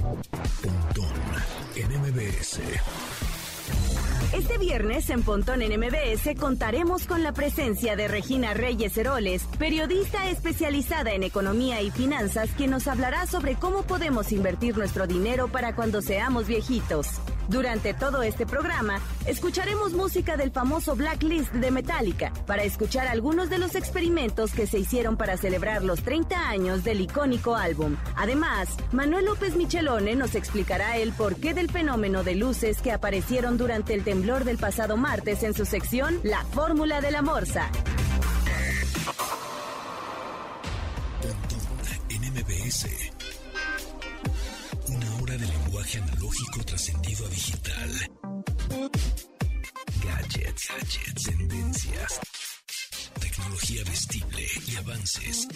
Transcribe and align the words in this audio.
Pontón 0.00 1.12
en 1.76 2.00
MBS. 2.00 2.60
Este 4.32 4.56
viernes 4.56 5.10
en 5.10 5.22
Pontón 5.22 5.60
en 5.60 5.78
MBS 5.78 6.34
contaremos 6.38 7.06
con 7.06 7.22
la 7.22 7.32
presencia 7.32 7.94
de 7.94 8.08
Regina 8.08 8.54
Reyes 8.54 8.96
Heroles, 8.96 9.44
periodista 9.58 10.30
especializada 10.30 11.12
en 11.12 11.22
economía 11.22 11.82
y 11.82 11.90
finanzas, 11.90 12.48
quien 12.56 12.70
nos 12.70 12.88
hablará 12.88 13.26
sobre 13.26 13.56
cómo 13.56 13.82
podemos 13.82 14.32
invertir 14.32 14.78
nuestro 14.78 15.06
dinero 15.06 15.48
para 15.48 15.76
cuando 15.76 16.00
seamos 16.00 16.46
viejitos. 16.46 17.20
Durante 17.48 17.94
todo 17.94 18.22
este 18.22 18.46
programa, 18.46 19.00
escucharemos 19.26 19.92
música 19.92 20.36
del 20.36 20.50
famoso 20.50 20.96
Blacklist 20.96 21.52
de 21.52 21.70
Metallica 21.70 22.32
para 22.46 22.62
escuchar 22.62 23.08
algunos 23.08 23.50
de 23.50 23.58
los 23.58 23.74
experimentos 23.74 24.52
que 24.52 24.66
se 24.66 24.78
hicieron 24.78 25.16
para 25.16 25.36
celebrar 25.36 25.82
los 25.82 26.02
30 26.02 26.48
años 26.48 26.84
del 26.84 27.00
icónico 27.00 27.56
álbum. 27.56 27.96
Además, 28.16 28.68
Manuel 28.92 29.26
López 29.26 29.56
Michelone 29.56 30.14
nos 30.14 30.34
explicará 30.34 30.96
el 30.96 31.12
porqué 31.12 31.54
del 31.54 31.70
fenómeno 31.70 32.22
de 32.22 32.34
luces 32.34 32.80
que 32.80 32.92
aparecieron 32.92 33.58
durante 33.58 33.94
el 33.94 34.04
temblor 34.04 34.44
del 34.44 34.58
pasado 34.58 34.96
martes 34.96 35.42
en 35.42 35.54
su 35.54 35.64
sección 35.64 36.20
La 36.22 36.44
Fórmula 36.44 37.00
de 37.00 37.10
la 37.10 37.22
Morsa. 37.22 37.70
Gadgets, 50.72 51.24
tendencias, 51.24 52.20
tecnología 53.20 53.84
vestible 53.84 54.46
y 54.66 54.76
avances 54.76 55.48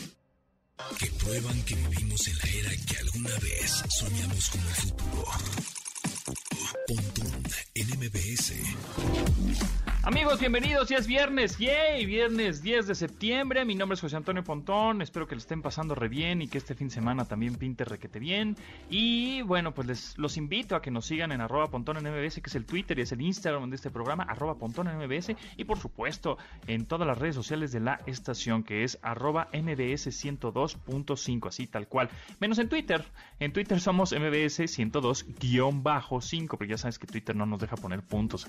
que 0.98 1.06
prueban 1.12 1.62
que 1.62 1.74
vivimos 1.74 2.28
en 2.28 2.36
la 2.36 2.50
era 2.50 2.70
que 2.86 2.98
alguna 2.98 3.38
vez 3.38 3.82
soñamos 3.88 4.50
como 4.50 4.68
el 4.68 4.74
futuro. 4.74 5.24
Pontón 6.26 7.44
en 7.76 7.86
MBS. 8.00 8.52
Amigos, 10.06 10.38
bienvenidos. 10.38 10.88
Ya 10.88 10.98
es 10.98 11.08
viernes. 11.08 11.58
¡Yay! 11.58 12.06
Viernes 12.06 12.62
10 12.62 12.86
de 12.86 12.94
septiembre. 12.94 13.64
Mi 13.64 13.74
nombre 13.74 13.94
es 13.94 14.00
José 14.00 14.14
Antonio 14.14 14.44
Pontón. 14.44 15.02
Espero 15.02 15.26
que 15.26 15.34
le 15.34 15.40
estén 15.40 15.62
pasando 15.62 15.96
re 15.96 16.08
bien 16.08 16.42
y 16.42 16.46
que 16.46 16.58
este 16.58 16.76
fin 16.76 16.86
de 16.86 16.94
semana 16.94 17.24
también 17.24 17.56
pinte 17.56 17.84
requete 17.84 18.20
bien. 18.20 18.56
Y 18.88 19.42
bueno, 19.42 19.74
pues 19.74 19.88
les 19.88 20.16
los 20.16 20.36
invito 20.36 20.76
a 20.76 20.80
que 20.80 20.92
nos 20.92 21.06
sigan 21.06 21.32
en 21.32 21.40
arroba 21.40 21.70
Pontón 21.70 21.96
en 21.96 22.04
MBS, 22.04 22.36
que 22.40 22.48
es 22.48 22.54
el 22.54 22.66
Twitter 22.66 22.96
y 23.00 23.02
es 23.02 23.10
el 23.10 23.20
Instagram 23.20 23.68
de 23.68 23.74
este 23.74 23.90
programa, 23.90 24.22
arroba 24.22 24.54
Pontón 24.54 24.86
en 24.86 24.96
MBS. 24.96 25.34
Y 25.56 25.64
por 25.64 25.80
supuesto, 25.80 26.38
en 26.68 26.86
todas 26.86 27.06
las 27.08 27.18
redes 27.18 27.34
sociales 27.34 27.72
de 27.72 27.80
la 27.80 28.00
estación, 28.06 28.62
que 28.62 28.84
es 28.84 29.00
arroba 29.02 29.48
MBS 29.52 30.06
102.5, 30.06 31.48
así 31.48 31.66
tal 31.66 31.88
cual. 31.88 32.10
Menos 32.38 32.60
en 32.60 32.68
Twitter. 32.68 33.04
En 33.40 33.52
Twitter 33.52 33.80
somos 33.80 34.12
MBS 34.12 34.68
102-5, 36.20 36.48
porque 36.48 36.68
ya 36.68 36.78
sabes 36.78 36.98
que 36.98 37.06
Twitter 37.06 37.36
no 37.36 37.46
nos 37.46 37.60
deja 37.60 37.76
poner 37.76 38.02
puntos 38.02 38.46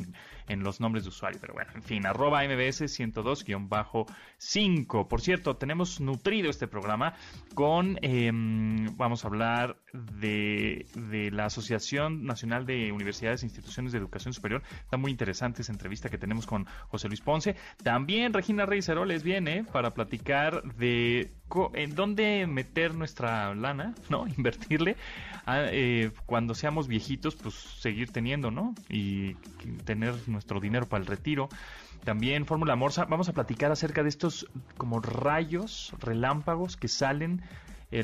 en, 0.48 0.64
los 0.64 0.80
nombres 0.80 1.04
de 1.04 1.10
usuario 1.10 1.40
pero 1.40 1.54
bueno, 1.54 1.70
en 1.76 1.84
fin, 1.84 2.04
arroba 2.06 2.44
MBS 2.44 2.82
102-5. 2.84 5.08
Por 5.08 5.22
cierto, 5.22 5.56
tenemos 5.56 6.02
nutrido 6.02 6.50
este 6.50 6.68
programa 6.68 7.14
con, 7.54 8.00
em, 8.02 8.98
vamos 8.98 9.24
a 9.24 9.28
hablar 9.28 9.78
de, 9.94 10.88
de, 10.96 11.32
la 11.32 11.46
Asociación 11.46 12.26
Nacional 12.26 12.66
de 12.66 12.92
Universidades 12.92 13.44
e 13.44 13.46
Instituciones 13.46 13.92
de 13.92 14.00
Educación 14.00 14.34
Superior. 14.34 14.64
Está 14.84 14.98
muy 14.98 15.12
interesante 15.12 15.62
esa 15.62 15.72
entrevista 15.72 16.10
que 16.10 16.18
tenemos 16.18 16.46
con 16.46 16.66
José 16.90 17.08
Luis 17.08 17.22
Ponce. 17.22 17.56
También 17.84 18.34
Regina 18.34 18.66
Reyes 18.66 18.90
Heroles 18.90 19.24
viene 19.24 19.64
para 19.64 19.94
platicar 19.94 20.64
de 20.76 21.32
en 21.74 21.96
dónde 21.96 22.46
meter 22.48 22.94
nuestra 22.94 23.54
lana, 23.56 23.94
¿no? 24.10 24.28
Invertirle. 24.28 24.96
eh, 25.48 26.12
cuando 26.26 26.56
seamos 26.56 26.88
viejitos, 26.88 27.36
pues 27.36 27.56
seguir 27.56 28.12
teniendo, 28.12 28.52
¿no? 28.52 28.76
Y 28.90 29.34
tener 29.86 30.16
nuestro 30.28 30.60
dinero 30.60 30.88
para 30.88 31.02
el 31.02 31.08
retiro. 31.08 31.50
También 32.04 32.46
Fórmula 32.46 32.76
Morsa, 32.76 33.06
vamos 33.06 33.28
a 33.28 33.34
platicar 33.34 33.72
acerca 33.72 34.04
de 34.04 34.10
estos 34.10 34.48
como 34.78 35.00
rayos, 35.02 35.94
relámpagos 36.00 36.78
que 36.78 36.88
salen 36.88 37.42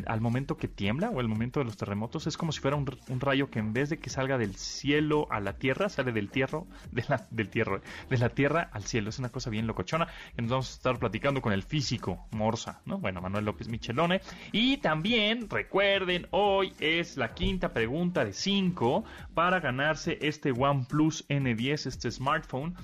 al 0.06 0.22
momento 0.22 0.56
que 0.56 0.68
tiembla 0.68 1.10
o 1.10 1.20
el 1.20 1.28
momento 1.28 1.60
de 1.60 1.66
los 1.66 1.76
terremotos 1.76 2.26
es 2.26 2.38
como 2.38 2.52
si 2.52 2.62
fuera 2.62 2.78
un, 2.78 2.88
rayo 3.20 3.50
que 3.50 3.60
en 3.60 3.74
vez 3.74 3.90
de 3.90 4.00
que 4.00 4.10
salga 4.10 4.38
del 4.38 4.56
cielo 4.56 5.28
a 5.30 5.42
la 5.42 5.58
tierra, 5.58 5.90
sale 5.90 6.12
del 6.14 6.30
tierra, 6.30 6.64
de 6.92 7.04
la, 7.10 7.28
del 7.32 7.50
tierra, 7.50 7.82
de 8.10 8.18
la 8.18 8.30
tierra 8.30 8.70
al 8.72 8.84
cielo. 8.84 9.10
Es 9.10 9.20
una 9.20 9.30
cosa 9.30 9.50
bien 9.50 9.68
locochona 9.68 10.08
que 10.36 10.42
nos 10.42 10.52
vamos 10.52 10.72
a 10.72 10.74
estar 10.76 11.00
platicando 11.00 11.42
con 11.42 11.52
el 11.52 11.64
físico 11.64 12.26
Morsa, 12.32 12.82
¿no? 12.86 12.98
Bueno, 12.98 13.22
Manuel 13.22 13.46
López 13.46 13.68
Michelone. 13.68 14.22
Y 14.52 14.78
también, 14.78 15.50
recuerden, 15.50 16.28
hoy 16.32 16.74
es 16.80 17.18
la 17.18 17.34
quinta 17.34 17.74
pregunta 17.74 18.24
de 18.24 18.34
cinco 18.34 19.04
para 19.34 19.60
ganarse 19.60 20.18
este 20.22 20.52
OnePlus 20.52 21.28
N10, 21.28 21.88
este 21.88 22.10
smartphone. 22.10 22.76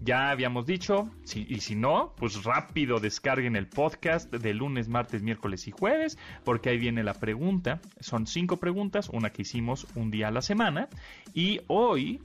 Ya 0.00 0.30
habíamos 0.30 0.64
dicho, 0.66 1.10
y 1.34 1.60
si 1.60 1.74
no, 1.74 2.14
pues 2.16 2.44
rápido 2.44 3.00
descarguen 3.00 3.56
el 3.56 3.66
podcast 3.66 4.32
de 4.32 4.54
lunes, 4.54 4.88
martes, 4.88 5.22
miércoles 5.22 5.66
y 5.66 5.72
jueves, 5.72 6.18
porque 6.44 6.70
ahí 6.70 6.78
viene 6.78 7.02
la 7.02 7.14
pregunta. 7.14 7.80
Son 8.00 8.26
cinco 8.26 8.58
preguntas, 8.58 9.08
una 9.08 9.30
que 9.30 9.42
hicimos 9.42 9.86
un 9.96 10.10
día 10.10 10.28
a 10.28 10.30
la 10.30 10.42
semana, 10.42 10.88
y 11.34 11.60
hoy 11.66 12.22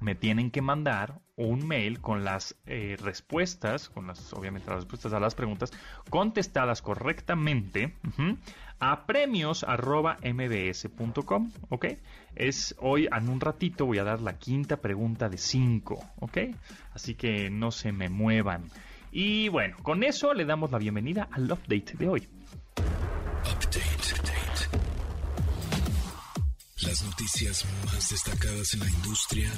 me 0.00 0.14
tienen 0.14 0.50
que 0.50 0.62
mandar 0.62 1.20
un 1.36 1.66
mail 1.66 2.00
con 2.00 2.24
las 2.24 2.56
eh, 2.66 2.96
respuestas, 3.00 3.88
con 3.88 4.06
las, 4.06 4.32
obviamente 4.32 4.68
las 4.68 4.80
respuestas 4.80 5.12
a 5.12 5.20
las 5.20 5.34
preguntas, 5.34 5.72
contestadas 6.08 6.82
correctamente 6.82 7.94
a 8.80 9.06
premios 9.06 9.64
mbs.com, 9.64 11.52
¿ok? 11.68 11.86
Es 12.34 12.74
hoy, 12.78 13.08
en 13.14 13.28
un 13.28 13.40
ratito, 13.40 13.86
voy 13.86 13.98
a 13.98 14.04
dar 14.04 14.20
la 14.20 14.38
quinta 14.38 14.78
pregunta 14.78 15.28
de 15.28 15.38
cinco, 15.38 16.02
¿ok? 16.18 16.38
Así 16.94 17.14
que 17.14 17.50
no 17.50 17.70
se 17.70 17.92
me 17.92 18.08
muevan. 18.08 18.70
Y 19.12 19.48
bueno, 19.48 19.76
con 19.82 20.02
eso 20.02 20.32
le 20.34 20.44
damos 20.44 20.70
la 20.70 20.78
bienvenida 20.78 21.28
al 21.30 21.44
update 21.44 21.94
de 21.98 22.08
hoy. 22.08 22.28
Update. 23.44 24.00
Las 26.82 27.04
noticias 27.04 27.66
más 27.84 28.10
destacadas 28.10 28.72
en 28.72 28.80
la 28.80 28.88
industria 28.88 29.50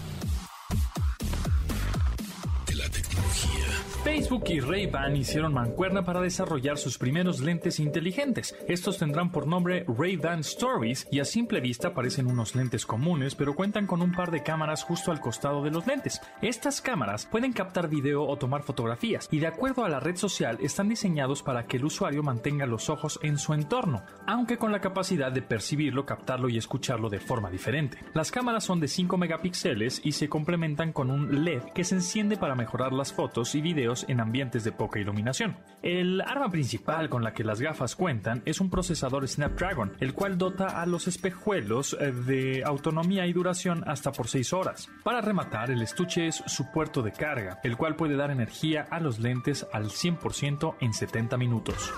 Facebook 4.03 4.43
y 4.49 4.59
Ray-Ban 4.59 5.15
hicieron 5.15 5.55
mancuerna 5.55 6.05
para 6.05 6.21
desarrollar 6.21 6.77
sus 6.77 6.99
primeros 6.99 7.39
lentes 7.39 7.79
inteligentes. 7.79 8.53
Estos 8.67 8.99
tendrán 8.99 9.31
por 9.31 9.47
nombre 9.47 9.85
Ray-Ban 9.87 10.41
Stories 10.41 11.07
y 11.13 11.21
a 11.21 11.25
simple 11.25 11.61
vista 11.61 11.95
parecen 11.95 12.27
unos 12.27 12.57
lentes 12.57 12.85
comunes, 12.85 13.37
pero 13.37 13.55
cuentan 13.55 13.87
con 13.87 14.03
un 14.03 14.11
par 14.11 14.33
de 14.33 14.43
cámaras 14.43 14.83
justo 14.83 15.12
al 15.12 15.21
costado 15.21 15.62
de 15.62 15.71
los 15.71 15.87
lentes. 15.87 16.21
Estas 16.41 16.81
cámaras 16.81 17.27
pueden 17.27 17.53
captar 17.53 17.89
video 17.89 18.25
o 18.25 18.37
tomar 18.37 18.65
fotografías 18.65 19.29
y 19.31 19.39
de 19.39 19.47
acuerdo 19.47 19.85
a 19.85 19.89
la 19.89 20.01
red 20.01 20.17
social 20.17 20.59
están 20.61 20.89
diseñados 20.89 21.45
para 21.45 21.67
que 21.67 21.77
el 21.77 21.85
usuario 21.85 22.25
mantenga 22.25 22.67
los 22.67 22.91
ojos 22.91 23.21
en 23.23 23.39
su 23.39 23.55
entorno, 23.55 24.03
aunque 24.27 24.59
con 24.59 24.73
la 24.73 24.81
capacidad 24.81 25.31
de 25.31 25.43
percibirlo, 25.43 26.07
captarlo 26.07 26.49
y 26.49 26.59
escucharlo 26.59 27.09
de 27.09 27.21
forma 27.21 27.51
diferente. 27.51 27.99
Las 28.15 28.33
cámaras 28.33 28.65
son 28.65 28.81
de 28.81 28.89
5 28.89 29.17
megapíxeles 29.17 30.01
y 30.03 30.11
se 30.11 30.29
complementan 30.29 30.93
con 30.93 31.09
un 31.09 31.45
LED 31.45 31.62
que 31.73 31.85
se 31.85 31.95
enciende 31.95 32.37
para 32.37 32.57
mejorar 32.57 32.93
las 32.93 33.12
fotos 33.12 33.55
y 33.55 33.61
videos 33.61 33.92
en 34.09 34.21
ambientes 34.21 34.65
de 34.65 34.73
poca 34.73 34.99
iluminación. 34.99 35.57
El 35.83 36.21
arma 36.21 36.51
principal 36.51 37.09
con 37.09 37.23
la 37.23 37.33
que 37.33 37.45
las 37.45 37.61
gafas 37.61 37.97
cuentan 37.97 38.43
es 38.45 38.61
un 38.61 38.71
procesador 38.71 39.27
Snapdragon, 39.27 39.93
el 40.01 40.15
cual 40.15 40.39
dota 40.39 40.81
a 40.81 40.87
los 40.87 41.09
espejuelos 41.09 41.97
eh, 42.01 42.13
de 42.13 42.63
autonomía 42.65 43.27
y 43.27 43.33
duración 43.33 43.85
hasta 43.87 44.13
por 44.13 44.29
6 44.29 44.53
horas. 44.53 44.89
Para 45.05 45.21
rematar, 45.21 45.71
el 45.71 45.83
estuche 45.83 46.27
es 46.27 46.43
su 46.47 46.71
puerto 46.71 47.03
de 47.03 47.13
carga, 47.13 47.61
el 47.63 47.77
cual 47.77 47.97
puede 47.97 48.17
dar 48.17 48.31
energía 48.31 48.87
a 48.91 49.01
los 49.01 49.19
lentes 49.19 49.67
al 49.73 49.87
100% 49.87 50.77
en 50.81 50.93
70 50.93 51.37
minutos. 51.37 51.93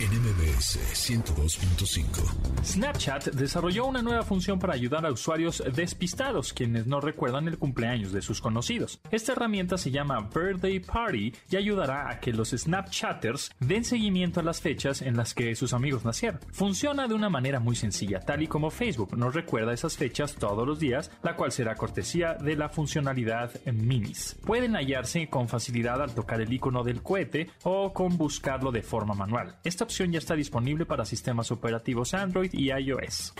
NMBS 0.00 0.78
102.5. 0.94 2.64
Snapchat 2.64 3.32
desarrolló 3.34 3.84
una 3.84 4.00
nueva 4.00 4.22
función 4.22 4.58
para 4.58 4.72
ayudar 4.72 5.04
a 5.04 5.12
usuarios 5.12 5.62
despistados, 5.74 6.54
quienes 6.54 6.86
no 6.86 7.02
recuerdan 7.02 7.48
el 7.48 7.58
cumpleaños 7.58 8.10
de 8.10 8.22
sus 8.22 8.40
conocidos. 8.40 8.98
Esta 9.10 9.32
herramienta 9.32 9.76
se 9.76 9.90
llama 9.90 10.30
Birthday 10.34 10.80
Party 10.80 11.34
y 11.50 11.56
ayudará 11.56 12.08
a 12.08 12.18
que 12.18 12.32
los 12.32 12.48
Snapchatters 12.48 13.50
den 13.60 13.84
seguimiento 13.84 14.40
a 14.40 14.42
las 14.42 14.62
fechas 14.62 15.02
en 15.02 15.18
las 15.18 15.34
que 15.34 15.54
sus 15.54 15.74
amigos 15.74 16.02
nacieron. 16.02 16.40
Funciona 16.50 17.06
de 17.06 17.12
una 17.12 17.28
manera 17.28 17.60
muy 17.60 17.76
sencilla, 17.76 18.20
tal 18.20 18.42
y 18.42 18.46
como 18.46 18.70
Facebook 18.70 19.18
nos 19.18 19.34
recuerda 19.34 19.74
esas 19.74 19.98
fechas 19.98 20.34
todos 20.34 20.66
los 20.66 20.80
días, 20.80 21.10
la 21.22 21.36
cual 21.36 21.52
será 21.52 21.74
cortesía 21.74 22.38
de 22.40 22.56
la 22.56 22.70
funcionalidad 22.70 23.50
Minis. 23.66 24.38
Pueden 24.46 24.76
hallarse 24.76 25.28
con 25.28 25.46
facilidad 25.46 26.00
al 26.00 26.14
tocar 26.14 26.40
el 26.40 26.50
icono 26.50 26.84
del 26.84 27.02
cohete 27.02 27.50
o 27.64 27.92
con 27.92 28.16
buscarlo 28.16 28.72
de 28.72 28.80
forma 28.80 29.12
manual. 29.12 29.58
Opción 29.90 30.12
ya 30.12 30.20
está 30.20 30.36
disponible 30.36 30.86
para 30.86 31.04
sistemas 31.04 31.50
operativos 31.50 32.14
Android 32.14 32.50
y 32.52 32.70
iOS. 32.70 33.34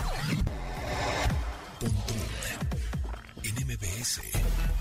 MBS. 3.80 4.20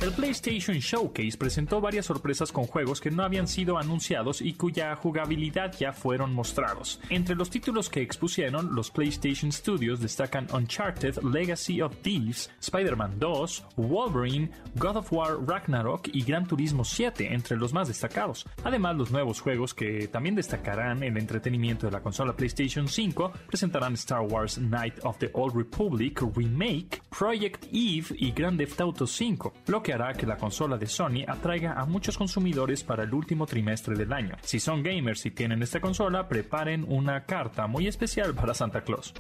El 0.02 0.12
PlayStation 0.14 0.78
Showcase 0.78 1.38
presentó 1.38 1.82
varias 1.82 2.06
sorpresas 2.06 2.52
con 2.52 2.66
juegos 2.66 3.02
que 3.02 3.12
no 3.12 3.24
habían 3.24 3.48
sido 3.48 3.78
anunciados 3.78 4.42
y 4.42 4.54
cuya 4.54 4.96
jugabilidad 4.96 5.74
ya 5.78 5.92
fueron 5.92 6.34
mostrados. 6.34 7.02
Entre 7.10 7.36
los 7.36 7.50
títulos 7.50 7.90
que 7.90 8.02
expusieron, 8.02 8.74
los 8.74 8.92
PlayStation 8.92 9.52
Studios 9.52 10.00
destacan 10.00 10.48
Uncharted 10.54 11.18
Legacy 11.24 11.82
of 11.82 11.96
Thieves, 12.02 12.50
Spider-Man 12.62 13.20
2, 13.20 13.66
Wolverine, 13.76 14.52
God 14.76 14.98
of 14.98 15.12
War 15.12 15.38
Ragnarok 15.46 16.08
y 16.14 16.24
Gran 16.24 16.48
Turismo 16.48 16.86
7, 16.86 17.34
entre 17.34 17.58
los 17.58 17.74
más 17.74 17.90
destacados. 17.90 18.46
Además, 18.64 18.96
los 18.96 19.12
nuevos 19.12 19.42
juegos 19.42 19.74
que 19.74 20.08
también 20.08 20.36
destacarán 20.36 21.04
el 21.04 21.18
entretenimiento 21.18 21.88
de 21.88 21.92
la 21.92 22.02
consola 22.02 22.36
PlayStation 22.36 22.88
5 22.88 23.34
presentarán 23.48 23.94
Star 23.96 24.22
Wars 24.22 24.58
Night 24.58 24.96
of 25.04 25.18
the 25.18 25.30
Old 25.34 25.56
Republic 25.56 26.22
Remake, 26.36 27.02
Project 27.10 27.66
Eve 27.74 28.16
y 28.18 28.32
Grand 28.32 28.58
Theft 28.58 28.80
Auto 28.80 28.89
5, 28.94 29.54
lo 29.68 29.82
que 29.82 29.94
hará 29.94 30.14
que 30.14 30.26
la 30.26 30.38
consola 30.38 30.78
de 30.78 30.88
Sony 30.88 31.24
atraiga 31.28 31.74
a 31.74 31.86
muchos 31.86 32.18
consumidores 32.18 32.84
para 32.84 33.04
el 33.04 33.14
último 33.14 33.46
trimestre 33.46 33.96
del 33.96 34.14
año. 34.14 34.36
Si 34.42 34.60
son 34.60 34.84
gamers 34.84 35.26
y 35.26 35.32
tienen 35.32 35.62
esta 35.62 35.80
consola, 35.80 36.28
preparen 36.28 36.86
una 36.88 37.26
carta 37.26 37.68
muy 37.68 37.88
especial 37.88 38.34
para 38.34 38.54
Santa 38.54 38.82
Claus. 38.82 39.14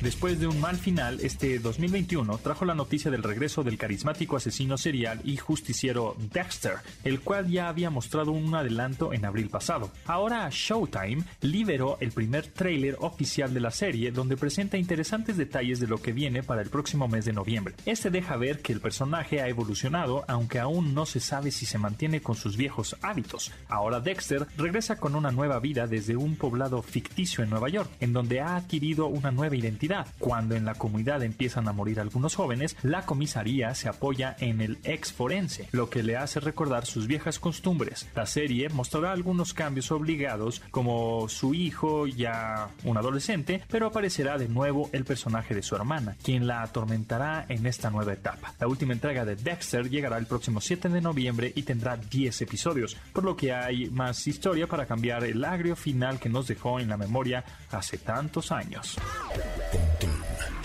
Después 0.00 0.38
de 0.40 0.46
un 0.46 0.60
mal 0.60 0.76
final, 0.76 1.20
este 1.22 1.58
2021 1.58 2.38
trajo 2.38 2.64
la 2.64 2.74
noticia 2.74 3.10
del 3.10 3.22
regreso 3.22 3.62
del 3.62 3.78
carismático 3.78 4.36
asesino 4.36 4.76
serial 4.76 5.20
y 5.24 5.36
justiciero 5.36 6.16
Dexter, 6.32 6.74
el 7.04 7.20
cual 7.20 7.48
ya 7.48 7.68
había 7.68 7.90
mostrado 7.90 8.32
un 8.32 8.54
adelanto 8.54 9.12
en 9.12 9.24
abril 9.24 9.48
pasado. 9.48 9.90
Ahora 10.06 10.48
Showtime 10.50 11.24
liberó 11.40 11.96
el 12.00 12.10
primer 12.12 12.48
tráiler 12.48 12.96
oficial 13.00 13.54
de 13.54 13.60
la 13.60 13.70
serie 13.70 14.10
donde 14.10 14.36
presenta 14.36 14.76
interesantes 14.76 15.36
detalles 15.36 15.80
de 15.80 15.86
lo 15.86 16.02
que 16.02 16.12
viene 16.12 16.42
para 16.42 16.60
el 16.60 16.70
próximo 16.70 17.08
mes 17.08 17.24
de 17.24 17.32
noviembre. 17.32 17.74
Este 17.86 18.10
deja 18.10 18.36
ver 18.36 18.60
que 18.60 18.72
el 18.72 18.80
personaje 18.80 19.40
ha 19.40 19.48
evolucionado, 19.48 20.24
aunque 20.28 20.58
aún 20.58 20.92
no 20.92 21.06
se 21.06 21.20
sabe 21.20 21.50
si 21.50 21.66
se 21.66 21.78
mantiene 21.78 22.20
con 22.20 22.34
sus 22.34 22.56
viejos 22.56 22.96
hábitos. 23.00 23.52
Ahora 23.68 24.00
Dexter 24.00 24.46
regresa 24.56 24.96
con 24.96 25.14
una 25.14 25.30
nueva 25.30 25.60
vida 25.60 25.86
desde 25.86 26.16
un 26.16 26.36
poblado 26.36 26.82
ficticio 26.82 27.44
en 27.44 27.50
Nueva 27.50 27.68
York, 27.68 27.90
en 28.00 28.12
donde 28.12 28.40
ha 28.40 28.56
adquirido 28.56 29.06
una 29.06 29.30
nueva 29.30 29.56
identidad 29.56 29.93
cuando 30.18 30.54
en 30.54 30.64
la 30.64 30.74
comunidad 30.74 31.22
empiezan 31.22 31.68
a 31.68 31.72
morir 31.72 32.00
algunos 32.00 32.34
jóvenes, 32.34 32.76
la 32.82 33.06
comisaría 33.06 33.74
se 33.74 33.88
apoya 33.88 34.36
en 34.40 34.60
el 34.60 34.78
ex 34.84 35.12
forense, 35.12 35.68
lo 35.72 35.90
que 35.90 36.02
le 36.02 36.16
hace 36.16 36.40
recordar 36.40 36.86
sus 36.86 37.06
viejas 37.06 37.38
costumbres. 37.38 38.08
La 38.14 38.26
serie 38.26 38.68
mostrará 38.68 39.12
algunos 39.12 39.54
cambios 39.54 39.90
obligados, 39.90 40.60
como 40.70 41.28
su 41.28 41.54
hijo 41.54 42.06
ya 42.06 42.68
un 42.84 42.96
adolescente, 42.96 43.62
pero 43.68 43.86
aparecerá 43.86 44.38
de 44.38 44.48
nuevo 44.48 44.88
el 44.92 45.04
personaje 45.04 45.54
de 45.54 45.62
su 45.62 45.76
hermana, 45.76 46.16
quien 46.22 46.46
la 46.46 46.62
atormentará 46.62 47.46
en 47.48 47.66
esta 47.66 47.90
nueva 47.90 48.12
etapa. 48.12 48.54
La 48.58 48.68
última 48.68 48.92
entrega 48.92 49.24
de 49.24 49.36
Dexter 49.36 49.88
llegará 49.88 50.18
el 50.18 50.26
próximo 50.26 50.60
7 50.60 50.88
de 50.88 51.00
noviembre 51.00 51.52
y 51.54 51.62
tendrá 51.62 51.96
10 51.96 52.42
episodios, 52.42 52.96
por 53.12 53.24
lo 53.24 53.36
que 53.36 53.52
hay 53.52 53.90
más 53.90 54.26
historia 54.26 54.66
para 54.66 54.86
cambiar 54.86 55.24
el 55.24 55.44
agrio 55.44 55.76
final 55.76 56.18
que 56.18 56.28
nos 56.28 56.46
dejó 56.46 56.80
en 56.80 56.88
la 56.88 56.96
memoria 56.96 57.44
hace 57.70 57.98
tantos 57.98 58.52
años. 58.52 58.96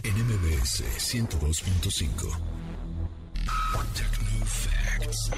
En 0.03 0.13
MBS 0.13 0.83
102.5. 0.99 2.37
Facts. 4.45 5.31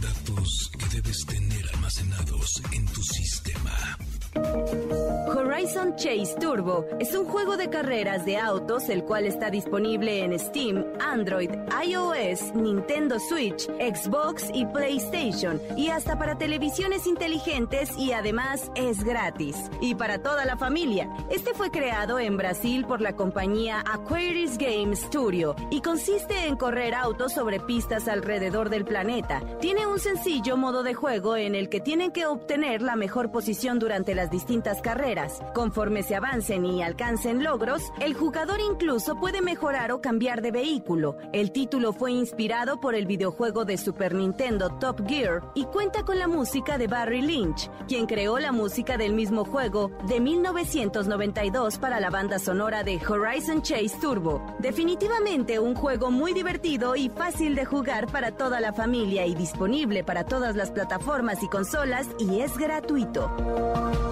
Datos 0.00 0.70
que 0.76 0.86
debes 0.96 1.24
tener 1.26 1.68
almacenados 1.74 2.62
en 2.72 2.84
tu 2.86 3.02
sistema. 3.02 3.96
Horizon 4.32 5.96
Chase 5.96 6.36
Turbo 6.40 6.86
es 7.00 7.14
un 7.14 7.24
juego 7.24 7.56
de 7.56 7.68
carreras 7.68 8.24
de 8.24 8.36
autos 8.36 8.88
el 8.88 9.02
cual 9.02 9.26
está 9.26 9.50
disponible 9.50 10.22
en 10.22 10.38
Steam, 10.38 10.84
Android, 11.00 11.50
iOS, 11.84 12.54
Nintendo 12.54 13.18
Switch, 13.18 13.66
Xbox 13.66 14.50
y 14.54 14.66
PlayStation 14.66 15.60
y 15.76 15.88
hasta 15.88 16.16
para 16.16 16.38
televisiones 16.38 17.06
inteligentes 17.06 17.90
y 17.98 18.12
además 18.12 18.70
es 18.76 19.02
gratis. 19.02 19.56
Y 19.80 19.96
para 19.96 20.22
toda 20.22 20.44
la 20.44 20.56
familia. 20.56 21.08
Este 21.30 21.52
fue 21.52 21.70
creado 21.70 22.18
en 22.20 22.36
Brasil 22.36 22.84
por 22.84 23.00
la 23.00 23.16
compañía 23.16 23.82
Aquarius 23.84 24.58
Game 24.58 24.94
Studio 24.94 25.56
y 25.70 25.80
consiste 25.80 26.46
en 26.46 26.56
correr 26.56 26.94
autos 26.94 27.32
sobre 27.32 27.58
pistas 27.58 28.06
alrededor 28.06 28.70
del 28.70 28.84
planeta. 28.84 29.42
Tiene 29.60 29.86
un 29.86 29.98
sencillo 29.98 30.56
modo 30.56 30.84
de 30.84 30.94
juego 30.94 31.36
en 31.36 31.54
el 31.54 31.68
que 31.68 31.80
tienen 31.80 32.12
que 32.12 32.26
obtener 32.26 32.80
la 32.80 32.94
mejor 32.94 33.32
posición 33.32 33.78
durante 33.78 34.14
las 34.20 34.30
distintas 34.30 34.82
carreras. 34.82 35.40
Conforme 35.54 36.02
se 36.02 36.14
avancen 36.14 36.66
y 36.66 36.82
alcancen 36.82 37.42
logros, 37.42 37.90
el 38.00 38.12
jugador 38.12 38.60
incluso 38.60 39.16
puede 39.16 39.40
mejorar 39.40 39.92
o 39.92 40.02
cambiar 40.02 40.42
de 40.42 40.50
vehículo. 40.50 41.16
El 41.32 41.52
título 41.52 41.94
fue 41.94 42.12
inspirado 42.12 42.80
por 42.80 42.94
el 42.94 43.06
videojuego 43.06 43.64
de 43.64 43.78
Super 43.78 44.14
Nintendo 44.14 44.68
Top 44.78 45.08
Gear 45.08 45.40
y 45.54 45.64
cuenta 45.64 46.02
con 46.02 46.18
la 46.18 46.28
música 46.28 46.76
de 46.76 46.86
Barry 46.86 47.22
Lynch, 47.22 47.70
quien 47.88 48.04
creó 48.04 48.38
la 48.38 48.52
música 48.52 48.98
del 48.98 49.14
mismo 49.14 49.46
juego 49.46 49.90
de 50.06 50.20
1992 50.20 51.78
para 51.78 51.98
la 51.98 52.10
banda 52.10 52.38
sonora 52.38 52.82
de 52.82 53.00
Horizon 53.02 53.62
Chase 53.62 53.96
Turbo. 54.02 54.42
Definitivamente 54.58 55.58
un 55.58 55.74
juego 55.74 56.10
muy 56.10 56.34
divertido 56.34 56.94
y 56.94 57.08
fácil 57.08 57.54
de 57.54 57.64
jugar 57.64 58.12
para 58.12 58.32
toda 58.32 58.60
la 58.60 58.74
familia 58.74 59.24
y 59.24 59.34
disponible 59.34 60.04
para 60.04 60.24
todas 60.24 60.56
las 60.56 60.70
plataformas 60.70 61.42
y 61.42 61.48
consolas 61.48 62.06
y 62.18 62.40
es 62.40 62.58
gratuito. 62.58 64.09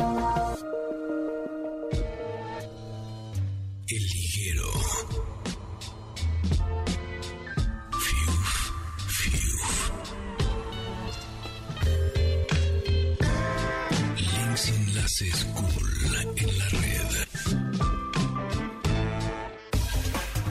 Enlaces 15.20 15.44
cool 15.46 16.36
en 16.36 16.58
la 16.58 16.68
red. 16.68 17.26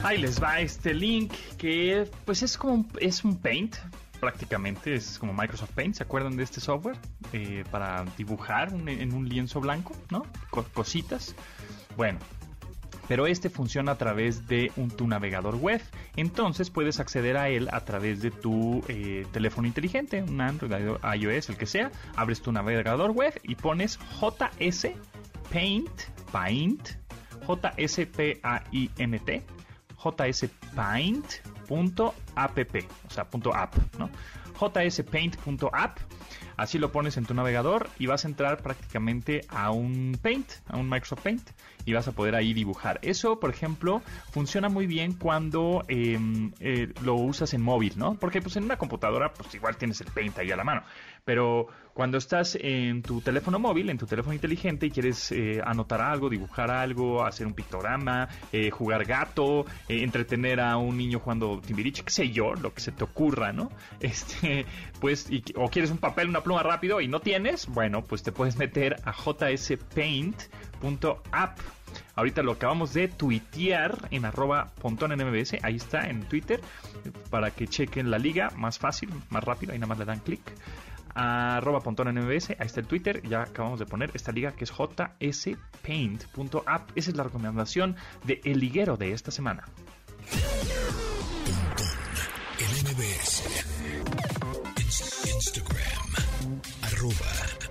Ahí 0.02 0.18
les 0.18 0.42
va 0.42 0.60
este 0.60 0.92
link 0.92 1.32
que 1.56 2.10
pues 2.26 2.42
es 2.42 2.56
como 2.58 2.84
es 3.00 3.24
un 3.24 3.36
paint 3.38 3.76
prácticamente 4.20 4.94
es 4.94 5.18
como 5.18 5.32
Microsoft 5.32 5.70
Paint, 5.70 5.94
¿se 5.94 6.02
acuerdan 6.02 6.36
de 6.36 6.42
este 6.42 6.60
software? 6.60 6.96
Eh, 7.32 7.64
para 7.70 8.04
dibujar 8.16 8.72
en 8.74 9.14
un 9.14 9.28
lienzo 9.28 9.60
blanco, 9.60 9.94
¿no? 10.10 10.26
Co- 10.50 10.64
cositas. 10.74 11.34
Bueno, 11.96 12.18
pero 13.08 13.26
este 13.26 13.50
funciona 13.50 13.92
a 13.92 13.98
través 13.98 14.46
de 14.46 14.70
un, 14.76 14.90
tu 14.90 15.08
navegador 15.08 15.56
web. 15.56 15.80
Entonces 16.14 16.70
puedes 16.70 17.00
acceder 17.00 17.36
a 17.36 17.48
él 17.48 17.68
a 17.72 17.80
través 17.80 18.22
de 18.22 18.30
tu 18.30 18.84
eh, 18.86 19.26
teléfono 19.32 19.66
inteligente, 19.66 20.22
un 20.22 20.40
Android, 20.40 20.70
iOS, 21.16 21.48
el 21.48 21.56
que 21.56 21.66
sea. 21.66 21.90
Abres 22.14 22.42
tu 22.42 22.52
navegador 22.52 23.10
web 23.10 23.40
y 23.42 23.54
pones 23.54 23.98
JS 24.20 24.88
Paint, 25.50 25.90
Paint, 26.30 26.90
J-S-P-A-I-N-T, 27.46 29.42
o 30.04 30.14
sea, 33.10 33.24
punto 33.24 33.54
.app, 33.54 33.74
¿no? 33.98 34.10
jspaint.app. 34.58 35.98
Así 36.56 36.78
lo 36.78 36.90
pones 36.90 37.16
en 37.16 37.24
tu 37.24 37.34
navegador 37.34 37.88
y 37.98 38.06
vas 38.06 38.24
a 38.24 38.28
entrar 38.28 38.62
prácticamente 38.62 39.42
a 39.48 39.70
un 39.70 40.18
Paint, 40.20 40.50
a 40.66 40.76
un 40.76 40.88
Microsoft 40.88 41.22
Paint, 41.22 41.50
y 41.88 41.94
vas 41.94 42.06
a 42.06 42.12
poder 42.12 42.34
ahí 42.34 42.52
dibujar. 42.52 42.98
Eso, 43.00 43.40
por 43.40 43.48
ejemplo, 43.48 44.02
funciona 44.30 44.68
muy 44.68 44.86
bien 44.86 45.14
cuando 45.14 45.84
eh, 45.88 46.18
eh, 46.60 46.92
lo 47.02 47.14
usas 47.14 47.54
en 47.54 47.62
móvil, 47.62 47.94
¿no? 47.96 48.14
Porque 48.16 48.42
pues 48.42 48.56
en 48.56 48.64
una 48.64 48.76
computadora, 48.76 49.32
pues 49.32 49.54
igual 49.54 49.78
tienes 49.78 49.98
el 50.02 50.08
Paint 50.08 50.36
ahí 50.38 50.50
a 50.50 50.56
la 50.56 50.64
mano. 50.64 50.82
Pero 51.24 51.66
cuando 51.94 52.18
estás 52.18 52.56
en 52.60 53.02
tu 53.02 53.22
teléfono 53.22 53.58
móvil, 53.58 53.88
en 53.90 53.98
tu 53.98 54.06
teléfono 54.06 54.34
inteligente 54.34 54.86
y 54.86 54.90
quieres 54.90 55.32
eh, 55.32 55.60
anotar 55.64 56.00
algo, 56.00 56.28
dibujar 56.28 56.70
algo, 56.70 57.24
hacer 57.24 57.46
un 57.46 57.54
pictograma, 57.54 58.28
eh, 58.52 58.70
jugar 58.70 59.04
gato, 59.04 59.66
entretener 59.88 60.60
a 60.60 60.76
un 60.76 60.96
niño 60.96 61.20
jugando 61.20 61.60
timbiriche, 61.60 62.04
qué 62.04 62.12
sé 62.12 62.30
yo, 62.30 62.54
lo 62.54 62.72
que 62.72 62.80
se 62.80 62.92
te 62.92 63.02
ocurra, 63.04 63.52
¿no? 63.52 63.70
Este, 64.00 64.64
pues, 65.00 65.28
o 65.56 65.68
quieres 65.68 65.90
un 65.90 65.98
papel, 65.98 66.28
una 66.28 66.42
pluma 66.42 66.62
rápido 66.62 67.00
y 67.00 67.08
no 67.08 67.20
tienes, 67.20 67.66
bueno, 67.66 68.04
pues 68.04 68.22
te 68.22 68.30
puedes 68.30 68.56
meter 68.56 68.96
a 69.04 69.12
jspaint.app. 70.78 71.58
Ahorita 72.14 72.42
lo 72.42 72.52
acabamos 72.52 72.92
de 72.92 73.08
tuitear 73.08 74.08
en 74.10 74.24
arroba 74.24 74.72
pontón 74.80 75.12
en 75.12 75.26
MBS, 75.26 75.56
ahí 75.62 75.76
está 75.76 76.08
en 76.08 76.22
Twitter, 76.24 76.60
para 77.30 77.50
que 77.50 77.66
chequen 77.66 78.10
la 78.10 78.18
liga, 78.18 78.50
más 78.56 78.78
fácil, 78.78 79.10
más 79.30 79.44
rápido, 79.44 79.72
ahí 79.72 79.78
nada 79.78 79.88
más 79.88 79.98
le 79.98 80.04
dan 80.04 80.20
clic 80.20 80.40
arroba 81.14 81.80
pontón 81.80 82.08
en 82.08 82.24
MBS, 82.24 82.50
ahí 82.50 82.66
está 82.66 82.80
el 82.80 82.86
Twitter, 82.86 83.22
ya 83.28 83.42
acabamos 83.42 83.80
de 83.80 83.86
poner 83.86 84.10
esta 84.14 84.30
liga 84.30 84.52
que 84.52 84.64
es 84.64 84.70
jspaint.app. 84.70 85.20
Esa 86.94 87.10
es 87.10 87.16
la 87.16 87.24
recomendación 87.24 87.96
de 88.24 88.40
El 88.44 88.60
Liguero 88.60 88.96
de 88.96 89.12
esta 89.12 89.32
semana. 89.32 89.64
Instagram. 95.26 96.62
Arroba. 96.82 97.67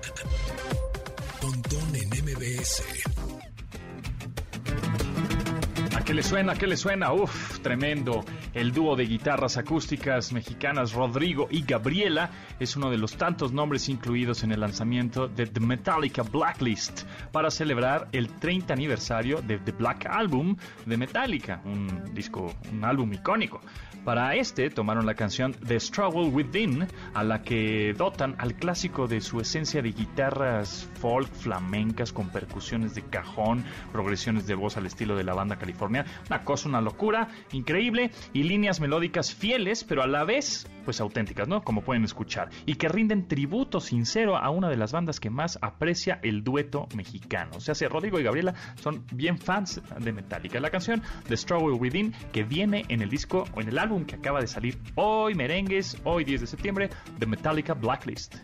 ¿A 5.95 6.03
qué 6.03 6.13
le 6.13 6.24
suena? 6.24 6.53
¿A 6.53 6.55
qué 6.55 6.67
le 6.67 6.77
suena? 6.77 7.12
Uf, 7.12 7.59
tremendo. 7.59 8.24
El 8.53 8.71
dúo 8.71 8.95
de 8.95 9.05
guitarras 9.05 9.57
acústicas 9.57 10.31
mexicanas 10.31 10.93
Rodrigo 10.93 11.47
y 11.51 11.63
Gabriela 11.63 12.29
es 12.59 12.75
uno 12.75 12.89
de 12.89 12.97
los 12.97 13.17
tantos 13.17 13.51
nombres 13.51 13.89
incluidos 13.89 14.43
en 14.43 14.51
el 14.51 14.62
lanzamiento 14.62 15.27
de 15.27 15.47
The 15.47 15.59
Metallica 15.59 16.24
Blacklist 16.24 17.03
para 17.31 17.51
celebrar 17.51 18.07
el 18.12 18.27
30 18.29 18.74
aniversario 18.74 19.41
de 19.41 19.59
The 19.59 19.74
Black 19.74 20.05
Album 20.05 20.55
de 20.86 20.97
Metallica, 20.97 21.62
un 21.65 22.13
disco, 22.13 22.53
un 22.71 22.83
álbum 22.83 23.13
icónico. 23.13 23.62
Para 24.07 24.35
este 24.35 24.69
tomaron 24.69 25.05
la 25.05 25.15
canción 25.15 25.51
The 25.51 25.81
Struggle 25.81 26.29
Within, 26.29 26.87
a 27.13 27.25
la 27.25 27.41
que 27.41 27.93
dotan 27.93 28.35
al 28.37 28.55
clásico 28.55 29.05
de 29.05 29.19
su 29.19 29.41
esencia 29.41 29.81
de 29.81 29.91
guitarras 29.91 30.89
folk 31.01 31.29
flamencas 31.29 32.13
con 32.13 32.29
percusiones 32.29 32.95
de 32.95 33.01
cajón, 33.01 33.65
progresiones 33.91 34.47
de 34.47 34.55
voz 34.55 34.77
al 34.77 34.85
estilo 34.85 35.17
de 35.17 35.25
la 35.25 35.33
banda 35.33 35.57
californiana. 35.57 36.09
Una 36.29 36.45
cosa, 36.45 36.69
una 36.69 36.79
locura, 36.79 37.27
increíble, 37.51 38.11
y 38.31 38.43
líneas 38.43 38.79
melódicas 38.79 39.35
fieles, 39.35 39.83
pero 39.83 40.03
a 40.03 40.07
la 40.07 40.23
vez, 40.23 40.65
pues 40.85 41.01
auténticas, 41.01 41.49
¿no? 41.49 41.61
Como 41.65 41.81
pueden 41.81 42.05
escuchar. 42.05 42.47
Y 42.65 42.75
que 42.75 42.87
rinden 42.87 43.27
tributo 43.27 43.81
sincero 43.81 44.37
a 44.37 44.49
una 44.51 44.69
de 44.69 44.77
las 44.77 44.93
bandas 44.93 45.19
que 45.19 45.29
más 45.29 45.59
aprecia 45.61 46.21
el 46.23 46.45
dueto 46.45 46.87
mexicano. 46.95 47.57
O 47.57 47.59
sea, 47.59 47.75
si 47.75 47.85
Rodrigo 47.85 48.21
y 48.21 48.23
Gabriela 48.23 48.53
son 48.81 49.03
bien 49.11 49.37
fans 49.37 49.81
de 49.99 50.13
Metallica. 50.13 50.61
La 50.61 50.69
canción 50.69 51.03
The 51.27 51.35
Struggle 51.35 51.73
Within, 51.73 52.13
que 52.31 52.45
viene 52.45 52.85
en 52.87 53.01
el 53.01 53.09
disco 53.09 53.43
o 53.53 53.59
en 53.59 53.67
el 53.67 53.77
álbum 53.77 53.97
que 54.06 54.16
acaba 54.16 54.42
de 54.42 54.48
salir 54.48 54.77
hoy, 54.96 55.36
merengues, 55.36 55.98
hoy 56.04 56.24
10 56.24 56.42
de 56.42 56.48
septiembre, 56.48 56.89
The 57.20 57.25
Metallica 57.25 57.74
Blacklist. 57.74 58.36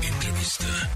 Entrevista. 0.00 0.92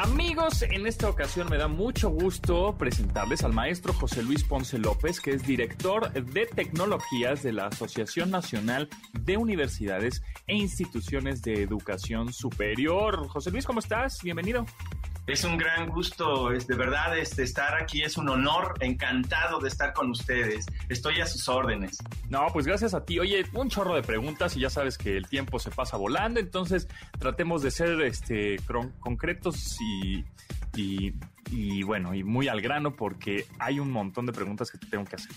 Amigos, 0.00 0.62
en 0.62 0.86
esta 0.86 1.08
ocasión 1.08 1.48
me 1.50 1.58
da 1.58 1.66
mucho 1.66 2.08
gusto 2.08 2.76
presentarles 2.78 3.42
al 3.42 3.52
maestro 3.52 3.92
José 3.92 4.22
Luis 4.22 4.44
Ponce 4.44 4.78
López, 4.78 5.20
que 5.20 5.32
es 5.32 5.44
director 5.44 6.12
de 6.12 6.46
tecnologías 6.46 7.42
de 7.42 7.52
la 7.52 7.66
Asociación 7.66 8.30
Nacional 8.30 8.88
de 9.12 9.36
Universidades 9.36 10.22
e 10.46 10.54
Instituciones 10.54 11.42
de 11.42 11.64
Educación 11.64 12.32
Superior. 12.32 13.26
José 13.26 13.50
Luis, 13.50 13.66
¿cómo 13.66 13.80
estás? 13.80 14.22
Bienvenido. 14.22 14.66
Es 15.28 15.44
un 15.44 15.58
gran 15.58 15.90
gusto, 15.90 16.52
es 16.52 16.66
de 16.66 16.74
verdad 16.74 17.18
este, 17.18 17.42
estar 17.42 17.74
aquí, 17.74 18.00
es 18.00 18.16
un 18.16 18.30
honor, 18.30 18.76
encantado 18.80 19.60
de 19.60 19.68
estar 19.68 19.92
con 19.92 20.10
ustedes. 20.10 20.64
Estoy 20.88 21.20
a 21.20 21.26
sus 21.26 21.50
órdenes. 21.50 21.98
No, 22.30 22.46
pues 22.50 22.66
gracias 22.66 22.94
a 22.94 23.04
ti. 23.04 23.18
Oye, 23.18 23.44
un 23.52 23.68
chorro 23.68 23.94
de 23.94 24.00
preguntas 24.00 24.56
y 24.56 24.60
ya 24.60 24.70
sabes 24.70 24.96
que 24.96 25.18
el 25.18 25.28
tiempo 25.28 25.58
se 25.58 25.70
pasa 25.70 25.98
volando, 25.98 26.40
entonces 26.40 26.88
tratemos 27.18 27.60
de 27.60 27.70
ser 27.70 28.00
este, 28.00 28.56
concretos 29.00 29.76
y, 29.82 30.24
y, 31.50 31.82
bueno, 31.82 32.14
y 32.14 32.24
muy 32.24 32.48
al 32.48 32.62
grano 32.62 32.96
porque 32.96 33.44
hay 33.58 33.80
un 33.80 33.90
montón 33.90 34.24
de 34.24 34.32
preguntas 34.32 34.70
que 34.70 34.78
te 34.78 34.86
tengo 34.86 35.04
que 35.04 35.16
hacer. 35.16 35.32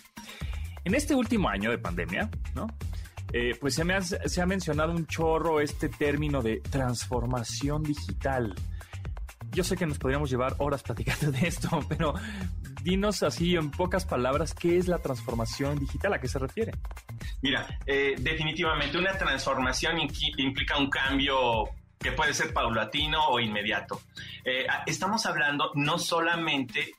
En 0.86 0.95
este 0.95 1.15
último 1.15 1.50
año 1.50 1.69
de 1.69 1.77
pandemia, 1.77 2.29
¿no? 2.55 2.67
Eh, 3.33 3.57
pues 3.60 3.75
se, 3.75 3.83
me 3.83 4.01
se 4.01 4.41
ha 4.41 4.45
mencionado 4.45 4.93
un 4.93 5.05
chorro 5.05 5.60
este 5.60 5.89
término 5.89 6.41
de 6.41 6.62
transformación 6.62 7.83
digital. 7.83 8.55
Yo 9.50 9.63
sé 9.63 9.75
que 9.75 9.86
nos 9.86 9.98
podríamos 9.98 10.29
llevar 10.29 10.55
horas 10.60 10.83
platicando 10.83 11.31
de 11.31 11.48
esto, 11.48 11.79
pero 11.89 12.13
dinos 12.83 13.24
así 13.24 13.55
en 13.55 13.71
pocas 13.71 14.05
palabras 14.05 14.53
qué 14.53 14.77
es 14.77 14.88
la 14.88 15.00
transformación 15.00 15.79
digital, 15.79 16.13
a 16.13 16.19
qué 16.19 16.27
se 16.27 16.39
refiere. 16.39 16.74
Mira, 17.41 17.79
eh, 17.86 18.15
definitivamente 18.19 18.98
una 18.98 19.17
transformación 19.17 19.98
implica 20.38 20.77
un 20.77 20.89
cambio 20.89 21.69
que 22.00 22.12
puede 22.12 22.33
ser 22.33 22.53
paulatino 22.53 23.27
o 23.27 23.39
inmediato. 23.39 24.01
Eh, 24.43 24.65
estamos 24.86 25.25
hablando 25.25 25.71
no 25.75 26.00
solamente 26.00 26.95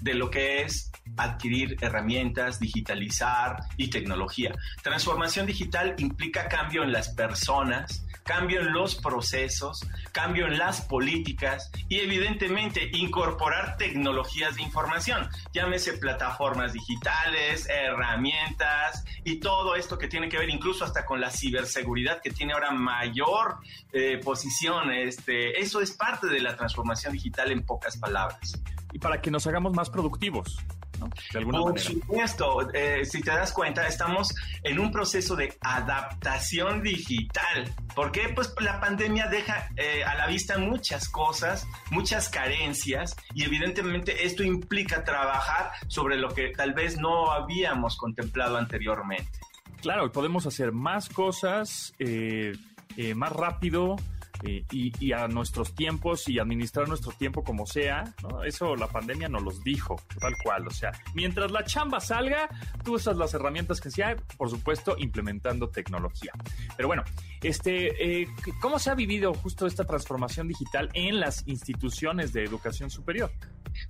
de 0.00 0.14
lo 0.14 0.30
que 0.30 0.62
es 0.62 0.92
adquirir 1.16 1.76
herramientas, 1.80 2.58
digitalizar 2.60 3.58
y 3.76 3.88
tecnología. 3.88 4.54
Transformación 4.82 5.46
digital 5.46 5.94
implica 5.98 6.48
cambio 6.48 6.82
en 6.82 6.92
las 6.92 7.08
personas, 7.10 8.06
cambio 8.26 8.60
en 8.60 8.72
los 8.72 8.96
procesos, 8.96 9.86
cambio 10.12 10.46
en 10.46 10.58
las 10.58 10.82
políticas 10.82 11.70
y 11.88 12.00
evidentemente 12.00 12.90
incorporar 12.92 13.76
tecnologías 13.78 14.56
de 14.56 14.62
información, 14.62 15.28
llámese 15.52 15.94
plataformas 15.94 16.72
digitales, 16.72 17.68
herramientas 17.68 19.04
y 19.24 19.36
todo 19.36 19.76
esto 19.76 19.96
que 19.96 20.08
tiene 20.08 20.28
que 20.28 20.38
ver 20.38 20.50
incluso 20.50 20.84
hasta 20.84 21.04
con 21.04 21.20
la 21.20 21.30
ciberseguridad 21.30 22.20
que 22.20 22.30
tiene 22.30 22.52
ahora 22.52 22.72
mayor 22.72 23.58
eh, 23.92 24.20
posición. 24.22 24.90
Este, 24.90 25.60
eso 25.60 25.80
es 25.80 25.92
parte 25.92 26.26
de 26.26 26.40
la 26.40 26.56
transformación 26.56 27.12
digital 27.12 27.52
en 27.52 27.64
pocas 27.64 27.96
palabras. 27.96 28.60
Y 28.92 28.98
para 28.98 29.20
que 29.20 29.30
nos 29.30 29.46
hagamos 29.46 29.72
más 29.74 29.90
productivos, 29.90 30.58
¿no? 30.98 31.08
De 31.32 31.38
alguna 31.38 31.58
Por 31.58 31.74
manera. 31.74 31.90
supuesto, 31.90 32.72
eh, 32.72 33.04
si 33.04 33.20
te 33.20 33.30
das 33.30 33.52
cuenta, 33.52 33.86
estamos 33.86 34.34
en 34.62 34.78
un 34.78 34.90
proceso 34.90 35.36
de 35.36 35.56
adaptación 35.60 36.82
digital. 36.82 37.74
¿Por 37.94 38.12
qué? 38.12 38.28
Pues 38.34 38.54
la 38.60 38.80
pandemia 38.80 39.26
deja 39.28 39.68
eh, 39.76 40.04
a 40.04 40.14
la 40.16 40.26
vista 40.26 40.58
muchas 40.58 41.08
cosas, 41.08 41.66
muchas 41.90 42.28
carencias 42.28 43.16
y 43.34 43.44
evidentemente 43.44 44.26
esto 44.26 44.42
implica 44.42 45.04
trabajar 45.04 45.70
sobre 45.88 46.16
lo 46.16 46.28
que 46.28 46.50
tal 46.50 46.74
vez 46.74 46.98
no 46.98 47.30
habíamos 47.30 47.96
contemplado 47.96 48.56
anteriormente. 48.56 49.38
Claro, 49.80 50.10
podemos 50.10 50.46
hacer 50.46 50.72
más 50.72 51.08
cosas 51.08 51.94
eh, 51.98 52.52
eh, 52.96 53.14
más 53.14 53.32
rápido 53.32 53.96
eh, 54.42 54.64
y, 54.70 54.92
y 55.04 55.12
a 55.12 55.28
nuestros 55.28 55.74
tiempos 55.74 56.28
y 56.28 56.38
administrar 56.38 56.88
nuestro 56.88 57.12
tiempo 57.12 57.44
como 57.44 57.66
sea. 57.66 58.14
¿no? 58.22 58.44
Eso 58.44 58.76
la 58.76 58.88
pandemia 58.88 59.28
nos 59.28 59.42
los 59.42 59.62
dijo, 59.62 59.96
tal 60.20 60.34
cual. 60.42 60.66
O 60.66 60.70
sea, 60.70 60.92
mientras 61.14 61.50
la 61.50 61.64
chamba 61.64 62.00
salga, 62.00 62.48
tú 62.84 62.94
usas 62.94 63.16
las 63.16 63.34
herramientas 63.34 63.80
que 63.80 63.90
sea, 63.90 64.16
por 64.36 64.50
supuesto, 64.50 64.96
implementando 64.98 65.68
tecnología. 65.68 66.32
Pero 66.76 66.88
bueno, 66.88 67.04
este, 67.42 68.22
eh, 68.22 68.28
¿cómo 68.60 68.78
se 68.78 68.90
ha 68.90 68.94
vivido 68.94 69.34
justo 69.34 69.66
esta 69.66 69.84
transformación 69.84 70.48
digital 70.48 70.90
en 70.94 71.20
las 71.20 71.46
instituciones 71.46 72.32
de 72.32 72.44
educación 72.44 72.90
superior? 72.90 73.30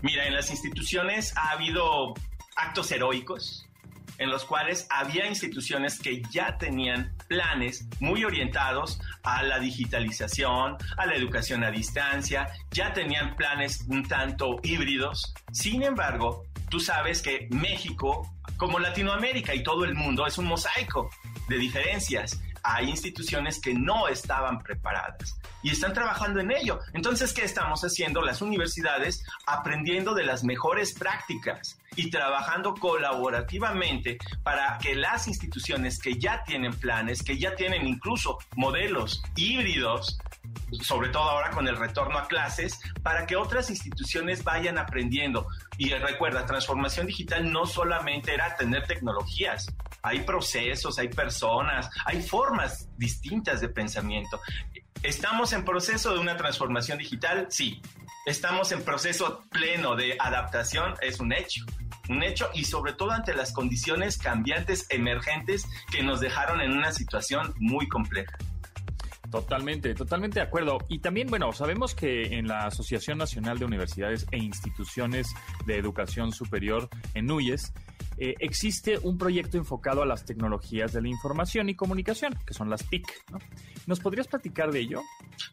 Mira, 0.02 0.26
en 0.26 0.34
las 0.34 0.50
instituciones 0.50 1.36
ha 1.36 1.52
habido 1.52 2.14
actos 2.56 2.90
heroicos 2.90 3.68
en 4.18 4.30
los 4.30 4.44
cuales 4.44 4.86
había 4.90 5.26
instituciones 5.26 5.98
que 5.98 6.22
ya 6.30 6.58
tenían 6.58 7.12
planes 7.28 7.86
muy 8.00 8.24
orientados 8.24 9.00
a 9.22 9.42
la 9.42 9.58
digitalización, 9.58 10.76
a 10.96 11.06
la 11.06 11.14
educación 11.14 11.64
a 11.64 11.70
distancia, 11.70 12.48
ya 12.70 12.92
tenían 12.92 13.36
planes 13.36 13.84
un 13.88 14.02
tanto 14.06 14.60
híbridos. 14.62 15.34
Sin 15.52 15.82
embargo, 15.82 16.44
tú 16.68 16.80
sabes 16.80 17.22
que 17.22 17.48
México, 17.50 18.32
como 18.56 18.78
Latinoamérica 18.78 19.54
y 19.54 19.62
todo 19.62 19.84
el 19.84 19.94
mundo, 19.94 20.26
es 20.26 20.38
un 20.38 20.46
mosaico 20.46 21.10
de 21.48 21.58
diferencias 21.58 22.40
hay 22.66 22.90
instituciones 22.90 23.60
que 23.60 23.72
no 23.74 24.08
estaban 24.08 24.58
preparadas 24.58 25.38
y 25.62 25.70
están 25.70 25.92
trabajando 25.92 26.40
en 26.40 26.50
ello. 26.50 26.80
Entonces, 26.92 27.32
¿qué 27.32 27.44
estamos 27.44 27.82
haciendo? 27.82 28.22
Las 28.22 28.42
universidades 28.42 29.24
aprendiendo 29.46 30.14
de 30.14 30.24
las 30.24 30.42
mejores 30.42 30.92
prácticas 30.92 31.78
y 31.94 32.10
trabajando 32.10 32.74
colaborativamente 32.74 34.18
para 34.42 34.78
que 34.78 34.94
las 34.94 35.28
instituciones 35.28 35.98
que 35.98 36.18
ya 36.18 36.42
tienen 36.44 36.74
planes, 36.74 37.22
que 37.22 37.38
ya 37.38 37.54
tienen 37.54 37.86
incluso 37.86 38.38
modelos 38.56 39.22
híbridos, 39.36 40.18
sobre 40.82 41.10
todo 41.10 41.22
ahora 41.22 41.50
con 41.50 41.68
el 41.68 41.76
retorno 41.76 42.18
a 42.18 42.26
clases, 42.26 42.80
para 43.02 43.26
que 43.26 43.36
otras 43.36 43.70
instituciones 43.70 44.44
vayan 44.44 44.78
aprendiendo. 44.78 45.46
Y 45.78 45.90
recuerda, 45.90 46.46
transformación 46.46 47.06
digital 47.06 47.50
no 47.50 47.66
solamente 47.66 48.34
era 48.34 48.56
tener 48.56 48.86
tecnologías, 48.86 49.66
hay 50.02 50.20
procesos, 50.20 50.98
hay 50.98 51.08
personas, 51.08 51.90
hay 52.04 52.22
formas 52.22 52.88
distintas 52.96 53.60
de 53.60 53.68
pensamiento. 53.68 54.40
¿Estamos 55.02 55.52
en 55.52 55.64
proceso 55.64 56.12
de 56.12 56.20
una 56.20 56.36
transformación 56.36 56.98
digital? 56.98 57.46
Sí. 57.50 57.80
¿Estamos 58.24 58.72
en 58.72 58.82
proceso 58.82 59.44
pleno 59.50 59.94
de 59.94 60.16
adaptación? 60.18 60.94
Es 61.00 61.20
un 61.20 61.32
hecho. 61.32 61.64
Un 62.08 62.22
hecho 62.22 62.50
y 62.54 62.64
sobre 62.64 62.92
todo 62.92 63.12
ante 63.12 63.34
las 63.34 63.52
condiciones 63.52 64.18
cambiantes 64.18 64.86
emergentes 64.90 65.66
que 65.92 66.02
nos 66.02 66.20
dejaron 66.20 66.60
en 66.60 66.72
una 66.72 66.92
situación 66.92 67.54
muy 67.58 67.88
compleja. 67.88 68.36
Totalmente, 69.40 69.94
totalmente 69.94 70.40
de 70.40 70.46
acuerdo. 70.46 70.78
Y 70.88 71.00
también, 71.00 71.28
bueno, 71.28 71.52
sabemos 71.52 71.94
que 71.94 72.38
en 72.38 72.48
la 72.48 72.66
Asociación 72.66 73.18
Nacional 73.18 73.58
de 73.58 73.66
Universidades 73.66 74.26
e 74.30 74.38
Instituciones 74.38 75.28
de 75.66 75.76
Educación 75.76 76.32
Superior, 76.32 76.88
en 77.12 77.26
NUYES, 77.26 77.74
eh, 78.16 78.34
existe 78.40 78.98
un 79.02 79.18
proyecto 79.18 79.58
enfocado 79.58 80.02
a 80.02 80.06
las 80.06 80.24
tecnologías 80.24 80.94
de 80.94 81.02
la 81.02 81.08
información 81.08 81.68
y 81.68 81.74
comunicación, 81.74 82.34
que 82.46 82.54
son 82.54 82.70
las 82.70 82.88
TIC. 82.88 83.06
¿Nos 83.86 84.00
podrías 84.00 84.26
platicar 84.26 84.72
de 84.72 84.80
ello? 84.80 85.02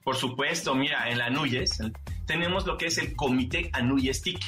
Por 0.01 0.15
supuesto, 0.15 0.73
mira, 0.75 1.09
en 1.09 1.17
la 1.17 1.25
ANUYES 1.25 1.79
tenemos 2.25 2.65
lo 2.65 2.77
que 2.77 2.85
es 2.85 2.97
el 2.99 3.17
Comité 3.17 3.69
ANUYES 3.73 4.21
TIC. 4.21 4.39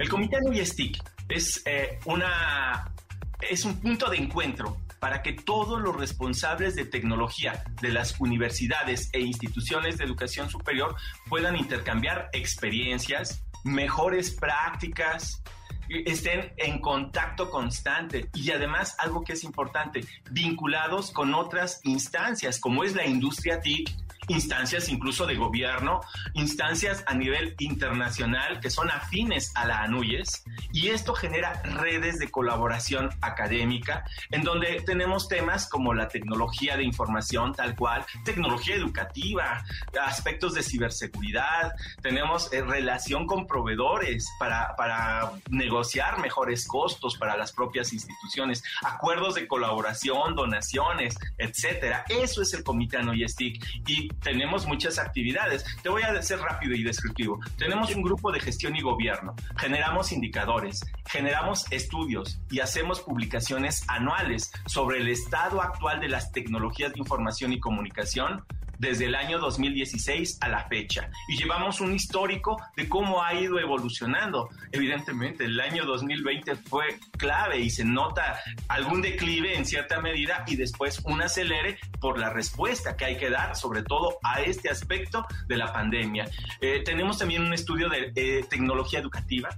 El 0.00 0.08
Comité 0.08 0.36
ANUYES 0.38 0.74
TIC 0.74 0.98
es, 1.28 1.62
eh, 1.64 2.00
una, 2.06 2.92
es 3.40 3.64
un 3.64 3.78
punto 3.80 4.10
de 4.10 4.16
encuentro 4.16 4.83
para 5.04 5.20
que 5.20 5.34
todos 5.34 5.82
los 5.82 5.94
responsables 5.94 6.76
de 6.76 6.86
tecnología 6.86 7.62
de 7.82 7.92
las 7.92 8.18
universidades 8.20 9.10
e 9.12 9.20
instituciones 9.20 9.98
de 9.98 10.04
educación 10.04 10.48
superior 10.48 10.96
puedan 11.28 11.56
intercambiar 11.56 12.30
experiencias, 12.32 13.44
mejores 13.64 14.30
prácticas, 14.30 15.42
estén 15.90 16.54
en 16.56 16.80
contacto 16.80 17.50
constante. 17.50 18.30
Y 18.32 18.50
además 18.52 18.96
algo 18.98 19.22
que 19.24 19.34
es 19.34 19.44
importante, 19.44 20.06
vinculados 20.30 21.10
con 21.10 21.34
otras 21.34 21.82
instancias 21.84 22.58
como 22.58 22.82
es 22.82 22.94
la 22.94 23.04
industria 23.04 23.60
TIC, 23.60 23.90
instancias 24.28 24.88
incluso 24.88 25.26
de 25.26 25.36
gobierno, 25.36 26.00
instancias 26.34 27.04
a 27.06 27.14
nivel 27.14 27.54
internacional 27.58 28.60
que 28.60 28.70
son 28.70 28.90
afines 28.90 29.52
a 29.54 29.66
la 29.66 29.82
ANUYES 29.82 30.44
y 30.72 30.88
esto 30.88 31.14
genera 31.14 31.62
redes 31.62 32.18
de 32.18 32.30
colaboración 32.30 33.10
académica 33.20 34.04
en 34.30 34.42
donde 34.42 34.82
tenemos 34.86 35.28
temas 35.28 35.68
como 35.68 35.94
la 35.94 36.08
tecnología 36.08 36.76
de 36.76 36.84
información 36.84 37.52
tal 37.54 37.76
cual, 37.76 38.04
tecnología 38.24 38.74
educativa, 38.74 39.64
aspectos 40.00 40.54
de 40.54 40.62
ciberseguridad, 40.62 41.72
tenemos 42.02 42.52
eh, 42.52 42.62
relación 42.62 43.26
con 43.26 43.46
proveedores 43.46 44.28
para, 44.38 44.74
para 44.76 45.32
negociar 45.50 46.20
mejores 46.20 46.66
costos 46.66 47.16
para 47.16 47.36
las 47.36 47.52
propias 47.52 47.92
instituciones, 47.92 48.62
acuerdos 48.82 49.34
de 49.34 49.46
colaboración, 49.46 50.34
donaciones, 50.34 51.16
etcétera. 51.38 52.04
Eso 52.08 52.42
es 52.42 52.52
el 52.54 52.64
Comité 52.64 52.98
ANUYES 52.98 53.36
TIC 53.36 53.64
y 53.86 54.08
tenemos 54.22 54.66
muchas 54.66 54.98
actividades. 54.98 55.64
Te 55.82 55.88
voy 55.88 56.02
a 56.02 56.20
ser 56.22 56.38
rápido 56.40 56.74
y 56.74 56.82
descriptivo. 56.82 57.40
Tenemos 57.58 57.94
un 57.94 58.02
grupo 58.02 58.32
de 58.32 58.40
gestión 58.40 58.76
y 58.76 58.80
gobierno, 58.80 59.34
generamos 59.56 60.12
indicadores, 60.12 60.80
generamos 61.06 61.66
estudios 61.70 62.40
y 62.50 62.60
hacemos 62.60 63.00
publicaciones 63.00 63.82
anuales 63.88 64.52
sobre 64.66 64.98
el 64.98 65.08
estado 65.08 65.62
actual 65.62 66.00
de 66.00 66.08
las 66.08 66.32
tecnologías 66.32 66.92
de 66.92 67.00
información 67.00 67.52
y 67.52 67.60
comunicación 67.60 68.44
desde 68.78 69.06
el 69.06 69.14
año 69.14 69.38
2016 69.38 70.38
a 70.40 70.48
la 70.48 70.64
fecha 70.68 71.10
y 71.28 71.36
llevamos 71.36 71.80
un 71.80 71.94
histórico 71.94 72.56
de 72.76 72.88
cómo 72.88 73.22
ha 73.22 73.34
ido 73.34 73.58
evolucionando. 73.58 74.48
Evidentemente, 74.72 75.44
el 75.44 75.60
año 75.60 75.84
2020 75.84 76.56
fue 76.56 76.98
clave 77.16 77.60
y 77.60 77.70
se 77.70 77.84
nota 77.84 78.40
algún 78.68 79.02
declive 79.02 79.56
en 79.56 79.64
cierta 79.64 80.00
medida 80.00 80.44
y 80.46 80.56
después 80.56 81.00
un 81.04 81.22
acelere 81.22 81.78
por 82.00 82.18
la 82.18 82.30
respuesta 82.30 82.96
que 82.96 83.04
hay 83.04 83.16
que 83.16 83.30
dar, 83.30 83.56
sobre 83.56 83.82
todo 83.82 84.18
a 84.22 84.40
este 84.40 84.70
aspecto 84.70 85.26
de 85.46 85.56
la 85.56 85.72
pandemia. 85.72 86.28
Eh, 86.60 86.82
tenemos 86.84 87.18
también 87.18 87.42
un 87.42 87.52
estudio 87.52 87.88
de 87.88 88.12
eh, 88.14 88.44
tecnología 88.48 89.00
educativa 89.00 89.50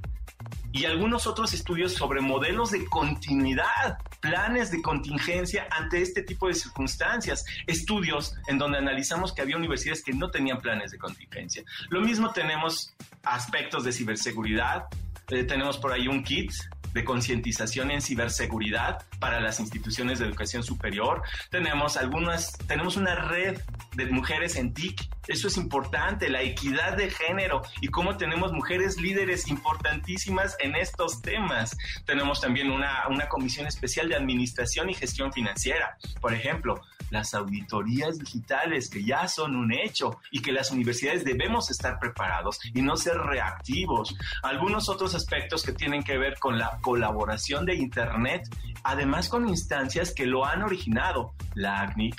y 0.73 0.85
algunos 0.85 1.27
otros 1.27 1.55
estudios 1.55 1.95
sobre 1.95 2.21
modelos 2.21 2.71
de 2.71 2.85
continuidad, 2.85 3.99
planes 4.21 4.71
de 4.71 4.83
contingencia 4.83 5.67
ante 5.71 6.03
este 6.03 6.23
tipo 6.23 6.49
de 6.49 6.55
circunstancias, 6.55 7.45
estudios 7.67 8.35
en 8.47 8.59
donde 8.59 8.79
analizamos 8.79 9.33
que 9.33 9.43
había 9.43 9.57
universidades 9.57 10.03
que 10.03 10.13
no 10.13 10.31
tenían 10.31 10.59
planes 10.59 10.91
de 10.91 10.99
contingencia. 10.99 11.65
Lo 11.89 12.01
mismo 12.01 12.31
tenemos 12.33 12.95
aspectos 13.23 13.85
de 13.85 13.93
ciberseguridad, 13.93 14.85
eh, 15.29 15.45
tenemos 15.45 15.79
por 15.79 15.93
ahí 15.93 16.09
un 16.09 16.23
kit 16.23 16.53
de 16.97 17.05
concientización 17.05 17.91
en 17.91 18.01
ciberseguridad 18.01 19.05
para 19.19 19.39
las 19.41 19.61
instituciones 19.61 20.19
de 20.19 20.25
educación 20.25 20.63
superior. 20.63 21.23
Tenemos 21.51 21.97
algunas, 21.99 22.57
tenemos 22.67 22.97
una 22.97 23.15
red 23.15 23.61
de 23.95 24.07
mujeres 24.07 24.57
en 24.57 24.73
TIC. 24.73 25.03
Eso 25.29 25.49
es 25.49 25.57
importante, 25.57 26.29
la 26.29 26.43
equidad 26.43 26.97
de 26.97 27.11
género 27.11 27.63
y 27.81 27.89
cómo 27.89 28.17
tenemos 28.17 28.53
mujeres 28.53 29.01
líderes 29.01 29.49
importantísimas 29.49 30.57
en 30.61 30.77
estos 30.77 31.21
temas. 31.23 31.77
Tenemos 32.05 32.41
también 32.41 32.71
una, 32.71 33.09
una 33.09 33.29
comisión 33.29 33.67
especial 33.67 34.09
de 34.09 34.17
administración 34.17 34.91
y 34.91 34.95
gestión 34.95 35.33
financiera. 35.33 35.97
Por 36.21 36.33
ejemplo, 36.33 36.81
las 37.11 37.35
auditorías 37.35 38.19
digitales 38.19 38.89
que 38.91 39.05
ya 39.05 39.29
son 39.29 39.57
un 39.57 39.73
hecho 39.73 40.19
y 40.31 40.41
que 40.43 40.53
las 40.53 40.71
universidades 40.71 41.25
debemos 41.25 41.71
estar 41.71 41.99
preparados 41.99 42.59
y 42.75 42.83
no 42.83 42.97
ser 42.97 43.17
reactivos. 43.17 44.17
Algunos 44.43 44.89
otros 44.89 45.15
aspectos 45.15 45.63
que 45.63 45.73
tienen 45.73 46.03
que 46.03 46.19
ver 46.19 46.39
con 46.39 46.59
la 46.59 46.79
colaboración 46.81 47.65
de 47.65 47.77
Internet, 47.77 48.43
además 48.83 49.29
con 49.29 49.49
instancias 49.49 50.13
que 50.13 50.27
lo 50.27 50.45
han 50.45 50.63
originado, 50.63 51.35
la 51.55 51.83
ACNIC, 51.83 52.17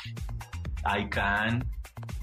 ICANN, 1.00 1.65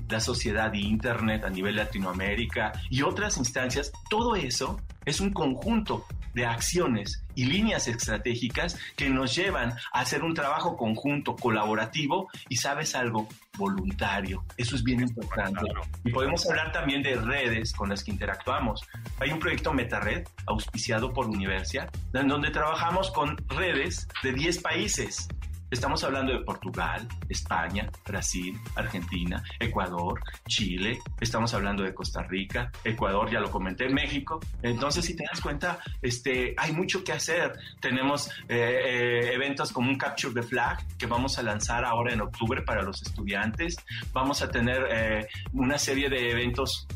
la 0.09 0.21
Sociedad 0.21 0.71
de 0.71 0.79
Internet 0.79 1.45
a 1.45 1.51
nivel 1.51 1.77
Latinoamérica 1.77 2.73
y 2.91 3.03
otras 3.03 3.37
instancias, 3.37 3.93
todo 4.09 4.37
eso 4.37 4.81
es 5.05 5.21
un 5.21 5.33
conjunto 5.33 6.07
de 6.35 6.45
acciones 6.45 7.25
y 7.35 7.47
líneas 7.47 7.89
estratégicas 7.89 8.77
que 8.97 9.09
nos 9.09 9.35
llevan 9.35 9.73
a 9.93 10.01
hacer 10.01 10.23
un 10.23 10.35
trabajo 10.35 10.77
conjunto, 10.77 11.37
colaborativo 11.37 12.29
y, 12.49 12.57
sabes 12.57 12.95
algo, 12.95 13.29
voluntario. 13.57 14.45
Eso 14.57 14.75
es 14.75 14.83
bien 14.83 15.01
importante. 15.01 15.65
Y 16.05 16.11
podemos 16.11 16.49
hablar 16.49 16.73
también 16.73 17.03
de 17.03 17.15
redes 17.17 17.73
con 17.73 17.89
las 17.89 18.03
que 18.03 18.11
interactuamos. 18.11 18.83
Hay 19.21 19.31
un 19.31 19.39
proyecto 19.39 19.73
MetaRed 19.73 20.25
auspiciado 20.47 21.13
por 21.13 21.27
Universia, 21.27 21.89
en 22.13 22.29
donde 22.29 22.51
trabajamos 22.51 23.11
con 23.13 23.37
redes 23.49 24.09
de 24.23 24.33
10 24.33 24.59
países 24.61 25.29
Estamos 25.75 26.05
hablando 26.05 26.33
de 26.33 26.39
Portugal, 26.39 27.09
España, 27.29 27.91
Brasil, 28.07 28.57
Argentina, 28.77 29.43
Ecuador, 29.59 30.21
Chile, 30.47 31.01
estamos 31.21 31.53
hablando 31.53 31.83
de 31.83 31.93
Costa 31.93 32.23
Rica, 32.23 32.71
Ecuador, 32.85 33.29
ya 33.29 33.41
lo 33.41 33.51
comenté, 33.51 33.89
México. 33.89 34.39
Entonces, 34.63 35.05
si 35.05 35.17
te 35.17 35.25
das 35.25 35.41
cuenta, 35.41 35.81
este, 36.01 36.55
hay 36.59 36.71
mucho 36.71 37.03
que 37.03 37.11
hacer. 37.11 37.59
Tenemos 37.81 38.29
eh, 38.49 38.83
eh, 38.85 39.33
eventos 39.35 39.73
como 39.73 39.91
un 39.91 39.99
Capture 39.99 40.33
the 40.33 40.45
Flag 40.45 40.79
que 40.97 41.07
vamos 41.07 41.41
a 41.41 41.43
lanzar 41.43 41.85
ahora 41.85 42.13
en 42.13 42.21
octubre 42.21 42.63
para 42.63 42.83
los 42.83 43.03
estudiantes. 43.03 43.77
Vamos 44.13 44.43
a 44.43 44.51
tener 44.53 44.87
eh, 44.89 45.27
una 45.55 45.77
serie 45.77 46.09
de 46.09 46.31
eventos 46.31 46.87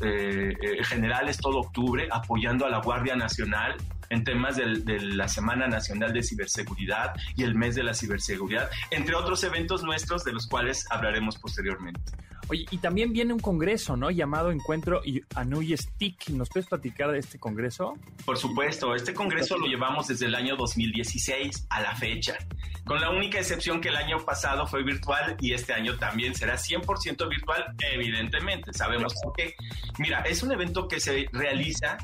generales 0.83 1.37
todo 1.37 1.59
octubre 1.59 2.07
apoyando 2.09 2.65
a 2.65 2.69
la 2.69 2.79
Guardia 2.79 3.17
Nacional 3.17 3.75
en 4.09 4.23
temas 4.23 4.57
de 4.57 4.99
la 4.99 5.27
Semana 5.27 5.67
Nacional 5.67 6.13
de 6.13 6.23
Ciberseguridad 6.23 7.13
y 7.35 7.43
el 7.43 7.55
mes 7.55 7.75
de 7.75 7.83
la 7.83 7.93
ciberseguridad, 7.93 8.69
entre 8.91 9.15
otros 9.15 9.43
eventos 9.43 9.83
nuestros 9.83 10.23
de 10.23 10.33
los 10.33 10.47
cuales 10.47 10.85
hablaremos 10.89 11.37
posteriormente. 11.37 12.11
Oye, 12.51 12.65
y 12.71 12.79
también 12.79 13.13
viene 13.13 13.31
un 13.31 13.39
congreso, 13.39 13.95
¿no? 13.95 14.09
Llamado 14.09 14.49
Encuentro 14.49 15.01
Anuyes 15.35 15.89
TIC. 15.97 16.29
¿Nos 16.29 16.49
puedes 16.49 16.67
platicar 16.67 17.11
de 17.11 17.19
este 17.19 17.37
congreso? 17.37 17.95
Por 18.25 18.37
supuesto, 18.37 18.95
este 18.95 19.13
congreso 19.13 19.55
lo 19.55 19.67
llevamos 19.67 20.07
desde 20.07 20.25
el 20.25 20.33
año 20.33 20.55
2016 20.55 21.67
a 21.69 21.81
la 21.81 21.95
fecha, 21.95 22.39
con 22.85 22.99
la 23.01 23.11
única 23.11 23.37
excepción 23.37 23.81
que 23.81 23.89
el 23.89 23.97
año 23.97 24.25
pasado 24.25 24.65
fue 24.65 24.81
virtual 24.81 25.37
y 25.39 25.53
este 25.53 25.73
año 25.73 25.97
también 25.97 26.33
será 26.33 26.55
100% 26.55 27.29
virtual, 27.29 27.75
evidentemente. 27.93 28.73
Sabemos 28.73 29.13
por 29.21 29.33
qué. 29.33 29.53
Mira, 29.99 30.21
es 30.21 30.41
un 30.41 30.51
evento 30.51 30.87
que 30.87 30.99
se 30.99 31.29
realiza 31.31 31.99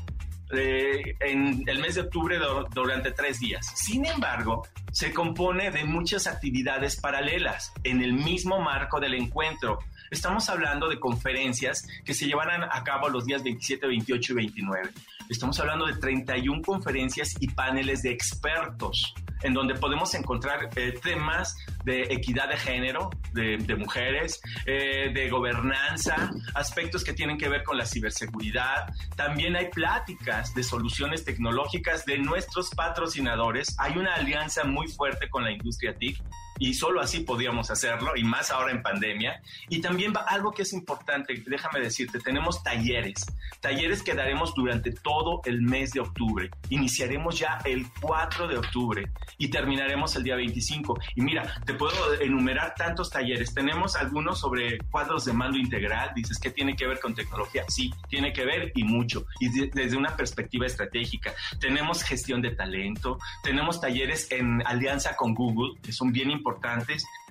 eh, 0.52 1.16
en 1.20 1.64
el 1.66 1.78
mes 1.80 1.96
de 1.96 2.02
octubre 2.02 2.38
durante 2.72 3.10
tres 3.12 3.40
días. 3.40 3.66
Sin 3.74 4.06
embargo, 4.06 4.66
se 4.92 5.12
compone 5.12 5.70
de 5.70 5.84
muchas 5.84 6.26
actividades 6.26 6.96
paralelas 7.00 7.72
en 7.84 8.00
el 8.02 8.12
mismo 8.12 8.60
marco 8.60 9.00
del 9.00 9.14
encuentro. 9.14 9.78
Estamos 10.10 10.48
hablando 10.48 10.88
de 10.88 11.00
conferencias 11.00 11.86
que 12.04 12.14
se 12.14 12.26
llevarán 12.26 12.64
a 12.64 12.84
cabo 12.84 13.08
los 13.08 13.26
días 13.26 13.42
27, 13.42 13.86
28 13.86 14.32
y 14.32 14.36
29. 14.36 14.90
Estamos 15.28 15.58
hablando 15.58 15.86
de 15.86 15.94
31 15.94 16.62
conferencias 16.62 17.34
y 17.40 17.48
paneles 17.48 18.02
de 18.02 18.10
expertos 18.10 19.14
en 19.42 19.54
donde 19.54 19.74
podemos 19.74 20.14
encontrar 20.14 20.70
eh, 20.76 20.98
temas 21.02 21.56
de 21.84 22.02
equidad 22.04 22.48
de 22.48 22.56
género, 22.56 23.10
de, 23.32 23.76
mujeres, 23.76 24.40
eh, 24.64 25.10
de 25.12 25.28
gobernanza, 25.28 26.30
aspectos 26.54 27.04
que 27.04 27.12
tienen 27.12 27.36
que 27.36 27.48
ver 27.48 27.62
con 27.62 27.76
la 27.76 27.84
ciberseguridad. 27.84 28.92
También 29.14 29.56
hay 29.56 29.68
pláticas 29.68 30.54
de 30.54 30.62
soluciones 30.62 31.24
tecnológicas 31.24 32.06
de 32.06 32.18
nuestros 32.18 32.70
patrocinadores. 32.70 33.76
Hay 33.78 33.98
una 33.98 34.14
alianza 34.14 34.64
muy 34.64 34.88
fuerte 34.88 35.28
con 35.28 35.44
la 35.44 35.52
industria 35.52 35.94
TIC 35.94 36.22
y 36.58 36.74
solo 36.74 37.00
así 37.00 37.20
podíamos 37.20 37.70
hacerlo, 37.70 38.12
y 38.16 38.24
más 38.24 38.50
ahora 38.50 38.72
en 38.72 38.82
pandemia. 38.82 39.40
Y 39.68 39.80
también 39.80 40.12
va 40.14 40.20
algo 40.20 40.52
que 40.52 40.62
es 40.62 40.72
importante, 40.72 41.42
déjame 41.46 41.80
decirte, 41.80 42.18
tenemos 42.20 42.62
talleres, 42.62 43.24
talleres 43.60 44.02
que 44.02 44.14
daremos 44.14 44.54
durante 44.54 44.92
todo 44.92 45.40
el 45.44 45.62
mes 45.62 45.92
de 45.92 46.00
octubre. 46.00 46.50
Iniciaremos 46.70 47.38
ya 47.38 47.58
el 47.64 47.86
4 48.00 48.48
de 48.48 48.58
octubre 48.58 49.04
y 49.38 49.48
terminaremos 49.48 50.16
el 50.16 50.22
día 50.22 50.36
25. 50.36 50.98
Y 51.14 51.22
mira, 51.22 51.60
te 51.64 51.74
puedo 51.74 52.20
enumerar 52.20 52.74
tantos 52.74 53.10
talleres. 53.10 53.52
Tenemos 53.54 53.96
algunos 53.96 54.40
sobre 54.40 54.78
cuadros 54.90 55.24
de 55.24 55.32
mando 55.32 55.58
integral. 55.58 56.12
Dices, 56.14 56.38
¿qué 56.38 56.50
tiene 56.50 56.76
que 56.76 56.86
ver 56.86 57.00
con 57.00 57.14
tecnología? 57.14 57.64
Sí, 57.68 57.92
tiene 58.08 58.32
que 58.32 58.44
ver 58.44 58.72
y 58.74 58.84
mucho. 58.84 59.26
Y 59.40 59.48
desde 59.48 59.96
una 59.96 60.16
perspectiva 60.16 60.66
estratégica. 60.66 61.34
Tenemos 61.60 62.02
gestión 62.02 62.42
de 62.42 62.50
talento, 62.50 63.18
tenemos 63.42 63.80
talleres 63.80 64.30
en 64.30 64.66
alianza 64.66 65.16
con 65.16 65.34
Google, 65.34 65.80
que 65.82 65.92
son 65.92 66.12
bien 66.12 66.30
importantes 66.30 66.45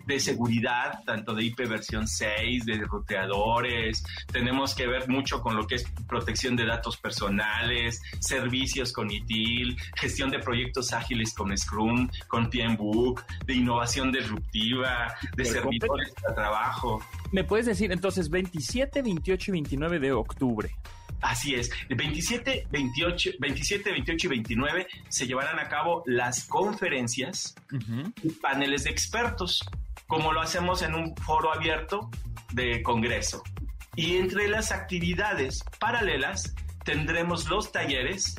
de 0.05 0.19
seguridad, 0.19 1.03
tanto 1.05 1.33
de 1.33 1.43
IP 1.45 1.67
versión 1.67 2.07
6, 2.07 2.65
de 2.65 2.77
ruteadores, 2.77 4.03
tenemos 4.31 4.75
que 4.75 4.87
ver 4.87 5.07
mucho 5.07 5.41
con 5.41 5.55
lo 5.55 5.65
que 5.65 5.75
es 5.75 5.85
protección 6.07 6.55
de 6.55 6.65
datos 6.65 6.97
personales, 6.97 8.01
servicios 8.19 8.93
con 8.93 9.09
ITIL, 9.09 9.77
gestión 9.95 10.29
de 10.29 10.39
proyectos 10.39 10.93
ágiles 10.93 11.33
con 11.33 11.55
Scrum, 11.57 12.09
con 12.27 12.49
PMBOK, 12.49 13.25
de 13.45 13.53
innovación 13.53 14.11
disruptiva, 14.11 15.13
de 15.35 15.45
servidores 15.45 16.13
de 16.27 16.33
trabajo. 16.33 17.01
¿Me 17.31 17.43
puedes 17.43 17.65
decir 17.65 17.91
entonces 17.91 18.29
27, 18.29 19.01
28 19.01 19.51
y 19.51 19.53
29 19.53 19.99
de 19.99 20.11
octubre? 20.11 20.75
Así 21.25 21.55
es, 21.55 21.71
el 21.89 21.95
27, 21.95 22.67
28, 22.69 23.31
27, 23.39 23.91
28 23.91 24.27
y 24.27 24.29
29 24.29 24.87
se 25.09 25.25
llevarán 25.25 25.57
a 25.57 25.67
cabo 25.67 26.03
las 26.05 26.45
conferencias 26.45 27.55
y 28.21 28.29
paneles 28.29 28.83
de 28.83 28.91
expertos 28.91 29.67
como 30.05 30.31
lo 30.33 30.41
hacemos 30.41 30.83
en 30.83 30.93
un 30.93 31.15
foro 31.15 31.51
abierto 31.51 32.11
de 32.53 32.83
Congreso. 32.83 33.41
Y 33.95 34.17
entre 34.17 34.47
las 34.47 34.71
actividades 34.71 35.63
paralelas 35.79 36.53
tendremos 36.83 37.49
los 37.49 37.71
talleres 37.71 38.35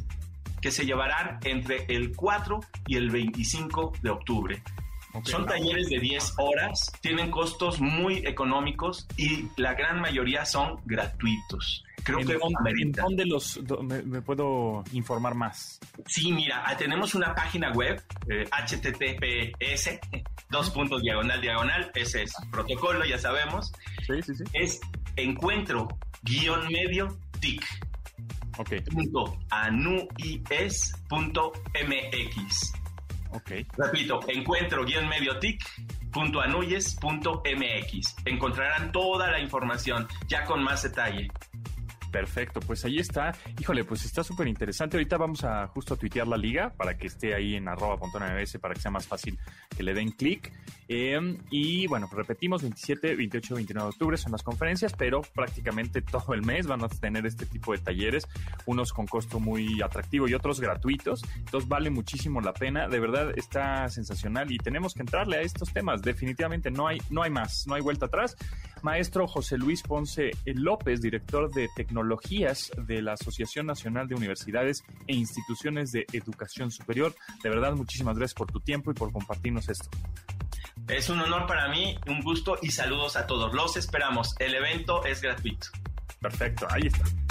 que 0.62 0.70
se 0.70 0.87
llevarán 0.87 1.40
entre 1.42 1.87
el 1.88 2.14
4 2.14 2.61
y 2.87 2.96
el 2.99 3.11
25 3.11 3.94
de 4.01 4.11
octubre. 4.11 4.62
Son 5.25 5.44
talleres 5.44 5.88
de 5.88 5.99
10 5.99 6.35
horas, 6.38 6.92
tienen 7.01 7.33
costos 7.33 7.81
muy 7.81 8.18
económicos 8.18 9.09
y 9.16 9.49
la 9.57 9.75
gran 9.75 10.01
mayoría 10.01 10.44
son 10.44 10.81
gratuitos. 10.85 11.83
Creo 12.07 12.21
¿En 12.21 12.27
que 12.29 12.35
dónde, 12.35 12.73
¿En 12.83 12.92
dónde 12.92 13.27
los 13.27 13.61
me, 13.83 14.23
puedo 14.23 14.85
informar 14.92 15.35
más? 15.35 15.81
Sí, 16.07 16.31
mira, 16.31 16.62
ah, 16.64 16.77
tenemos 16.77 17.16
una 17.16 17.35
página 17.35 17.73
web, 17.73 18.01
https, 18.29 19.87
eh, 19.88 20.23
dos 20.49 20.71
puntos 20.71 21.03
diagonal 21.03 21.40
diagonal, 21.40 21.90
ese 21.97 22.23
es 22.23 22.33
protocolo, 22.53 23.05
ya 23.05 23.19
sabemos. 23.19 23.73
Sí, 24.07 24.23
sí, 24.23 24.37
sí. 24.37 24.45
Es 24.53 24.81
encuentro 25.16 25.88
guion 26.23 26.69
medio 26.69 27.19
tic. 27.40 27.64
Ok. 28.59 28.75
Punto 28.88 29.38
anuis 29.51 30.95
punto 31.09 31.55
mx. 31.75 32.73
Ok. 33.33 33.51
Repito, 33.77 34.21
encuentro 34.29 34.85
guion 34.85 35.09
medio 35.09 35.40
tic 35.40 35.61
punto 36.12 36.40
anuyes 36.40 36.97
mx. 37.03 38.16
Encontrarán 38.25 38.90
toda 38.92 39.31
la 39.31 39.40
información 39.40 40.07
ya 40.29 40.45
con 40.45 40.62
más 40.62 40.85
detalle. 40.85 41.29
Perfecto, 42.16 42.61
pues 42.61 42.83
ahí 42.87 42.98
está. 42.98 43.35
Híjole, 43.61 43.85
pues 43.85 44.07
está 44.07 44.24
súper 44.24 44.48
interesante. 44.48 44.96
Ahorita 44.96 45.18
vamos 45.18 45.44
a 45.44 45.66
justo 45.66 45.92
a 45.92 45.96
tuitear 45.98 46.26
la 46.26 46.38
liga 46.38 46.72
para 46.74 46.96
que 46.96 47.09
esté 47.09 47.35
ahí 47.35 47.57
en 47.57 47.68
arroba 47.68 47.98
para 48.11 48.74
que 48.74 48.81
sea 48.81 48.90
más 48.90 49.07
fácil 49.07 49.38
que 49.76 49.83
le 49.83 49.92
den 49.92 50.12
clic. 50.12 50.50
Em, 50.88 51.37
y 51.50 51.87
bueno, 51.88 52.09
repetimos, 52.11 52.62
27, 52.62 53.16
28, 53.16 53.57
29 53.57 53.85
de 53.85 53.90
octubre 53.90 54.16
son 54.16 54.33
las 54.33 54.42
conferencias, 54.42 54.94
pero 54.94 55.20
prácticamente 55.20 56.00
todo 56.11 56.33
el 56.33 56.42
mes 56.42 56.66
van 56.66 56.83
a 56.83 56.88
tener 56.88 57.26
este 57.26 57.44
tipo 57.44 57.72
de 57.72 57.79
talleres, 57.79 58.26
unos 58.64 58.94
con 58.94 59.07
costo 59.07 59.38
muy 59.38 59.83
atractivo 59.83 60.26
y 60.26 60.33
otros 60.33 60.59
gratuitos. 60.59 61.22
Entonces 61.37 61.68
vale 61.68 61.90
muchísimo 61.90 62.40
la 62.40 62.55
pena, 62.55 62.88
de 62.88 62.98
verdad 62.98 63.33
está 63.37 63.90
sensacional 63.90 64.50
y 64.50 64.57
tenemos 64.57 64.94
que 64.94 65.00
entrarle 65.00 65.37
a 65.37 65.40
estos 65.42 65.70
temas. 65.70 66.00
Definitivamente 66.00 66.70
no 66.70 66.87
hay, 66.87 66.98
no 67.11 67.22
hay 67.22 67.31
más, 67.31 67.66
no 67.66 67.74
hay 67.74 67.83
vuelta 67.83 68.07
atrás. 68.07 68.37
Maestro 68.83 69.26
José 69.26 69.59
Luis 69.59 69.83
Ponce 69.83 70.31
López, 70.44 71.00
director 71.00 71.50
de 71.50 71.68
tecnologías 72.07 72.71
de 72.77 73.03
la 73.03 73.14
Asociación 73.14 73.66
Nacional 73.66 74.07
de 74.07 74.14
Universidades 74.14 74.85
e 75.09 75.14
Instituciones 75.14 75.90
de 75.90 76.07
Educación 76.12 76.71
Superior. 76.71 77.14
De 77.42 77.51
verdad, 77.51 77.73
muchísimas 77.73 78.16
gracias 78.16 78.35
por 78.35 78.51
tu 78.51 78.61
tiempo 78.61 78.92
y 78.92 78.95
por 78.95 79.12
compartirnos 79.12 79.69
esto. 79.69 79.88
Es 80.88 81.11
un 81.11 81.21
honor 81.21 81.47
para 81.47 81.69
mí, 81.69 81.99
un 82.07 82.23
gusto 82.23 82.59
y 82.62 82.71
saludos 82.71 83.16
a 83.16 83.27
todos. 83.27 83.53
Los 83.55 83.77
esperamos. 83.77 84.37
El 84.38 84.55
evento 84.55 85.05
es 85.05 85.21
gratuito. 85.21 85.66
Perfecto, 86.21 86.66
ahí 86.71 86.83
está. 86.87 87.25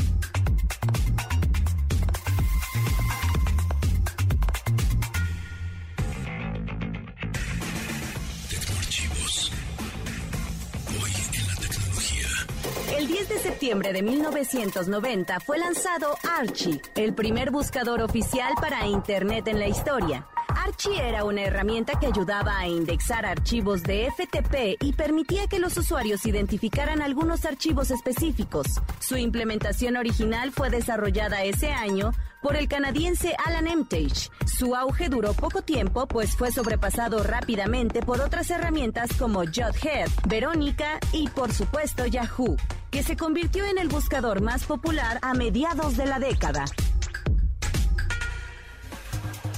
El 13.06 13.12
10 13.12 13.30
de 13.30 13.38
septiembre 13.38 13.94
de 13.94 14.02
1990 14.02 15.40
fue 15.42 15.60
lanzado 15.60 16.18
Archie, 16.24 16.82
el 16.96 17.14
primer 17.14 17.52
buscador 17.52 18.02
oficial 18.02 18.56
para 18.60 18.88
Internet 18.88 19.48
en 19.48 19.60
la 19.60 19.68
historia. 19.68 20.26
Archie 20.56 20.98
era 21.02 21.24
una 21.24 21.44
herramienta 21.44 22.00
que 22.00 22.08
ayudaba 22.08 22.58
a 22.58 22.68
indexar 22.68 23.26
archivos 23.26 23.84
de 23.84 24.10
FTP 24.12 24.82
y 24.82 24.94
permitía 24.94 25.48
que 25.48 25.60
los 25.60 25.78
usuarios 25.78 26.26
identificaran 26.26 27.02
algunos 27.02 27.46
archivos 27.46 27.92
específicos. 27.92 28.68
Su 29.00 29.18
implementación 29.18 29.98
original 29.98 30.52
fue 30.52 30.70
desarrollada 30.70 31.44
ese 31.44 31.72
año 31.72 32.12
por 32.42 32.56
el 32.56 32.68
canadiense 32.68 33.36
Alan 33.46 33.68
Emtage. 33.68 34.30
Su 34.46 34.76
auge 34.76 35.10
duró 35.10 35.34
poco 35.34 35.62
tiempo, 35.62 36.08
pues 36.08 36.36
fue 36.36 36.52
sobrepasado 36.52 37.24
rápidamente 37.24 38.02
por 38.02 38.22
otras 38.22 38.50
herramientas 38.50 39.10
como 39.18 39.40
Jodhead, 39.40 40.10
Verónica 40.28 41.00
y 41.12 41.28
por 41.30 41.52
supuesto 41.52 42.06
Yahoo, 42.06 42.56
que 42.92 43.04
se 43.04 43.18
convirtió 43.18 43.66
en 43.66 43.78
el 43.78 43.88
buscador 43.88 44.42
más 44.42 44.66
popular 44.66 45.20
a 45.22 45.34
mediados 45.34 45.98
de 45.98 46.06
la 46.06 46.20
década. 46.20 46.66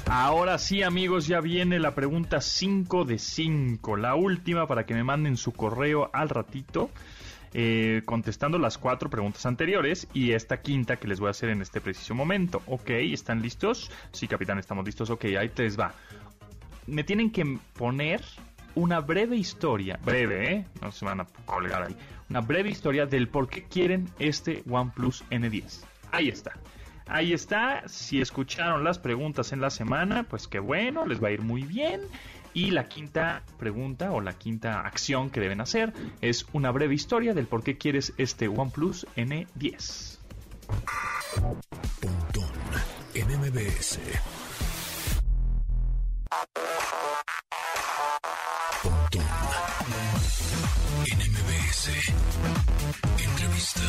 Ahora 0.09 0.57
sí, 0.57 0.83
amigos, 0.83 1.27
ya 1.27 1.41
viene 1.41 1.79
la 1.79 1.93
pregunta 1.93 2.39
5 2.39 3.03
de 3.03 3.19
5, 3.19 3.97
la 3.97 4.15
última 4.15 4.65
para 4.65 4.85
que 4.85 4.93
me 4.93 5.03
manden 5.03 5.35
su 5.35 5.51
correo 5.51 6.09
al 6.13 6.29
ratito. 6.29 6.89
Eh, 7.53 8.03
contestando 8.05 8.57
las 8.59 8.77
cuatro 8.77 9.09
preguntas 9.09 9.45
anteriores 9.45 10.07
y 10.13 10.33
esta 10.33 10.61
quinta 10.61 10.97
que 10.97 11.07
les 11.07 11.19
voy 11.19 11.27
a 11.27 11.31
hacer 11.31 11.49
en 11.49 11.61
este 11.61 11.81
preciso 11.81 12.13
momento. 12.15 12.61
Ok, 12.67 12.89
¿están 12.89 13.41
listos? 13.41 13.91
Sí, 14.11 14.27
capitán, 14.27 14.59
estamos 14.59 14.85
listos. 14.85 15.09
Ok, 15.09 15.25
ahí 15.39 15.49
te 15.49 15.67
va. 15.69 15.93
Me 16.85 17.03
tienen 17.03 17.31
que 17.31 17.57
poner 17.73 18.23
una 18.75 19.01
breve 19.01 19.35
historia, 19.35 19.99
breve, 20.03 20.53
¿eh? 20.53 20.65
No 20.81 20.91
se 20.91 21.03
van 21.03 21.21
a 21.21 21.27
colgar 21.45 21.83
ahí. 21.83 21.95
Una 22.29 22.41
breve 22.41 22.69
historia 22.69 23.05
del 23.05 23.27
por 23.27 23.49
qué 23.49 23.63
quieren 23.63 24.09
este 24.19 24.63
OnePlus 24.69 25.25
N10. 25.29 25.83
Ahí 26.11 26.29
está. 26.29 26.53
Ahí 27.09 27.33
está, 27.33 27.87
si 27.87 28.19
escucharon 28.19 28.83
las 28.83 28.99
preguntas 28.99 29.53
en 29.53 29.61
la 29.61 29.69
semana, 29.69 30.23
pues 30.23 30.47
qué 30.47 30.59
bueno, 30.59 31.05
les 31.05 31.23
va 31.23 31.29
a 31.29 31.31
ir 31.31 31.41
muy 31.41 31.63
bien. 31.63 32.01
Y 32.53 32.71
la 32.71 32.85
quinta 32.85 33.43
pregunta 33.59 34.11
o 34.11 34.19
la 34.19 34.33
quinta 34.33 34.81
acción 34.81 35.29
que 35.29 35.39
deben 35.39 35.61
hacer 35.61 35.93
es 36.21 36.45
una 36.53 36.71
breve 36.71 36.95
historia 36.95 37.33
del 37.33 37.47
por 37.47 37.63
qué 37.63 37.77
quieres 37.77 38.13
este 38.17 38.47
OnePlus 38.47 39.05
N10. 39.15 40.17
Pontón 42.01 42.49
NMBS. 43.13 43.99
Pontón 48.81 49.25
NMBS. 51.05 51.89
Entrevista. 53.23 53.81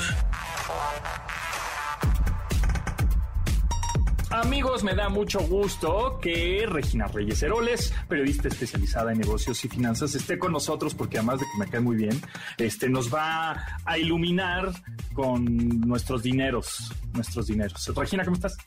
Amigos, 4.30 4.84
me 4.84 4.94
da 4.94 5.08
mucho 5.08 5.40
gusto 5.40 6.18
que 6.20 6.66
Regina 6.68 7.06
Reyes 7.06 7.42
Heroles, 7.42 7.94
periodista 8.08 8.48
especializada 8.48 9.12
en 9.12 9.20
negocios 9.20 9.64
y 9.64 9.68
finanzas, 9.68 10.14
esté 10.14 10.38
con 10.38 10.52
nosotros 10.52 10.94
porque 10.94 11.16
además 11.16 11.40
de 11.40 11.46
que 11.46 11.58
me 11.58 11.70
cae 11.70 11.80
muy 11.80 11.96
bien, 11.96 12.20
este 12.58 12.90
nos 12.90 13.12
va 13.12 13.56
a 13.86 13.96
iluminar 13.96 14.70
con 15.14 15.80
nuestros 15.80 16.22
dineros, 16.22 16.92
nuestros 17.14 17.46
dineros. 17.46 17.90
Regina, 17.96 18.22
¿cómo 18.22 18.36
estás? 18.36 18.58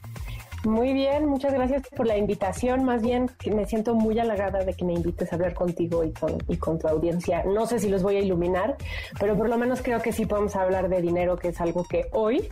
Muy 0.64 0.94
bien, 0.94 1.28
muchas 1.28 1.54
gracias 1.54 1.84
por 1.96 2.08
la 2.08 2.18
invitación. 2.18 2.84
Más 2.84 3.04
bien, 3.04 3.30
me 3.54 3.68
siento 3.68 3.94
muy 3.94 4.18
halagada 4.20 4.64
de 4.64 4.74
que 4.74 4.84
me 4.84 4.94
invites 4.94 5.32
a 5.32 5.36
hablar 5.36 5.54
contigo 5.54 6.04
y 6.04 6.12
con, 6.12 6.38
y 6.48 6.58
con 6.58 6.80
tu 6.80 6.88
audiencia. 6.88 7.44
No 7.46 7.68
sé 7.68 7.78
si 7.78 7.88
los 7.88 8.02
voy 8.02 8.16
a 8.16 8.20
iluminar, 8.20 8.78
pero 9.20 9.38
por 9.38 9.48
lo 9.48 9.58
menos 9.60 9.82
creo 9.84 10.02
que 10.02 10.12
sí 10.12 10.26
podemos 10.26 10.56
hablar 10.56 10.90
de 10.90 11.02
dinero, 11.02 11.38
que 11.38 11.50
es 11.50 11.62
algo 11.62 11.84
que 11.84 12.08
hoy 12.12 12.50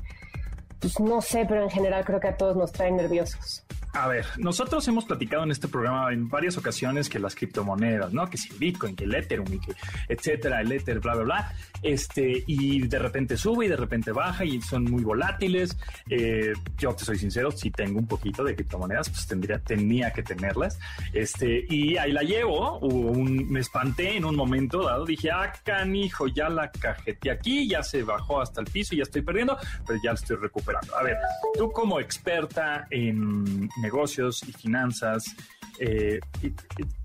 pues 0.80 1.00
no 1.00 1.22
sé, 1.22 1.46
pero 1.48 1.64
en 1.64 1.70
general 1.70 2.06
creo 2.06 2.20
que 2.20 2.30
a 2.30 2.38
todos 2.38 2.56
nos 2.56 2.72
trae 2.72 2.92
nerviosos. 2.92 3.64
A 3.94 4.08
ver, 4.08 4.26
nosotros 4.38 4.88
hemos 4.88 5.06
platicado 5.06 5.44
en 5.44 5.52
este 5.52 5.68
programa 5.68 6.14
en 6.14 6.30
varias 6.30 6.58
ocasiones 6.58 7.10
que 7.10 7.18
las 7.18 7.34
criptomonedas, 7.34 8.14
¿no? 8.14 8.30
Que 8.30 8.38
si 8.38 8.54
Bitcoin, 8.56 8.96
que 8.96 9.06
el 9.06 9.16
Ethereum 9.16 9.52
y 9.52 9.60
etcétera, 10.08 10.62
el 10.62 10.72
Ether, 10.72 11.00
bla, 11.00 11.16
bla, 11.16 11.24
bla. 11.24 11.54
Este, 11.82 12.44
y 12.46 12.88
de 12.88 13.00
repente 13.00 13.36
sube 13.36 13.66
y 13.66 13.68
de 13.68 13.76
repente 13.76 14.12
baja 14.12 14.46
y 14.46 14.62
son 14.62 14.84
muy 14.84 15.04
volátiles. 15.04 15.76
Eh, 16.08 16.54
yo 16.78 16.94
te 16.94 17.04
soy 17.04 17.18
sincero, 17.18 17.50
si 17.50 17.72
tengo 17.72 17.98
un 17.98 18.08
poquito 18.08 18.44
de 18.44 18.56
criptomonedas, 18.56 19.10
pues 19.10 19.26
tendría, 19.26 19.58
tenía 19.60 20.12
que 20.12 20.22
tenerlas. 20.22 20.78
Este, 21.12 21.66
y 21.68 21.98
ahí 21.98 22.12
la 22.12 22.22
llevo. 22.22 22.80
Me 22.80 23.60
espanté 23.60 24.18
en 24.18 24.26
un 24.26 24.36
momento 24.36 24.84
dado. 24.84 25.06
Dije, 25.06 25.32
ah, 25.32 25.52
canijo, 25.64 26.28
ya 26.28 26.48
la 26.50 26.72
cajeté 26.72 27.32
aquí, 27.32 27.68
ya 27.68 27.82
se 27.82 28.04
bajó 28.04 28.40
hasta 28.40 28.62
el 28.62 28.68
piso, 28.68 28.96
ya 28.96 29.04
estoy 29.04 29.24
perdiendo, 29.24 29.58
pero 29.88 30.00
ya 30.04 30.12
lo 30.12 30.16
estoy 30.16 30.38
recuperando. 30.38 30.96
A 30.96 31.02
ver, 31.02 31.18
tú 31.58 31.72
como 31.72 32.00
experta 32.00 32.88
en 32.92 33.68
negocios 33.82 34.44
y 34.48 34.54
finanzas, 34.54 35.36
eh, 35.80 36.20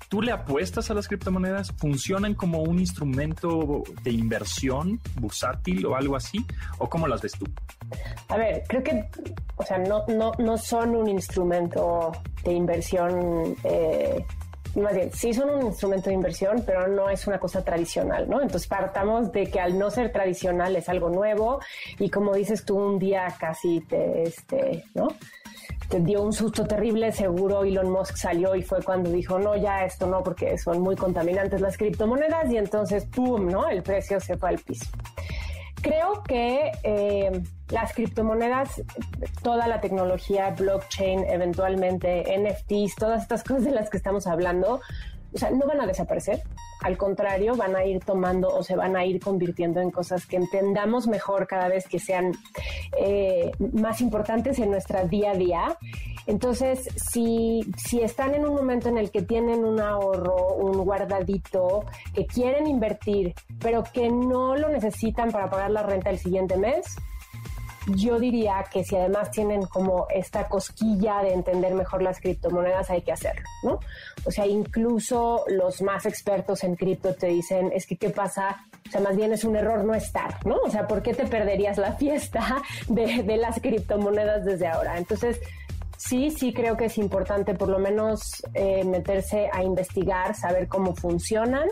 ¿tú 0.09 0.21
le 0.21 0.33
apuestas 0.33 0.91
a 0.91 0.95
las 0.95 1.07
criptomonedas? 1.09 1.73
¿Funcionan 1.77 2.35
como 2.35 2.63
un 2.63 2.79
instrumento 2.79 3.85
de 4.03 4.11
inversión 4.11 5.01
bursátil 5.21 5.87
o 5.87 5.97
algo 5.97 6.17
así? 6.17 6.45
¿O 6.79 6.89
cómo 6.89 7.07
las 7.07 7.23
ves 7.23 7.33
tú? 7.33 7.47
A 8.29 8.37
ver, 8.37 8.65
creo 8.69 8.83
que, 8.83 9.05
o 9.57 9.65
sea, 9.65 9.79
no, 9.79 10.05
no, 10.09 10.33
no 10.39 10.59
son 10.59 10.97
un 10.97 11.09
instrumento 11.09 12.13
de 12.43 12.53
inversión. 12.53 13.57
Eh, 13.63 14.25
más 14.77 14.95
bien, 14.95 15.13
sí 15.13 15.33
son 15.33 15.51
un 15.51 15.67
instrumento 15.67 16.11
de 16.11 16.15
inversión, 16.15 16.65
pero 16.67 16.89
no 16.89 17.09
es 17.09 17.27
una 17.29 17.39
cosa 17.39 17.65
tradicional, 17.65 18.29
¿no? 18.29 18.41
Entonces 18.41 18.67
partamos 18.67 19.31
de 19.31 19.47
que 19.47 19.61
al 19.61 19.79
no 19.79 19.89
ser 19.91 20.11
tradicional 20.11 20.75
es 20.75 20.89
algo 20.89 21.11
nuevo 21.11 21.61
y 21.99 22.11
como 22.11 22.35
dices 22.35 22.65
tú, 22.65 22.77
un 22.77 22.99
día 22.99 23.33
casi 23.39 23.81
te, 23.83 24.25
este, 24.25 24.85
¿no? 24.95 25.09
Dio 26.01 26.23
un 26.23 26.33
susto 26.33 26.67
terrible, 26.67 27.13
seguro 27.13 27.65
Elon 27.65 27.91
Musk 27.91 28.17
salió 28.17 28.55
y 28.55 28.63
fue 28.63 28.83
cuando 28.83 29.11
dijo, 29.11 29.39
no, 29.39 29.57
ya 29.57 29.85
esto 29.85 30.07
no, 30.07 30.23
porque 30.23 30.59
son 30.59 30.81
muy 30.81 30.97
contaminantes 30.97 31.61
las 31.61 31.77
criptomonedas 31.77 32.51
y 32.51 32.57
entonces, 32.57 33.05
¡pum!, 33.07 33.47
¿no? 33.51 33.69
El 33.69 33.83
precio 33.83 34.21
se 34.21 34.37
fue 34.37 34.51
al 34.51 34.59
piso. 34.59 34.87
Creo 35.83 36.23
que 36.23 36.73
eh, 36.83 37.43
las 37.69 37.93
criptomonedas, 37.93 38.83
toda 39.43 39.69
la 39.69 39.81
tecnología, 39.81 40.51
blockchain, 40.51 41.25
eventualmente 41.29 42.25
NFTs, 42.39 42.97
todas 42.97 43.23
estas 43.23 43.45
cosas 43.45 43.65
de 43.65 43.73
las 43.73 43.91
que 43.91 43.99
estamos 43.99 44.27
hablando, 44.27 44.81
o 45.35 45.39
sea, 45.39 45.51
no 45.51 45.67
van 45.67 45.83
a 45.83 45.87
desaparecer. 45.87 46.43
Al 46.85 46.99
contrario, 46.99 47.57
van 47.57 47.75
a 47.75 47.85
ir 47.87 48.05
tomando 48.05 48.49
o 48.49 48.63
se 48.63 48.77
van 48.77 48.95
a 48.95 49.07
ir 49.07 49.19
convirtiendo 49.19 49.81
en 49.81 49.91
cosas 49.91 50.27
que 50.27 50.37
entendamos 50.37 51.07
mejor 51.07 51.47
cada 51.47 51.67
vez 51.69 51.89
que 51.89 51.99
sean 51.99 52.33
eh, 52.99 53.51
más 53.73 54.03
importantes 54.03 54.59
en 54.59 54.71
nuestra 54.71 55.05
día 55.05 55.31
a 55.31 55.35
día. 55.35 55.79
Entonces, 56.27 56.87
si, 56.97 57.63
si 57.79 58.01
están 58.01 58.35
en 58.35 58.45
un 58.45 58.55
momento 58.55 58.91
en 58.91 58.99
el 58.99 59.11
que 59.11 59.23
tienen 59.23 59.65
un 59.65 59.81
ahorro, 59.81 60.57
un 60.57 60.85
guardadito, 60.85 61.87
que 62.15 62.27
quieren 62.27 62.67
invertir, 62.67 63.33
pero 63.61 63.83
que 63.83 64.11
no 64.11 64.55
lo 64.55 64.69
necesitan 64.69 65.33
para 65.33 65.49
pagar 65.49 65.71
la 65.71 65.85
renta 65.85 66.11
el 66.11 66.19
siguiente 66.19 66.59
mes, 66.59 66.85
yo 67.87 68.19
diría 68.19 68.65
que 68.71 68.85
si 68.85 68.97
además 68.97 69.31
tienen 69.31 69.67
como 69.67 70.07
esta 70.15 70.49
cosquilla 70.49 71.23
de 71.23 71.33
entender 71.33 71.75
mejor 71.75 72.03
las 72.03 72.21
criptomonedas, 72.21 72.91
hay 72.91 73.03
que 73.03 73.13
hacerlo, 73.13 73.43
¿no? 73.63 73.81
O 74.25 74.31
sea, 74.31 74.47
incluso 74.47 75.45
los 75.49 75.83
más 75.83 76.07
expertos 76.07 76.65
en 76.65 76.77
cripto 76.77 77.15
te 77.15 77.27
dicen, 77.27 77.71
es 77.75 77.87
que 77.87 77.97
qué 77.97 78.11
pasa, 78.11 78.65
o 78.87 78.91
sea, 78.91 79.01
más 79.01 79.17
bien 79.17 79.33
es 79.33 79.45
un 79.45 79.57
error 79.57 79.85
no 79.85 79.95
estar, 79.95 80.45
¿no? 80.47 80.57
O 80.57 80.71
sea, 80.71 80.87
¿por 80.87 81.03
qué 81.03 81.15
te 81.15 81.27
perderías 81.27 81.79
la 81.79 81.93
fiesta 81.93 82.63
de, 82.89 83.23
de 83.23 83.37
las 83.37 83.61
criptomonedas 83.61 84.45
desde 84.45 84.67
ahora? 84.67 84.99
Entonces, 84.99 85.41
sí, 86.09 86.31
sí 86.31 86.53
creo 86.53 86.77
que 86.77 86.87
es 86.87 86.99
importante 86.99 87.55
por 87.55 87.69
lo 87.69 87.79
menos 87.79 88.21
eh, 88.55 88.85
meterse 88.85 89.49
a 89.53 89.63
investigar, 89.63 90.35
saber 90.35 90.69
cómo 90.69 90.95
funcionan, 90.95 91.69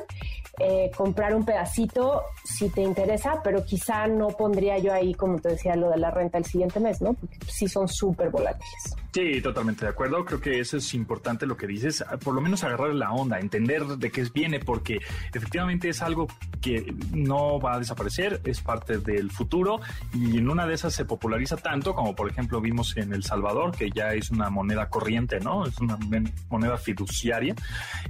eh, 0.59 0.91
comprar 0.97 1.35
un 1.35 1.45
pedacito 1.45 2.23
si 2.45 2.69
te 2.69 2.83
interesa, 2.83 3.41
pero 3.43 3.65
quizá 3.65 4.07
no 4.07 4.29
pondría 4.29 4.79
yo 4.79 4.93
ahí, 4.93 5.15
como 5.15 5.39
te 5.39 5.51
decía, 5.51 5.77
lo 5.77 5.91
de 5.91 5.99
la 5.99 6.11
renta 6.11 6.39
el 6.39 6.45
siguiente 6.45 6.81
mes, 6.81 7.01
¿no? 7.01 7.15
Porque 7.15 7.39
sí 7.49 7.69
son 7.69 7.89
súper 7.89 8.31
volátiles. 8.31 8.97
Sí, 9.13 9.43
totalmente 9.43 9.85
de 9.85 9.91
acuerdo. 9.91 10.25
Creo 10.25 10.41
que 10.41 10.59
eso 10.59 10.79
es 10.79 10.95
importante 10.95 11.45
lo 11.45 11.55
que 11.55 11.67
dices, 11.67 12.03
por 12.25 12.35
lo 12.35 12.41
menos 12.41 12.65
agarrar 12.65 12.95
la 12.95 13.13
onda, 13.13 13.39
entender 13.39 13.85
de 13.85 14.11
qué 14.11 14.27
viene, 14.33 14.59
porque 14.59 15.01
efectivamente 15.35 15.91
es 15.91 16.01
algo 16.01 16.29
que 16.63 16.95
no 17.13 17.61
va 17.61 17.75
a 17.75 17.79
desaparecer, 17.79 18.41
es 18.45 18.63
parte 18.63 18.99
del 18.99 19.31
futuro 19.31 19.81
y 20.15 20.39
en 20.39 20.49
una 20.49 20.67
de 20.67 20.75
esas 20.75 20.95
se 20.95 21.05
populariza 21.05 21.57
tanto 21.57 21.95
como 21.95 22.15
por 22.15 22.31
ejemplo 22.31 22.61
vimos 22.61 22.97
en 22.97 23.13
El 23.13 23.23
Salvador, 23.23 23.77
que 23.77 23.91
ya 23.91 24.15
es 24.15 24.31
una 24.31 24.49
moneda 24.49 24.89
corriente, 24.89 25.41
¿no? 25.41 25.67
Es 25.67 25.79
una 25.79 25.99
moneda 26.49 26.79
fiduciaria, 26.79 27.55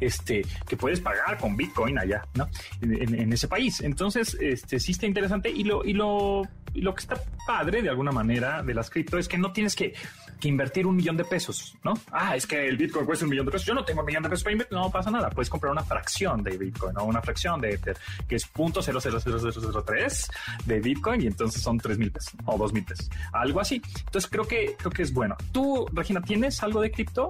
este, 0.01 0.47
que 0.69 0.77
puedes 0.77 1.01
pagar 1.01 1.37
con 1.39 1.57
Bitcoin 1.57 1.99
allá, 1.99 2.29
¿no? 2.35 2.49
En, 2.81 3.33
ese 3.33 3.49
país. 3.49 3.81
Entonces, 3.81 4.37
este, 4.41 4.79
sí 4.79 4.93
está 4.93 5.07
interesante 5.07 5.51
y 5.51 5.65
lo, 5.65 5.85
y 5.85 5.95
lo, 5.95 6.43
lo 6.75 6.95
que 6.95 7.01
está 7.01 7.21
padre 7.47 7.83
de 7.83 7.89
alguna 7.89 8.13
manera 8.13 8.63
de 8.63 8.75
las 8.75 8.91
cripto 8.91 9.19
es 9.19 9.27
que 9.27 9.39
no 9.39 9.53
tienes 9.53 9.75
que 9.75 9.95
que 10.43 10.49
invertir 10.49 10.89
un 10.89 10.92
millón 10.97 11.17
de 11.17 11.25
pesos, 11.25 11.77
¿no? 11.83 11.95
Ah, 12.11 12.37
es 12.37 12.47
que 12.47 12.69
el 12.69 12.77
Bitcoin 12.77 13.07
cuesta 13.07 13.25
un 13.25 13.31
millón 13.31 13.47
de 13.47 13.53
pesos. 13.53 13.67
Yo 13.67 13.75
no 13.75 13.85
tengo 13.85 14.01
un 14.01 14.07
millón 14.07 14.23
de 14.23 14.29
pesos 14.29 14.45
para 14.45 14.53
invertir. 14.53 14.77
No 14.77 14.91
pasa 14.91 15.11
nada. 15.11 15.31
Puedes 15.31 15.49
comprar 15.51 15.73
una 15.73 15.83
fracción 15.83 16.43
de 16.43 16.57
Bitcoin 16.57 16.97
o 16.99 17.05
una 17.05 17.21
fracción 17.23 17.61
de 17.61 17.75
Ether, 17.75 17.97
que 18.29 18.37
es 18.37 18.53
.00003 18.53 20.31
de 20.67 20.81
Bitcoin 20.81 21.23
y 21.23 21.27
entonces 21.27 21.63
son 21.63 21.79
tres 21.79 21.99
mil 21.99 22.11
pesos 22.11 22.35
o 22.45 22.57
dos 22.57 22.73
mil 22.73 22.85
pesos. 22.85 23.11
Algo 23.33 23.61
así. 23.61 23.83
Entonces 23.99 24.31
creo 24.31 24.47
que, 24.47 24.77
creo 24.79 24.91
que 24.91 25.03
es 25.03 25.13
bueno. 25.13 25.37
¿Tú, 25.53 25.87
Regina, 25.93 26.21
tienes 26.23 26.63
algo 26.63 26.81
de 26.81 26.91
cripto? 26.91 27.29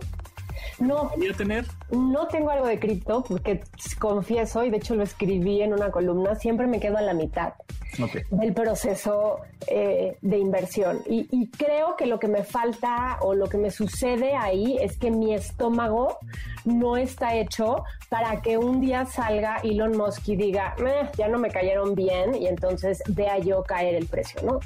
No, 0.79 1.11
tener? 1.37 1.67
no 1.91 2.27
tengo 2.29 2.51
algo 2.51 2.67
de 2.67 2.79
cripto 2.79 3.23
porque 3.23 3.63
confieso, 3.99 4.65
y 4.65 4.71
de 4.71 4.79
hecho 4.79 4.95
lo 4.95 5.03
escribí 5.03 5.63
en 5.63 5.73
una 5.73 5.91
columna, 5.91 6.35
siempre 6.35 6.67
me 6.67 6.81
quedo 6.81 6.99
a 6.99 7.03
la 7.03 7.15
mitad 7.15 7.55
del 8.31 8.55
proceso 8.55 9.41
eh, 9.67 10.17
de 10.23 10.39
inversión. 10.39 11.03
Y, 11.07 11.29
y, 11.31 11.49
creo 11.51 11.95
que 11.97 12.07
lo 12.07 12.19
que 12.19 12.27
me 12.27 12.43
falta 12.43 13.19
o 13.21 13.35
lo 13.35 13.49
que 13.49 13.59
me 13.59 13.71
sucede 13.71 14.35
ahí 14.35 14.79
es 14.81 14.97
que 14.97 15.11
mi 15.11 15.35
estómago 15.35 16.19
no 16.65 16.97
está 16.97 17.35
hecho 17.37 17.85
para 18.09 18.41
que 18.41 18.57
un 18.57 18.81
día 18.81 19.05
salga 19.05 19.57
Elon 19.63 19.97
Musk 19.97 20.29
y 20.29 20.37
diga, 20.37 20.75
ya 21.17 21.29
no 21.29 21.39
me 21.39 21.51
cayeron 21.51 21.95
bien 21.95 22.35
y 22.35 22.47
entonces 22.47 23.03
vea 23.09 23.39
yo 23.39 23.63
caer 23.63 23.95
el 23.95 24.07
precio, 24.07 24.41
¿no? 24.43 24.61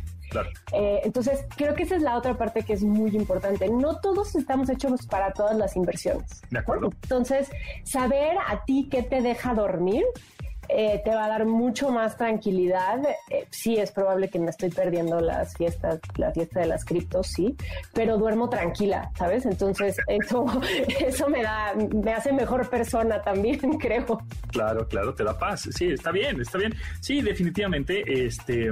Eh, 0.72 1.00
entonces, 1.04 1.44
creo 1.56 1.74
que 1.74 1.84
esa 1.84 1.96
es 1.96 2.02
la 2.02 2.16
otra 2.16 2.36
parte 2.36 2.62
que 2.62 2.72
es 2.72 2.82
muy 2.82 3.14
importante. 3.16 3.68
No 3.68 4.00
todos 4.00 4.34
estamos 4.34 4.68
hechos 4.68 5.06
para 5.06 5.32
todas 5.32 5.56
las 5.56 5.76
inversiones. 5.76 6.42
De 6.50 6.58
acuerdo. 6.58 6.90
Entonces, 7.02 7.50
saber 7.84 8.36
a 8.46 8.64
ti 8.64 8.88
qué 8.90 9.02
te 9.02 9.20
deja 9.20 9.54
dormir 9.54 10.04
eh, 10.68 11.00
te 11.04 11.10
va 11.10 11.26
a 11.26 11.28
dar 11.28 11.46
mucho 11.46 11.90
más 11.90 12.16
tranquilidad. 12.16 13.00
Eh, 13.30 13.46
sí, 13.50 13.76
es 13.76 13.92
probable 13.92 14.28
que 14.28 14.38
me 14.38 14.50
estoy 14.50 14.70
perdiendo 14.70 15.20
las 15.20 15.56
fiestas, 15.56 16.00
la 16.16 16.32
fiesta 16.32 16.60
de 16.60 16.66
las 16.66 16.84
criptos, 16.84 17.28
sí, 17.28 17.56
pero 17.92 18.18
duermo 18.18 18.48
tranquila, 18.48 19.10
¿sabes? 19.16 19.46
Entonces, 19.46 19.96
eso, 20.08 20.46
eso 21.00 21.28
me 21.28 21.42
da, 21.42 21.74
me 21.74 22.12
hace 22.12 22.32
mejor 22.32 22.68
persona 22.68 23.22
también, 23.22 23.58
creo. 23.78 24.20
Claro, 24.50 24.86
claro, 24.88 25.14
te 25.14 25.24
da 25.24 25.38
paz. 25.38 25.68
Sí, 25.72 25.86
está 25.86 26.10
bien, 26.10 26.40
está 26.40 26.58
bien. 26.58 26.74
Sí, 27.00 27.20
definitivamente. 27.20 28.26
Este, 28.26 28.70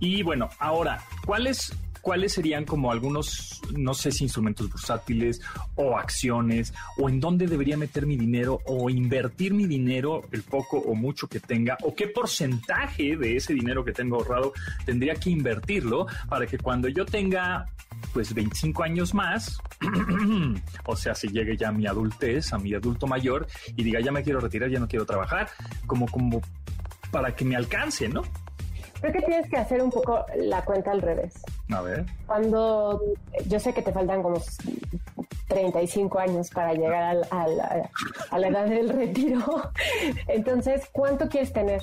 y 0.00 0.22
bueno, 0.22 0.48
ahora, 0.58 1.00
¿cuál 1.24 1.46
es 1.46 1.72
¿cuáles 2.04 2.34
serían 2.34 2.66
como 2.66 2.92
algunos, 2.92 3.62
no 3.74 3.94
sé 3.94 4.12
si 4.12 4.24
instrumentos 4.24 4.70
bursátiles 4.70 5.40
o 5.74 5.96
acciones 5.96 6.74
o 6.98 7.08
en 7.08 7.18
dónde 7.18 7.46
debería 7.46 7.78
meter 7.78 8.06
mi 8.06 8.16
dinero 8.16 8.60
o 8.66 8.90
invertir 8.90 9.54
mi 9.54 9.66
dinero, 9.66 10.22
el 10.30 10.42
poco 10.42 10.76
o 10.78 10.94
mucho 10.94 11.26
que 11.26 11.40
tenga, 11.40 11.78
o 11.82 11.94
qué 11.94 12.06
porcentaje 12.08 13.16
de 13.16 13.36
ese 13.36 13.54
dinero 13.54 13.84
que 13.84 13.92
tengo 13.92 14.16
ahorrado 14.16 14.52
tendría 14.84 15.14
que 15.14 15.30
invertirlo 15.30 16.06
para 16.28 16.46
que 16.46 16.58
cuando 16.58 16.88
yo 16.88 17.06
tenga 17.06 17.66
pues 18.12 18.34
25 18.34 18.82
años 18.82 19.14
más, 19.14 19.58
o 20.84 20.96
sea, 20.96 21.14
si 21.14 21.28
llegue 21.28 21.56
ya 21.56 21.70
a 21.70 21.72
mi 21.72 21.86
adultez, 21.86 22.52
a 22.52 22.58
mi 22.58 22.74
adulto 22.74 23.06
mayor 23.06 23.46
y 23.76 23.82
diga 23.82 24.00
ya 24.00 24.12
me 24.12 24.22
quiero 24.22 24.40
retirar, 24.40 24.68
ya 24.68 24.78
no 24.78 24.86
quiero 24.86 25.06
trabajar, 25.06 25.48
como 25.86 26.06
como 26.06 26.42
para 27.10 27.34
que 27.34 27.46
me 27.46 27.56
alcance, 27.56 28.08
¿no? 28.08 28.22
Creo 29.00 29.12
que 29.12 29.22
tienes 29.22 29.48
que 29.48 29.56
hacer 29.56 29.82
un 29.82 29.90
poco 29.90 30.26
la 30.36 30.64
cuenta 30.64 30.90
al 30.90 31.00
revés. 31.00 31.34
A 31.70 31.80
ver. 31.80 32.04
Cuando 32.26 33.00
yo 33.46 33.58
sé 33.58 33.72
que 33.72 33.82
te 33.82 33.92
faltan 33.92 34.22
como 34.22 34.40
35 35.48 36.18
años 36.18 36.50
para 36.50 36.74
llegar 36.74 37.22
a 37.30 38.38
la 38.38 38.48
edad 38.48 38.66
del 38.66 38.90
retiro, 38.90 39.70
entonces, 40.28 40.88
¿cuánto 40.92 41.28
quieres 41.28 41.52
tener? 41.52 41.82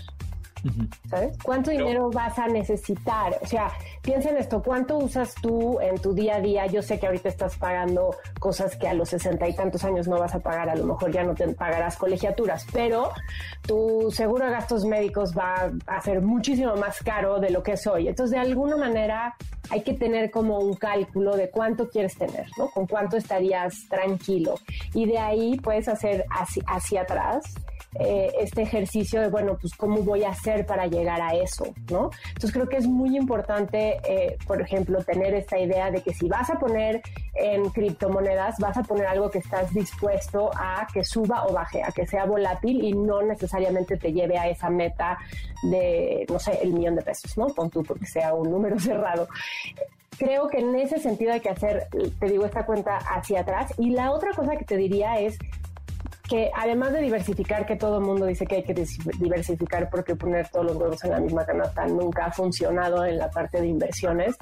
¿Sabes? 1.09 1.37
¿Cuánto 1.43 1.71
dinero 1.71 2.09
vas 2.11 2.37
a 2.37 2.47
necesitar? 2.47 3.37
O 3.41 3.47
sea, 3.47 3.71
piensa 4.01 4.29
en 4.29 4.37
esto, 4.37 4.61
¿cuánto 4.61 4.97
usas 4.97 5.33
tú 5.35 5.79
en 5.79 5.97
tu 5.99 6.13
día 6.13 6.35
a 6.35 6.41
día? 6.41 6.65
Yo 6.67 6.81
sé 6.81 6.99
que 6.99 7.07
ahorita 7.07 7.29
estás 7.29 7.57
pagando 7.57 8.15
cosas 8.39 8.75
que 8.75 8.87
a 8.87 8.93
los 8.93 9.09
sesenta 9.09 9.47
y 9.47 9.55
tantos 9.55 9.83
años 9.83 10.07
no 10.07 10.19
vas 10.19 10.35
a 10.35 10.39
pagar, 10.39 10.69
a 10.69 10.75
lo 10.75 10.85
mejor 10.85 11.11
ya 11.11 11.23
no 11.23 11.33
te 11.33 11.47
pagarás 11.49 11.97
colegiaturas, 11.97 12.65
pero 12.71 13.11
tu 13.67 14.11
seguro 14.11 14.45
de 14.45 14.51
gastos 14.51 14.85
médicos 14.85 15.35
va 15.37 15.71
a 15.87 16.01
ser 16.01 16.21
muchísimo 16.21 16.75
más 16.75 16.99
caro 16.99 17.39
de 17.39 17.49
lo 17.49 17.63
que 17.63 17.73
es 17.73 17.87
hoy. 17.87 18.07
Entonces, 18.07 18.31
de 18.31 18.39
alguna 18.39 18.77
manera, 18.77 19.35
hay 19.69 19.83
que 19.83 19.93
tener 19.93 20.31
como 20.31 20.59
un 20.59 20.75
cálculo 20.75 21.35
de 21.35 21.49
cuánto 21.49 21.89
quieres 21.89 22.17
tener, 22.17 22.45
¿no? 22.57 22.69
Con 22.69 22.87
cuánto 22.87 23.17
estarías 23.17 23.87
tranquilo. 23.89 24.55
Y 24.93 25.05
de 25.05 25.17
ahí 25.17 25.57
puedes 25.57 25.87
hacer 25.87 26.25
hacia, 26.29 26.63
hacia 26.67 27.01
atrás 27.01 27.55
eh, 27.99 28.31
este 28.39 28.61
ejercicio 28.61 29.19
de, 29.21 29.29
bueno, 29.29 29.57
pues 29.59 29.73
cómo 29.75 30.01
voy 30.01 30.23
a 30.23 30.29
hacer 30.29 30.65
para 30.65 30.87
llegar 30.87 31.21
a 31.21 31.33
eso, 31.35 31.65
¿no? 31.89 32.09
Entonces 32.29 32.53
creo 32.53 32.69
que 32.69 32.77
es 32.77 32.87
muy 32.87 33.17
importante, 33.17 33.99
eh, 34.07 34.37
por 34.47 34.61
ejemplo, 34.61 35.03
tener 35.03 35.33
esta 35.33 35.59
idea 35.59 35.91
de 35.91 36.01
que 36.01 36.13
si 36.13 36.29
vas 36.29 36.49
a 36.49 36.57
poner 36.57 37.01
en 37.33 37.69
criptomonedas, 37.69 38.55
vas 38.59 38.77
a 38.77 38.83
poner 38.83 39.07
algo 39.07 39.29
que 39.29 39.39
estás 39.39 39.73
dispuesto 39.73 40.51
a 40.55 40.87
que 40.93 41.03
suba 41.03 41.45
o 41.45 41.53
baje, 41.53 41.83
a 41.83 41.91
que 41.91 42.05
sea 42.05 42.25
volátil 42.25 42.83
y 42.83 42.93
no 42.93 43.21
necesariamente 43.21 43.97
te 43.97 44.13
lleve 44.13 44.37
a 44.37 44.47
esa 44.47 44.69
meta 44.69 45.17
de, 45.63 46.25
no 46.29 46.39
sé, 46.39 46.59
el 46.61 46.71
millón 46.71 46.95
de 46.95 47.01
pesos, 47.01 47.37
¿no? 47.37 47.47
Pon 47.47 47.69
tú 47.69 47.83
porque 47.83 48.05
sea 48.05 48.33
un 48.33 48.49
número 48.49 48.79
cerrado 48.79 49.27
creo 50.17 50.49
que 50.49 50.59
en 50.59 50.75
ese 50.75 50.99
sentido 50.99 51.33
hay 51.33 51.39
que 51.39 51.49
hacer, 51.49 51.87
te 52.19 52.27
digo, 52.27 52.45
esta 52.45 52.63
cuenta 52.63 52.97
hacia 52.97 53.41
atrás. 53.41 53.73
Y 53.79 53.89
la 53.89 54.11
otra 54.11 54.31
cosa 54.33 54.55
que 54.55 54.65
te 54.65 54.77
diría 54.77 55.19
es 55.19 55.35
que 56.31 56.49
además 56.55 56.93
de 56.93 57.01
diversificar, 57.01 57.65
que 57.65 57.75
todo 57.75 57.97
el 57.97 58.05
mundo 58.05 58.25
dice 58.25 58.47
que 58.47 58.55
hay 58.55 58.63
que 58.63 58.73
diversificar 58.73 59.89
porque 59.89 60.15
poner 60.15 60.47
todos 60.47 60.65
los 60.67 60.77
huevos 60.77 61.03
en 61.03 61.11
la 61.11 61.19
misma 61.19 61.45
canasta 61.45 61.85
nunca 61.87 62.27
ha 62.27 62.31
funcionado 62.31 63.03
en 63.03 63.17
la 63.17 63.29
parte 63.29 63.59
de 63.59 63.67
inversiones, 63.67 64.37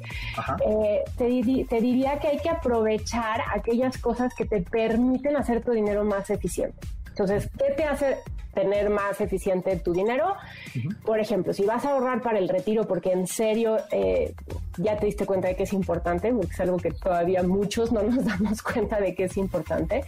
eh, 0.68 1.04
te, 1.18 1.66
te 1.68 1.82
diría 1.82 2.20
que 2.20 2.28
hay 2.28 2.38
que 2.38 2.50
aprovechar 2.52 3.42
aquellas 3.56 3.98
cosas 3.98 4.36
que 4.36 4.46
te 4.46 4.62
permiten 4.62 5.36
hacer 5.36 5.64
tu 5.64 5.72
dinero 5.72 6.04
más 6.06 6.30
eficiente. 6.30 6.78
Entonces, 7.08 7.50
¿qué 7.58 7.74
te 7.74 7.86
hace 7.86 8.18
tener 8.60 8.90
más 8.90 9.22
eficiente 9.22 9.78
tu 9.78 9.94
dinero. 9.94 10.36
Por 11.06 11.20
ejemplo, 11.20 11.54
si 11.54 11.64
vas 11.64 11.86
a 11.86 11.92
ahorrar 11.92 12.22
para 12.22 12.40
el 12.40 12.50
retiro 12.50 12.86
porque 12.86 13.12
en 13.12 13.26
serio 13.26 13.78
eh, 13.92 14.34
ya 14.78 14.98
te 14.98 15.06
diste 15.06 15.26
cuenta 15.26 15.48
de 15.48 15.56
que 15.56 15.64
es 15.64 15.74
importante, 15.74 16.34
porque 16.34 16.52
es 16.52 16.60
algo 16.60 16.78
que 16.78 16.92
todavía 16.92 17.42
muchos 17.44 17.92
no 17.92 18.04
nos 18.04 18.26
damos 18.32 18.62
cuenta 18.62 19.00
de 19.00 19.16
que 19.16 19.26
es 19.26 19.38
importante, 19.38 20.04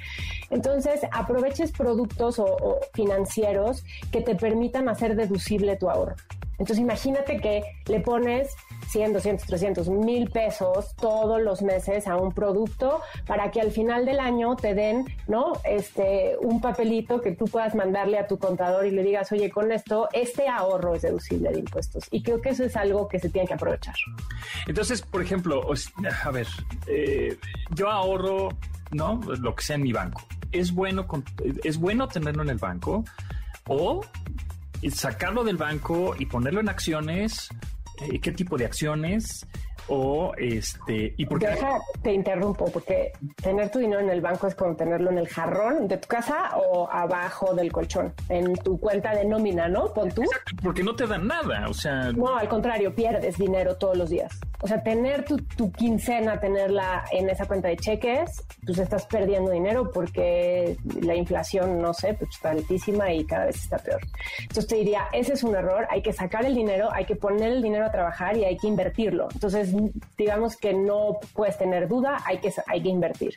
entonces 0.50 1.02
aproveches 1.12 1.72
productos 1.72 2.40
o 2.40 2.80
financieros 2.94 3.86
que 4.12 4.22
te 4.22 4.36
permitan 4.36 4.90
hacer 4.90 5.16
deducible 5.16 5.78
tu 5.78 5.90
ahorro. 5.90 6.16
Entonces 6.62 6.84
imagínate 6.84 7.40
que 7.40 7.64
le 7.88 8.02
pones 8.02 8.56
100, 8.90 9.14
200, 9.14 9.48
300, 9.48 9.90
mil 9.90 10.30
pesos 10.30 10.96
todos 10.96 11.42
los 11.42 11.64
meses 11.64 12.08
a 12.08 12.18
un 12.18 12.32
producto 12.32 13.02
para 13.26 13.50
que 13.50 13.62
al 13.62 13.72
final 13.72 14.06
del 14.06 14.20
año 14.20 14.56
te 14.56 14.76
den, 14.76 15.06
¿no? 15.28 15.54
Este, 15.64 16.38
un 16.40 16.62
papelito 16.62 17.20
que 17.20 17.32
tú 17.32 17.46
puedas 17.46 17.74
mandarle 17.74 18.20
a 18.20 18.28
tu 18.28 18.38
contador 18.38 18.86
y 18.86 18.92
le 18.92 19.02
digas, 19.02 19.32
oye, 19.32 19.50
con 19.50 19.72
esto, 19.72 20.08
este 20.14 20.48
ahorro 20.48 20.94
es 20.94 21.02
deducible 21.02 21.50
de 21.50 21.60
impuestos. 21.62 22.04
Y 22.12 22.22
creo 22.22 22.40
que 22.40 22.50
eso 22.50 22.64
es 22.64 22.76
algo 22.76 23.08
que 23.08 23.18
se 23.18 23.30
tiene 23.30 23.48
que 23.48 23.56
aprovechar. 23.56 23.96
Entonces, 24.68 25.02
por 25.02 25.24
ejemplo, 25.24 25.64
a 26.24 26.30
ver, 26.30 26.48
eh, 26.86 27.40
yo 27.72 27.90
ahorro, 27.90 28.50
¿no? 28.92 29.20
Lo 29.40 29.56
que 29.56 29.64
sea 29.64 29.78
en 29.78 29.82
mi 29.82 29.94
banco. 29.94 30.22
¿Es 30.52 30.72
bueno, 30.72 31.08
¿Es 31.64 31.80
bueno 31.80 32.08
tenerlo 32.08 32.44
en 32.44 32.50
el 32.50 32.60
banco? 32.60 33.04
¿O 33.68 34.02
sacarlo 34.90 35.44
del 35.44 35.58
banco 35.58 36.16
y 36.18 36.26
ponerlo 36.26 36.60
en 36.60 36.70
acciones, 36.70 37.50
eh, 38.02 38.20
qué 38.20 38.32
tipo 38.32 38.58
de 38.58 38.66
acciones, 38.66 39.46
o 39.88 40.34
este 40.38 41.14
y 41.18 41.26
porque 41.26 41.48
Deja, 41.48 41.80
te 42.02 42.14
interrumpo 42.14 42.66
porque 42.72 43.12
tener 43.42 43.70
tu 43.72 43.80
dinero 43.80 44.00
en 44.00 44.10
el 44.10 44.22
banco 44.22 44.48
es 44.48 44.56
como 44.56 44.76
tenerlo 44.76 45.10
en 45.12 45.18
el 45.18 45.28
jarrón 45.28 45.88
de 45.88 45.98
tu 45.98 46.08
casa 46.08 46.52
o 46.56 46.90
abajo 46.90 47.54
del 47.54 47.72
colchón 47.72 48.14
en 48.30 48.54
tu 48.56 48.80
cuenta 48.80 49.14
de 49.16 49.26
nómina 49.26 49.68
no 49.68 49.94
pon 49.94 50.10
tú. 50.12 50.24
Porque 50.64 50.84
no 50.84 50.96
te 50.96 51.08
dan 51.08 51.28
nada 51.28 51.68
o 51.68 51.74
sea 51.74 52.12
no 52.12 52.38
al 52.38 52.48
contrario 52.48 52.94
pierdes 52.94 53.38
dinero 53.38 53.76
todos 53.76 53.98
los 53.98 54.10
días 54.10 54.40
o 54.62 54.68
sea 54.68 54.82
tener 54.84 55.26
tu, 55.26 55.38
tu 55.38 55.72
quincena 55.72 56.40
tenerla 56.40 57.04
en 57.12 57.30
esa 57.30 57.46
cuenta 57.46 57.68
de 57.68 57.78
cheques 57.78 58.44
pues 58.66 58.78
estás 58.78 59.06
perdiendo 59.06 59.52
dinero 59.52 59.92
porque 59.92 60.78
la 61.02 61.16
inflación 61.16 61.82
no 61.82 61.94
sé 61.94 62.14
pues 62.14 62.32
está 62.32 62.52
altísima 62.52 63.12
y 63.12 63.26
cada 63.26 63.46
vez 63.46 63.56
está 63.56 63.78
peor. 63.78 64.02
Entonces 64.40 64.68
te 64.68 64.76
diría 64.76 65.08
ese 65.14 65.34
es 65.34 65.44
un 65.44 65.56
error. 65.56 65.88
Hay 65.90 66.02
que 66.02 66.14
sacar 66.14 66.46
el 66.46 66.56
dinero 66.56 66.90
hay 66.92 67.06
que 67.06 67.16
poner 67.16 67.52
el 67.52 67.62
dinero 67.62 67.86
a 67.86 67.92
trabajar 67.92 68.38
y 68.38 68.46
hay 68.46 68.58
que 68.58 68.68
invertirlo. 68.68 69.28
Entonces 69.34 69.74
digamos 70.18 70.58
que 70.58 70.74
no 70.74 71.20
puedes 71.34 71.58
tener 71.58 71.88
duda, 71.88 72.18
hay 72.26 72.38
que, 72.40 72.54
hay 72.68 72.82
que 72.82 72.90
invertir. 72.90 73.36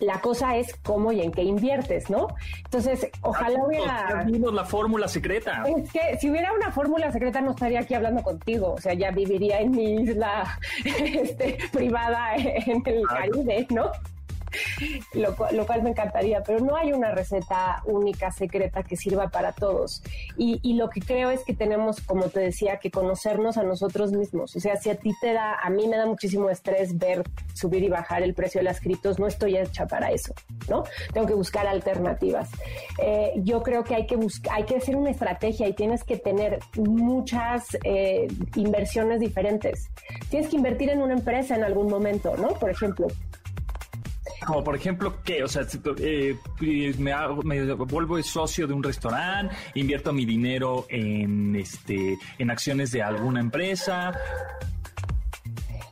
La 0.00 0.20
cosa 0.20 0.56
es 0.56 0.74
cómo 0.82 1.12
y 1.12 1.20
en 1.20 1.30
qué 1.30 1.42
inviertes, 1.42 2.10
¿no? 2.10 2.28
Entonces, 2.64 3.08
ojalá 3.22 3.62
hubiera... 3.64 4.24
la 4.52 4.64
fórmula 4.64 5.08
secreta. 5.08 5.62
Es 5.66 5.92
que 5.92 6.18
si 6.18 6.30
hubiera 6.30 6.52
una 6.52 6.72
fórmula 6.72 7.12
secreta 7.12 7.40
no 7.40 7.50
estaría 7.50 7.80
aquí 7.80 7.94
hablando 7.94 8.22
contigo, 8.22 8.72
o 8.72 8.80
sea, 8.80 8.94
ya 8.94 9.10
viviría 9.10 9.60
en 9.60 9.70
mi 9.72 10.02
isla 10.02 10.58
este, 10.84 11.58
privada 11.72 12.34
en 12.36 12.82
el 12.84 13.06
Caribe, 13.06 13.66
¿no? 13.70 13.92
lo, 15.14 15.36
cual 15.36 15.82
me 15.82 15.90
encantaría, 15.90 16.42
pero 16.42 16.60
no 16.60 16.76
hay 16.76 16.92
una 16.92 17.10
receta 17.10 17.82
única, 17.84 18.30
secreta 18.30 18.82
que 18.82 18.96
sirva 18.96 19.28
para 19.28 19.52
todos. 19.52 20.02
Y, 20.36 20.60
lo 20.80 20.88
que 20.88 21.00
creo 21.00 21.30
es 21.30 21.44
que 21.44 21.52
tenemos, 21.52 22.00
como 22.00 22.28
te 22.28 22.40
decía, 22.40 22.78
que 22.78 22.90
conocernos 22.90 23.58
a 23.58 23.62
nosotros 23.62 24.12
mismos. 24.12 24.56
O 24.56 24.60
sea, 24.60 24.76
si 24.76 24.88
a 24.88 24.94
ti 24.94 25.12
te 25.20 25.34
da, 25.34 25.56
a 25.56 25.68
mí 25.68 25.86
me 25.88 25.96
da 25.96 26.06
muchísimo 26.06 26.48
estrés 26.48 26.96
ver 26.96 27.22
subir 27.54 27.82
y 27.82 27.88
bajar 27.88 28.22
el 28.22 28.32
precio 28.34 28.60
de 28.60 28.64
las 28.64 28.80
criptos, 28.80 29.18
no 29.18 29.26
estoy 29.26 29.58
hecha 29.58 29.86
para 29.86 30.10
eso, 30.10 30.32
¿no? 30.68 30.84
Tengo 31.12 31.26
que 31.26 31.34
buscar 31.34 31.66
alternativas. 31.66 32.48
Eh, 32.98 33.32
yo 33.36 33.62
creo 33.62 33.84
que 33.84 33.94
hay 33.94 34.06
que 34.06 34.16
buscar, 34.16 34.54
hay 34.56 34.64
que 34.64 34.76
hacer 34.76 34.96
una 34.96 35.10
estrategia 35.10 35.68
y 35.68 35.74
tienes 35.74 36.04
que 36.04 36.16
tener 36.16 36.60
muchas 36.76 37.76
eh, 37.84 38.28
inversiones 38.54 39.20
diferentes. 39.20 39.90
Tienes 40.30 40.48
que 40.48 40.56
invertir 40.56 40.90
en 40.90 41.02
una 41.02 41.14
empresa 41.14 41.56
en 41.56 41.64
algún 41.64 41.88
momento, 41.88 42.36
¿no? 42.36 42.48
Por 42.48 42.70
ejemplo, 42.70 43.08
como 44.46 44.64
por 44.64 44.76
ejemplo, 44.76 45.22
¿qué? 45.22 45.44
O 45.44 45.48
sea, 45.48 45.62
eh, 45.98 46.36
me, 46.98 47.14
me 47.44 47.72
vuelvo 47.74 48.22
socio 48.22 48.66
de 48.66 48.74
un 48.74 48.82
restaurante, 48.82 49.54
invierto 49.74 50.12
mi 50.12 50.24
dinero 50.24 50.86
en, 50.88 51.56
este, 51.56 52.18
en 52.38 52.50
acciones 52.50 52.92
de 52.92 53.02
alguna 53.02 53.40
empresa. 53.40 54.12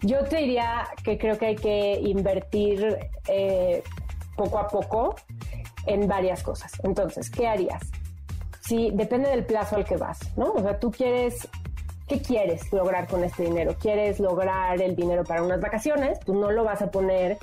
Yo 0.02 0.24
te 0.24 0.36
diría 0.36 0.86
que 1.02 1.18
creo 1.18 1.36
que 1.38 1.46
hay 1.46 1.56
que 1.56 2.00
invertir 2.00 2.98
eh, 3.26 3.82
poco 4.36 4.58
a 4.58 4.68
poco 4.68 5.16
en 5.86 6.06
varias 6.06 6.42
cosas. 6.42 6.72
Entonces, 6.84 7.30
¿qué 7.30 7.48
harías? 7.48 7.82
Si 8.60 8.90
depende 8.92 9.30
del 9.30 9.44
plazo 9.44 9.76
al 9.76 9.84
que 9.84 9.96
vas, 9.96 10.18
¿no? 10.36 10.52
O 10.52 10.62
sea, 10.62 10.78
tú 10.78 10.90
quieres 10.90 11.48
¿qué 12.08 12.20
quieres 12.20 12.72
lograr 12.72 13.06
con 13.06 13.22
este 13.22 13.44
dinero? 13.44 13.76
¿Quieres 13.78 14.18
lograr 14.18 14.80
el 14.80 14.96
dinero 14.96 15.24
para 15.24 15.42
unas 15.42 15.60
vacaciones? 15.60 16.18
Tú 16.20 16.34
no 16.34 16.50
lo 16.50 16.64
vas 16.64 16.80
a 16.82 16.90
poner 16.90 17.38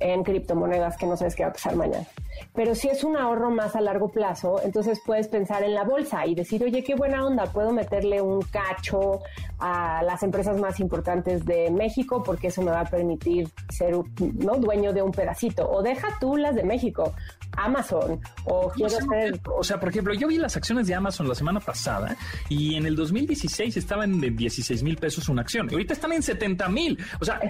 en 0.00 0.22
criptomonedas 0.22 0.96
que 0.96 1.06
no 1.06 1.16
sabes 1.16 1.34
qué 1.34 1.44
va 1.44 1.50
a 1.50 1.52
pasar 1.52 1.76
mañana. 1.76 2.06
Pero 2.54 2.74
si 2.74 2.88
es 2.88 3.04
un 3.04 3.16
ahorro 3.16 3.50
más 3.50 3.76
a 3.76 3.80
largo 3.80 4.08
plazo, 4.08 4.60
entonces 4.62 5.00
puedes 5.04 5.28
pensar 5.28 5.62
en 5.62 5.74
la 5.74 5.84
bolsa 5.84 6.26
y 6.26 6.34
decir, 6.34 6.62
oye, 6.62 6.82
qué 6.82 6.94
buena 6.94 7.24
onda, 7.24 7.46
puedo 7.46 7.72
meterle 7.72 8.20
un 8.20 8.42
cacho 8.42 9.20
a 9.58 10.02
las 10.02 10.22
empresas 10.22 10.58
más 10.58 10.80
importantes 10.80 11.44
de 11.44 11.70
México 11.70 12.22
porque 12.22 12.48
eso 12.48 12.62
me 12.62 12.70
va 12.70 12.80
a 12.80 12.84
permitir 12.84 13.48
ser 13.70 13.94
¿no? 13.94 14.56
dueño 14.56 14.92
de 14.92 15.02
un 15.02 15.12
pedacito. 15.12 15.68
O 15.68 15.82
deja 15.82 16.08
tú 16.20 16.36
las 16.36 16.54
de 16.54 16.62
México, 16.62 17.14
Amazon 17.56 18.20
o 18.44 18.70
quiero 18.70 18.90
ser... 18.90 19.40
O 19.56 19.64
sea, 19.64 19.78
por 19.80 19.88
ejemplo, 19.88 20.14
yo 20.14 20.28
vi 20.28 20.38
las 20.38 20.56
acciones 20.56 20.86
de 20.86 20.94
Amazon 20.94 21.28
la 21.28 21.34
semana 21.34 21.60
pasada 21.60 22.16
y 22.48 22.74
en 22.74 22.86
el 22.86 22.96
2016 22.96 23.76
estaban 23.76 24.22
en 24.22 24.36
16 24.36 24.82
mil 24.82 24.96
pesos 24.96 25.28
una 25.28 25.42
acción. 25.42 25.68
Y 25.70 25.74
ahorita 25.74 25.94
están 25.94 26.12
en 26.12 26.22
70 26.22 26.68
mil. 26.68 26.98
O 27.20 27.24
sea, 27.24 27.40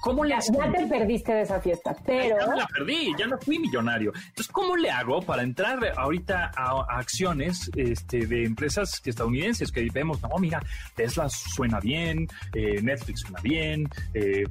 ¿cómo 0.00 0.24
le 0.24 0.34
haces? 0.34 0.56
Ya 0.56 0.70
te 0.70 0.86
perdiste 0.86 1.32
de 1.32 1.42
esa 1.42 1.60
fiesta, 1.60 1.81
pero... 2.04 2.38
Ya 2.38 2.54
la 2.54 2.66
perdí, 2.66 3.12
ya 3.18 3.26
no 3.26 3.38
fui 3.38 3.58
millonario. 3.58 4.12
Entonces, 4.14 4.52
¿cómo 4.52 4.76
le 4.76 4.90
hago 4.90 5.22
para 5.22 5.42
entrar 5.42 5.78
ahorita 5.96 6.52
a, 6.56 6.84
acciones 6.98 7.70
este, 7.76 8.26
de 8.26 8.44
empresas 8.44 9.00
estadounidenses 9.04 9.70
que 9.70 9.88
vemos, 9.92 10.20
no, 10.22 10.28
mira, 10.38 10.62
Tesla 10.94 11.28
suena 11.28 11.80
bien, 11.80 12.28
eh, 12.54 12.80
Netflix 12.82 13.20
suena 13.20 13.40
bien, 13.42 13.88
eh, 14.14 14.44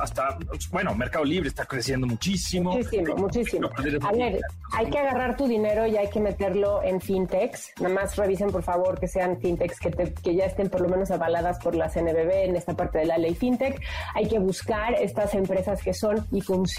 hasta, 0.00 0.38
bueno, 0.70 0.94
Mercado 0.94 1.24
Libre 1.24 1.48
está 1.48 1.64
creciendo 1.64 2.06
muchísimo. 2.06 2.72
Muchísimo, 2.72 3.16
muchísimo. 3.16 3.70
A 4.02 4.12
ver, 4.12 4.40
hay 4.72 4.90
que 4.90 4.98
agarrar 4.98 5.36
tu 5.36 5.46
dinero 5.46 5.86
y 5.86 5.96
hay 5.96 6.10
que 6.10 6.20
meterlo 6.20 6.82
en 6.82 7.00
fintechs. 7.00 7.72
Nada 7.80 7.94
más 7.94 8.16
revisen, 8.16 8.50
por 8.50 8.62
favor, 8.62 8.98
que 8.98 9.08
sean 9.08 9.38
fintechs 9.40 9.78
que, 9.78 9.90
que 9.90 10.34
ya 10.34 10.46
estén 10.46 10.68
por 10.68 10.80
lo 10.80 10.88
menos 10.88 11.10
avaladas 11.10 11.58
por 11.58 11.74
la 11.74 11.88
CNBB 11.88 12.44
en 12.44 12.56
esta 12.56 12.74
parte 12.74 12.98
de 12.98 13.06
la 13.06 13.18
ley 13.18 13.34
fintech. 13.34 13.80
Hay 14.14 14.28
que 14.28 14.38
buscar 14.38 14.94
estas 14.94 15.34
empresas 15.34 15.82
que 15.82 15.94
son 15.94 16.26
y 16.30 16.40
funcionan 16.40 16.71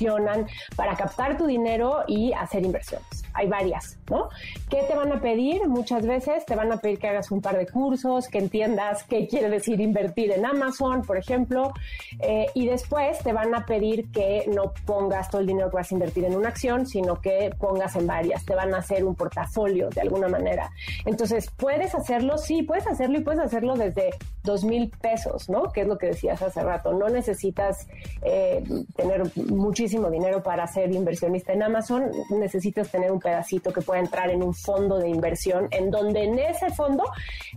para 0.75 0.95
captar 0.95 1.37
tu 1.37 1.45
dinero 1.45 2.03
y 2.07 2.33
hacer 2.33 2.65
inversiones. 2.65 3.23
Hay 3.33 3.47
varias, 3.47 3.97
¿no? 4.09 4.29
¿Qué 4.69 4.83
te 4.87 4.95
van 4.95 5.11
a 5.11 5.19
pedir? 5.19 5.67
Muchas 5.67 6.05
veces 6.05 6.45
te 6.45 6.55
van 6.55 6.71
a 6.71 6.77
pedir 6.77 6.99
que 6.99 7.07
hagas 7.07 7.31
un 7.31 7.41
par 7.41 7.57
de 7.57 7.65
cursos, 7.65 8.27
que 8.27 8.37
entiendas 8.37 9.03
qué 9.03 9.27
quiere 9.27 9.49
decir 9.49 9.81
invertir 9.81 10.31
en 10.31 10.45
Amazon, 10.45 11.01
por 11.01 11.17
ejemplo, 11.17 11.73
eh, 12.19 12.45
y 12.53 12.67
después 12.67 13.19
te 13.19 13.33
van 13.33 13.55
a 13.55 13.65
pedir 13.65 14.11
que 14.11 14.45
no 14.53 14.73
pongas 14.85 15.29
todo 15.29 15.41
el 15.41 15.47
dinero 15.47 15.69
que 15.69 15.77
vas 15.77 15.91
a 15.91 15.95
invertir 15.95 16.25
en 16.25 16.35
una 16.35 16.49
acción, 16.49 16.85
sino 16.85 17.19
que 17.21 17.49
pongas 17.57 17.95
en 17.95 18.05
varias, 18.05 18.45
te 18.45 18.53
van 18.53 18.73
a 18.73 18.77
hacer 18.77 19.03
un 19.03 19.15
portafolio 19.15 19.89
de 19.89 20.01
alguna 20.01 20.27
manera. 20.27 20.69
Entonces, 21.05 21.49
¿puedes 21.57 21.95
hacerlo? 21.95 22.37
Sí, 22.37 22.63
puedes 22.63 22.87
hacerlo 22.87 23.19
y 23.19 23.23
puedes 23.23 23.41
hacerlo 23.41 23.75
desde 23.75 24.11
dos 24.43 24.63
mil 24.63 24.89
pesos, 24.89 25.49
¿no? 25.49 25.71
Que 25.71 25.81
es 25.81 25.87
lo 25.87 25.97
que 25.97 26.07
decías 26.07 26.41
hace 26.41 26.61
rato. 26.61 26.93
No 26.93 27.09
necesitas 27.09 27.87
eh, 28.21 28.63
tener 28.95 29.23
muchísimo 29.35 30.09
dinero 30.09 30.43
para 30.43 30.67
ser 30.67 30.91
inversionista 30.93 31.53
en 31.53 31.63
Amazon, 31.63 32.11
necesitas 32.29 32.89
tener 32.89 33.11
un 33.11 33.19
pedacito 33.19 33.71
que 33.71 33.81
pueda 33.81 33.99
entrar 33.99 34.29
en 34.29 34.43
un 34.43 34.53
fondo 34.53 34.97
de 34.99 35.09
inversión, 35.09 35.67
en 35.71 35.89
donde 35.89 36.23
en 36.23 36.39
ese 36.39 36.69
fondo 36.71 37.03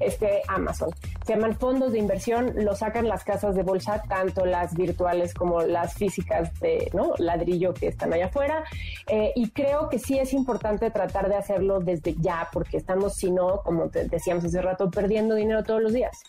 esté 0.01 0.43
Amazon. 0.49 0.91
Se 1.25 1.35
llaman 1.35 1.57
fondos 1.57 1.93
de 1.93 1.99
inversión, 1.99 2.53
lo 2.57 2.75
sacan 2.75 3.09
las 3.09 3.25
casas 3.25 3.55
de 3.55 3.63
bolsa, 3.63 4.03
tanto 4.09 4.45
las 4.47 4.75
virtuales 4.75 5.35
como 5.35 5.63
las 5.63 5.95
físicas 5.95 6.53
de 6.61 6.91
ladrillo 7.19 7.75
que 7.75 7.89
están 7.89 8.13
allá 8.13 8.27
afuera. 8.27 8.65
Eh, 9.09 9.33
y 9.35 9.51
creo 9.51 9.89
que 9.89 9.99
sí 9.99 10.19
es 10.19 10.33
importante 10.33 10.91
tratar 10.91 11.29
de 11.29 11.37
hacerlo 11.37 11.81
desde 11.81 12.15
ya, 12.21 12.49
porque 12.53 12.77
estamos, 12.77 13.15
si 13.15 13.31
no, 13.31 13.63
como 13.63 13.89
te 13.89 14.09
decíamos 14.09 14.45
hace 14.45 14.63
rato, 14.63 14.91
perdiendo 14.91 15.35
dinero 15.35 15.63
todos 15.65 15.83
los 15.83 15.93
días. 15.93 16.23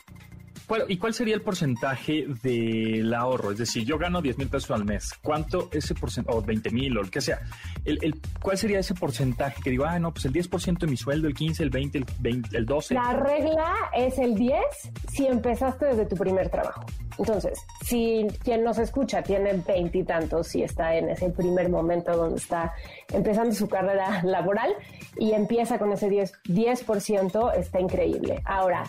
¿Y 0.88 0.98
cuál 0.98 1.14
sería 1.14 1.34
el 1.34 1.42
porcentaje 1.42 2.26
del 2.44 3.14
ahorro? 3.14 3.52
Es 3.52 3.58
decir, 3.58 3.86
yo 3.86 3.98
gano 3.98 4.22
10 4.22 4.38
mil 4.38 4.50
pesos 4.50 4.72
al 4.72 4.84
mes. 4.84 5.14
¿Cuánto 5.24 5.70
ese 5.72 5.96
porcentaje, 5.96 6.38
o 6.38 6.42
20 6.42 6.72
mil, 6.72 6.98
o 6.98 7.02
el 7.02 7.10
que 7.10 7.22
sea? 7.22 7.40
El, 7.86 8.20
¿Cuál 8.42 8.58
sería 8.58 8.80
ese 8.80 8.94
porcentaje 8.94 9.62
que 9.64 9.70
digo, 9.70 9.86
ah, 9.86 9.98
no, 9.98 10.12
pues 10.12 10.26
el 10.26 10.34
10% 10.34 10.80
de 10.80 10.88
mi 10.88 10.98
sueldo, 10.98 11.28
el 11.28 11.34
15, 11.34 11.64
el 11.64 11.70
20, 11.70 11.98
el, 12.00 12.06
20, 12.20 12.58
el 12.58 12.66
12? 12.66 12.94
La 12.96 13.14
regla 13.14 13.74
es 13.96 14.20
el 14.20 14.36
10 14.36 14.60
si 15.14 15.26
empezaste 15.26 15.86
desde 15.86 16.06
tu 16.06 16.18
primer 16.18 16.50
trabajo. 16.50 16.86
Entonces, 17.18 17.60
si 17.84 18.28
quien 18.44 18.64
nos 18.64 18.78
escucha 18.78 19.24
tiene 19.24 19.54
20 19.54 19.98
y 19.98 20.06
y 20.54 20.64
está 20.64 20.96
en 20.96 21.10
ese 21.10 21.30
primer 21.30 21.70
momento 21.70 22.16
donde 22.16 22.38
está 22.38 22.74
empezando 23.12 23.54
su 23.56 23.68
carrera 23.68 24.22
laboral 24.24 24.74
y 25.18 25.32
empieza 25.32 25.80
con 25.80 25.92
ese 25.92 26.10
10%, 26.10 26.32
10% 26.46 27.54
está 27.56 27.80
increíble. 27.80 28.42
Ahora, 28.46 28.84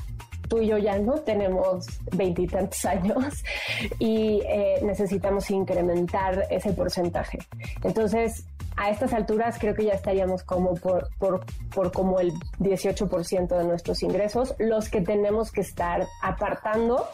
tú 0.49 0.61
y 0.61 0.68
yo 0.68 0.78
ya 0.78 0.99
no 0.99 1.14
tenemos 1.20 1.86
veintitantos 2.12 2.84
años 2.84 3.44
y 3.99 4.40
eh, 4.46 4.80
necesitamos 4.82 5.51
incrementar 5.51 6.46
ese 6.51 6.72
porcentaje. 6.72 7.38
Entonces, 7.82 8.44
a 8.76 8.90
estas 8.90 9.12
alturas 9.12 9.59
creo 9.59 9.74
que 9.74 9.84
ya 9.84 9.92
estaríamos 9.92 10.44
como 10.44 10.74
por, 10.74 11.09
por, 11.18 11.44
por 11.74 11.92
como 11.92 12.20
el 12.20 12.32
18% 12.61 13.49
de 13.49 13.64
nuestros 13.64 14.03
ingresos, 14.03 14.55
los 14.59 14.88
que 14.88 15.01
tenemos 15.01 15.51
que 15.51 15.62
estar 15.62 16.07
apartando 16.22 17.09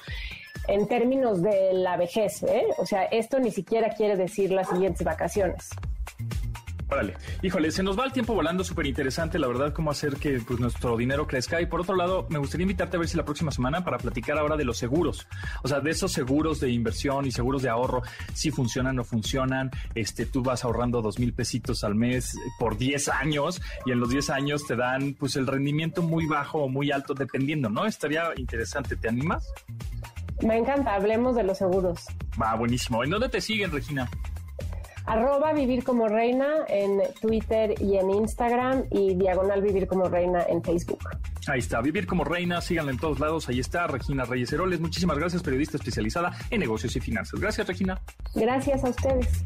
en 0.69 0.87
términos 0.87 1.43
de 1.43 1.73
la 1.73 1.97
vejez. 1.97 2.43
¿eh? 2.43 2.67
O 2.79 2.87
sea, 2.87 3.05
esto 3.05 3.39
ni 3.39 3.51
siquiera 3.51 3.91
quiere 3.95 4.17
decir 4.17 4.51
las 4.51 4.69
siguientes 4.69 5.05
vacaciones. 5.05 5.71
Órale, 6.95 7.15
híjole, 7.43 7.73
se 7.73 7.83
nos 7.83 7.99
va 7.99 8.05
el 8.05 8.13
tiempo 8.13 8.35
volando, 8.35 8.63
súper 8.63 8.87
interesante, 8.87 9.37
la 9.41 9.49
verdad, 9.49 9.73
cómo 9.73 9.91
hacer 9.91 10.15
que 10.15 10.39
pues, 10.39 10.61
nuestro 10.61 10.97
dinero 10.97 11.27
crezca. 11.27 11.61
Y 11.61 11.67
por 11.67 11.81
otro 11.81 11.97
lado, 11.97 12.25
me 12.31 12.39
gustaría 12.39 12.63
invitarte 12.63 12.97
a 12.97 13.01
ver 13.01 13.09
si 13.09 13.17
la 13.17 13.25
próxima 13.25 13.51
semana 13.51 13.83
para 13.83 13.99
platicar 13.99 14.39
ahora 14.39 14.57
de 14.57 14.65
los 14.65 14.79
seguros, 14.79 15.27
o 15.65 15.69
sea, 15.69 15.81
de 15.81 15.91
esos 15.91 16.13
seguros 16.13 16.61
de 16.61 16.71
inversión 16.71 17.27
y 17.27 17.33
seguros 17.33 17.63
de 17.63 17.69
ahorro, 17.69 18.03
si 18.33 18.53
funcionan 18.53 18.95
o 18.95 18.99
no 18.99 19.05
funcionan. 19.05 19.73
Este, 19.97 20.25
tú 20.25 20.45
vas 20.45 20.65
ahorrando 20.65 21.03
dos 21.03 21.19
mil 21.19 21.33
pesitos 21.33 21.83
al 21.83 21.97
mes 21.97 22.37
por 22.61 22.79
10 22.79 23.09
años 23.09 23.61
y 23.87 23.91
en 23.91 23.99
los 23.99 24.11
10 24.11 24.31
años 24.31 24.65
te 24.65 24.77
dan 24.77 25.15
pues 25.15 25.35
el 25.35 25.49
rendimiento 25.49 26.01
muy 26.01 26.27
bajo 26.27 26.59
o 26.59 26.69
muy 26.69 26.93
alto, 26.93 27.13
dependiendo, 27.15 27.71
¿no? 27.71 27.87
Estaría 27.87 28.31
interesante, 28.37 28.95
¿te 28.95 29.09
animas? 29.09 29.53
Me 30.43 30.57
encanta, 30.57 30.95
hablemos 30.95 31.35
de 31.35 31.43
los 31.43 31.59
seguros. 31.59 32.05
Va, 32.41 32.55
buenísimo. 32.55 33.03
¿En 33.03 33.11
dónde 33.11 33.29
te 33.29 33.41
siguen, 33.41 33.73
Regina? 33.73 34.09
Arroba 35.07 35.53
vivir 35.53 35.85
como 35.85 36.09
reina 36.09 36.65
en 36.69 37.03
Twitter 37.21 37.75
y 37.81 37.97
en 37.97 38.11
Instagram 38.11 38.85
y 38.91 39.15
diagonal 39.15 39.63
vivir 39.63 39.87
como 39.87 40.09
reina 40.09 40.45
en 40.49 40.63
Facebook. 40.63 41.01
Ahí 41.47 41.59
está, 41.59 41.81
vivir 41.81 42.07
como 42.07 42.25
reina, 42.25 42.61
síganla 42.61 42.93
en 42.93 42.99
todos 42.99 43.21
lados, 43.21 43.49
ahí 43.49 43.61
está 43.61 43.87
Regina 43.87 44.25
Reyes 44.25 44.53
Heroles. 44.53 44.81
Muchísimas 44.81 45.19
gracias, 45.19 45.43
periodista 45.43 45.77
especializada 45.77 46.33
en 46.51 46.61
negocios 46.61 46.97
y 46.97 47.01
finanzas. 47.01 47.41
Gracias, 47.41 47.67
Regina. 47.67 48.01
Gracias 48.35 48.85
a 48.85 48.89
ustedes. 48.89 49.45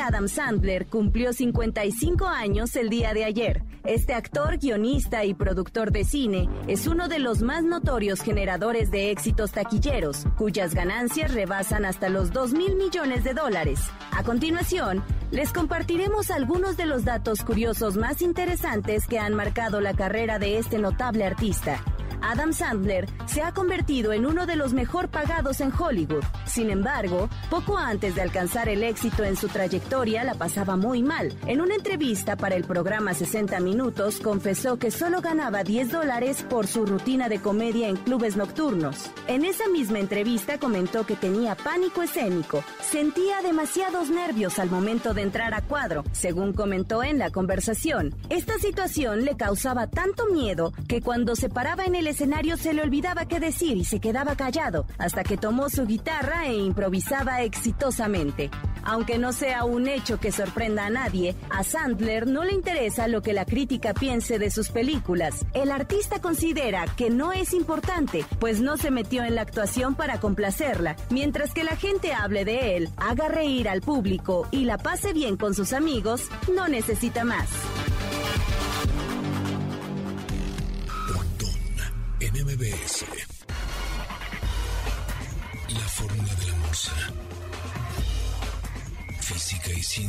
Adam 0.00 0.28
Sandler 0.28 0.86
cumplió 0.86 1.32
55 1.32 2.26
años 2.26 2.74
el 2.76 2.88
día 2.88 3.12
de 3.14 3.24
ayer. 3.24 3.62
Este 3.84 4.14
actor, 4.14 4.58
guionista 4.58 5.24
y 5.24 5.34
productor 5.34 5.90
de 5.90 6.04
cine 6.04 6.48
es 6.66 6.86
uno 6.86 7.08
de 7.08 7.18
los 7.18 7.42
más 7.42 7.64
notorios 7.64 8.20
generadores 8.20 8.90
de 8.90 9.10
éxitos 9.10 9.52
taquilleros, 9.52 10.26
cuyas 10.36 10.74
ganancias 10.74 11.32
rebasan 11.32 11.84
hasta 11.84 12.08
los 12.08 12.32
2 12.32 12.52
mil 12.52 12.76
millones 12.76 13.24
de 13.24 13.34
dólares. 13.34 13.80
A 14.10 14.22
continuación, 14.22 15.02
les 15.30 15.52
compartiremos 15.52 16.30
algunos 16.30 16.76
de 16.76 16.86
los 16.86 17.04
datos 17.04 17.42
curiosos 17.42 17.96
más 17.96 18.20
interesantes 18.20 19.06
que 19.06 19.18
han 19.18 19.34
marcado 19.34 19.80
la 19.80 19.94
carrera 19.94 20.38
de 20.38 20.58
este 20.58 20.78
notable 20.78 21.24
artista. 21.24 21.82
Adam 22.22 22.52
Sandler 22.52 23.08
se 23.26 23.42
ha 23.42 23.52
convertido 23.52 24.12
en 24.12 24.26
uno 24.26 24.46
de 24.46 24.56
los 24.56 24.72
mejor 24.72 25.08
pagados 25.08 25.60
en 25.60 25.72
Hollywood. 25.76 26.24
Sin 26.46 26.70
embargo, 26.70 27.28
poco 27.48 27.76
antes 27.76 28.14
de 28.14 28.22
alcanzar 28.22 28.68
el 28.68 28.82
éxito 28.82 29.24
en 29.24 29.36
su 29.36 29.48
trayectoria 29.48 30.24
la 30.24 30.34
pasaba 30.34 30.76
muy 30.76 31.02
mal. 31.02 31.32
En 31.46 31.60
una 31.60 31.74
entrevista 31.74 32.36
para 32.36 32.56
el 32.56 32.64
programa 32.64 33.14
60 33.14 33.60
Minutos 33.60 34.20
confesó 34.20 34.78
que 34.78 34.90
solo 34.90 35.20
ganaba 35.20 35.64
10 35.64 35.90
dólares 35.90 36.44
por 36.48 36.66
su 36.66 36.86
rutina 36.86 37.28
de 37.28 37.40
comedia 37.40 37.88
en 37.88 37.96
clubes 37.96 38.36
nocturnos. 38.36 39.10
En 39.26 39.44
esa 39.44 39.68
misma 39.68 39.98
entrevista 39.98 40.58
comentó 40.58 41.06
que 41.06 41.16
tenía 41.16 41.54
pánico 41.54 42.02
escénico, 42.02 42.64
sentía 42.80 43.42
demasiados 43.42 44.10
nervios 44.10 44.58
al 44.58 44.70
momento 44.70 45.14
de 45.14 45.22
entrar 45.22 45.54
a 45.54 45.62
cuadro, 45.62 46.04
según 46.12 46.52
comentó 46.52 47.02
en 47.02 47.18
la 47.18 47.30
conversación. 47.30 48.14
Esta 48.28 48.58
situación 48.58 49.24
le 49.24 49.36
causaba 49.36 49.86
tanto 49.86 50.26
miedo 50.26 50.72
que 50.88 51.00
cuando 51.00 51.36
se 51.36 51.48
paraba 51.48 51.84
en 51.84 51.94
el 51.94 51.99
escenario 52.06 52.56
se 52.56 52.72
le 52.72 52.82
olvidaba 52.82 53.26
qué 53.26 53.40
decir 53.40 53.76
y 53.76 53.84
se 53.84 54.00
quedaba 54.00 54.36
callado, 54.36 54.86
hasta 54.98 55.24
que 55.24 55.36
tomó 55.36 55.68
su 55.68 55.86
guitarra 55.86 56.46
e 56.46 56.54
improvisaba 56.54 57.42
exitosamente. 57.42 58.50
Aunque 58.82 59.18
no 59.18 59.32
sea 59.32 59.64
un 59.64 59.86
hecho 59.88 60.18
que 60.18 60.32
sorprenda 60.32 60.86
a 60.86 60.90
nadie, 60.90 61.36
a 61.50 61.64
Sandler 61.64 62.26
no 62.26 62.44
le 62.44 62.52
interesa 62.52 63.08
lo 63.08 63.22
que 63.22 63.32
la 63.32 63.44
crítica 63.44 63.94
piense 63.94 64.38
de 64.38 64.50
sus 64.50 64.70
películas. 64.70 65.44
El 65.52 65.70
artista 65.70 66.20
considera 66.20 66.86
que 66.96 67.10
no 67.10 67.32
es 67.32 67.52
importante, 67.52 68.24
pues 68.38 68.60
no 68.60 68.76
se 68.76 68.90
metió 68.90 69.24
en 69.24 69.34
la 69.34 69.42
actuación 69.42 69.94
para 69.94 70.20
complacerla, 70.20 70.96
mientras 71.10 71.52
que 71.52 71.64
la 71.64 71.76
gente 71.76 72.12
hable 72.12 72.44
de 72.44 72.76
él, 72.76 72.88
haga 72.96 73.28
reír 73.28 73.68
al 73.68 73.80
público 73.80 74.48
y 74.50 74.64
la 74.64 74.78
pase 74.78 75.12
bien 75.12 75.36
con 75.36 75.54
sus 75.54 75.72
amigos, 75.72 76.28
no 76.54 76.68
necesita 76.68 77.24
más. 77.24 77.48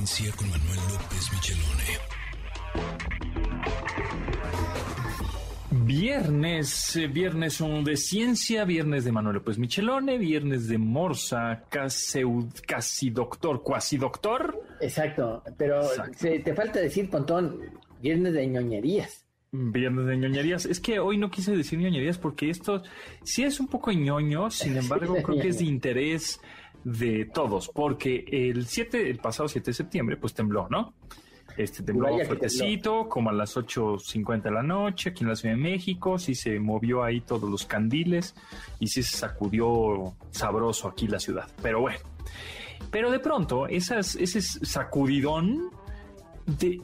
Ciencia 0.05 0.35
con 0.35 0.49
Manuel 0.49 0.79
López 0.89 1.31
Michelone. 1.31 1.83
Viernes, 5.85 6.95
eh, 6.95 7.07
viernes 7.07 7.63
de 7.83 7.97
ciencia, 7.97 8.65
viernes 8.65 9.05
de 9.05 9.11
Manuel 9.11 9.35
López 9.35 9.59
Michelone, 9.59 10.17
viernes 10.17 10.67
de 10.67 10.77
Morsa, 10.77 11.65
casi, 11.69 12.21
casi 12.65 13.09
doctor, 13.11 13.61
cuasi 13.61 13.97
doctor. 13.97 14.59
Exacto, 14.79 15.43
pero 15.57 15.81
te 16.19 16.53
falta 16.55 16.79
decir, 16.79 17.09
Pontón, 17.09 17.59
viernes 18.01 18.33
de 18.33 18.47
ñoñerías. 18.47 19.25
Viernes 19.51 20.05
de 20.07 20.17
ñoñerías. 20.17 20.65
Es 20.65 20.79
que 20.79 20.99
hoy 20.99 21.17
no 21.17 21.29
quise 21.29 21.55
decir 21.55 21.77
ñoñerías 21.77 22.17
porque 22.17 22.49
esto 22.49 22.81
sí 23.23 23.43
es 23.43 23.59
un 23.59 23.67
poco 23.67 23.91
ñoño, 23.91 24.49
sin 24.49 24.77
embargo, 24.77 25.17
creo 25.21 25.39
que 25.39 25.49
es 25.49 25.59
de 25.59 25.65
interés 25.65 26.39
de 26.83 27.25
todos, 27.25 27.69
porque 27.69 28.25
el 28.27 28.65
7, 28.65 29.09
el 29.09 29.17
pasado 29.19 29.47
7 29.47 29.71
de 29.71 29.73
septiembre, 29.73 30.17
pues 30.17 30.33
tembló, 30.33 30.67
¿no? 30.69 30.93
Este 31.57 31.83
tembló 31.83 32.07
fuertecito, 32.25 33.09
como 33.09 33.29
a 33.29 33.33
las 33.33 33.57
8.50 33.57 34.43
de 34.43 34.51
la 34.51 34.63
noche, 34.63 35.09
aquí 35.09 35.23
en 35.23 35.29
la 35.29 35.35
Ciudad 35.35 35.55
de 35.55 35.61
México, 35.61 36.17
sí 36.17 36.33
se 36.33 36.59
movió 36.59 37.03
ahí 37.03 37.21
todos 37.21 37.49
los 37.49 37.65
candiles 37.65 38.35
y 38.79 38.87
sí 38.87 39.03
se 39.03 39.17
sacudió 39.17 40.13
sabroso 40.31 40.87
aquí 40.87 41.07
la 41.07 41.19
ciudad. 41.19 41.47
Pero 41.61 41.81
bueno, 41.81 41.99
pero 42.89 43.11
de 43.11 43.19
pronto, 43.19 43.67
esas, 43.67 44.15
ese 44.15 44.41
sacudidón 44.41 45.69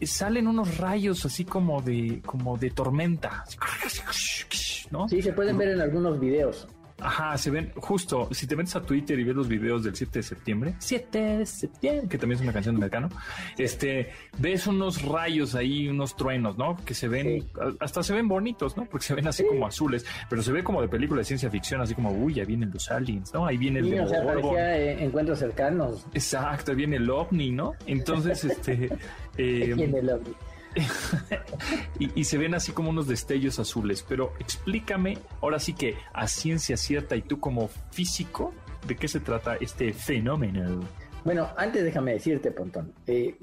salen 0.04 0.48
unos 0.48 0.78
rayos 0.78 1.26
así 1.26 1.46
como 1.46 1.82
de, 1.82 2.22
como 2.26 2.58
de 2.58 2.70
tormenta. 2.72 3.46
¿no? 4.92 5.08
Sí, 5.08 5.22
se 5.22 5.34
pueden 5.34 5.58
ver 5.58 5.70
en 5.70 5.82
algunos 5.82 6.20
videos. 6.20 6.68
Ajá, 7.00 7.38
se 7.38 7.52
ven 7.52 7.72
justo, 7.76 8.28
si 8.32 8.48
te 8.48 8.56
metes 8.56 8.76
a 8.76 8.82
Twitter 8.82 9.20
y 9.20 9.24
ves 9.24 9.36
los 9.36 9.48
videos 9.48 9.84
del 9.84 9.96
7 9.96 10.20
de 10.20 10.24
septiembre, 10.24 10.74
7 10.80 11.20
de 11.20 11.46
septiembre, 11.46 12.08
que 12.10 12.18
también 12.18 12.38
es 12.40 12.44
una 12.44 12.54
canción 12.54 12.76
de 12.76 12.82
Mecano, 12.82 13.10
este, 13.58 14.12
ves 14.40 14.66
unos 14.66 15.04
rayos 15.04 15.54
ahí, 15.54 15.88
unos 15.88 16.16
truenos, 16.16 16.58
¿no? 16.58 16.76
Que 16.86 16.96
se 16.96 17.08
ven, 17.08 17.48
hasta 17.80 18.02
se 18.02 18.14
ven 18.14 18.28
bonitos, 18.28 18.78
¿no? 18.78 18.86
Porque 18.86 19.06
se 19.06 19.14
ven 19.14 19.28
así 19.28 19.46
como 19.46 19.68
azules, 19.68 20.06
pero 20.28 20.42
se 20.42 20.52
ve 20.52 20.64
como 20.64 20.82
de 20.82 20.88
película 20.88 21.20
de 21.20 21.26
ciencia 21.26 21.52
ficción, 21.52 21.82
así 21.82 21.94
como, 21.94 22.12
uy, 22.12 22.36
ya 22.36 22.46
vienen 22.46 22.72
los 22.74 22.90
aliens, 22.90 23.32
¿no? 23.32 23.46
Ahí 23.46 23.58
viene 23.58 23.80
el 23.80 23.90
sí, 23.90 24.00
o 24.00 24.08
sea, 24.08 24.24
parecía, 24.24 24.78
eh, 24.78 25.04
encuentros 25.04 25.38
cercanos. 25.38 26.06
Exacto, 26.14 26.74
viene 26.74 26.96
el 26.96 27.10
ovni, 27.10 27.52
¿no? 27.52 27.74
Entonces, 27.86 28.44
este... 28.44 28.90
Eh, 29.40 29.76
viene 29.76 30.00
el 30.00 30.10
ovni. 30.10 30.34
y, 32.00 32.24
se 32.24 32.38
ven 32.38 32.56
así 32.56 32.72
como 32.72 32.90
unos 32.90 33.08
destellos 33.08 33.60
azules. 33.60 34.06
Pero 34.08 34.34
explícame, 34.40 35.18
ahora 35.42 35.60
sí 35.60 35.74
que 35.74 35.96
a 36.14 36.28
ciencia 36.28 36.78
cierta 36.78 37.16
y 37.16 37.22
tú 37.22 37.40
como 37.40 37.70
físico, 37.92 38.54
¿de 38.86 38.96
qué 38.96 39.08
se 39.08 39.20
trata 39.20 39.56
este 39.56 39.94
fenómeno? 39.94 40.82
Bueno, 41.24 41.50
antes 41.58 41.84
déjame 41.84 42.14
decirte, 42.14 42.52
Pontón. 42.52 42.94
Eh, 43.06 43.36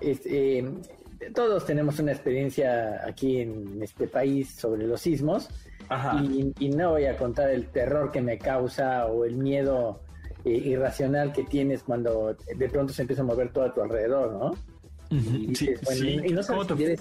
eh, 0.00 0.70
todos 1.34 1.66
tenemos 1.66 1.98
una 1.98 2.12
experiencia 2.12 3.02
aquí 3.06 3.40
en 3.40 3.82
este 3.82 4.06
país 4.06 4.54
sobre 4.54 4.86
los 4.86 5.00
sismos. 5.00 5.48
Y, 6.58 6.68
no 6.68 6.90
voy 6.90 7.06
a 7.06 7.16
contar 7.16 7.50
el 7.50 7.68
terror 7.68 8.12
que 8.12 8.20
me 8.20 8.38
causa 8.38 9.06
o 9.06 9.24
el 9.24 9.36
miedo 9.36 10.02
eh, 10.44 10.50
irracional 10.50 11.32
que 11.32 11.44
tienes 11.44 11.82
cuando 11.82 12.36
de 12.56 12.68
pronto 12.68 12.92
se 12.92 13.02
empieza 13.02 13.22
a 13.22 13.24
mover 13.24 13.52
todo 13.52 13.64
a 13.64 13.72
tu 13.72 13.80
alrededor, 13.80 14.32
¿no? 14.32 14.54
Y, 15.10 16.32
no 16.32 16.42
sabes 16.42 17.00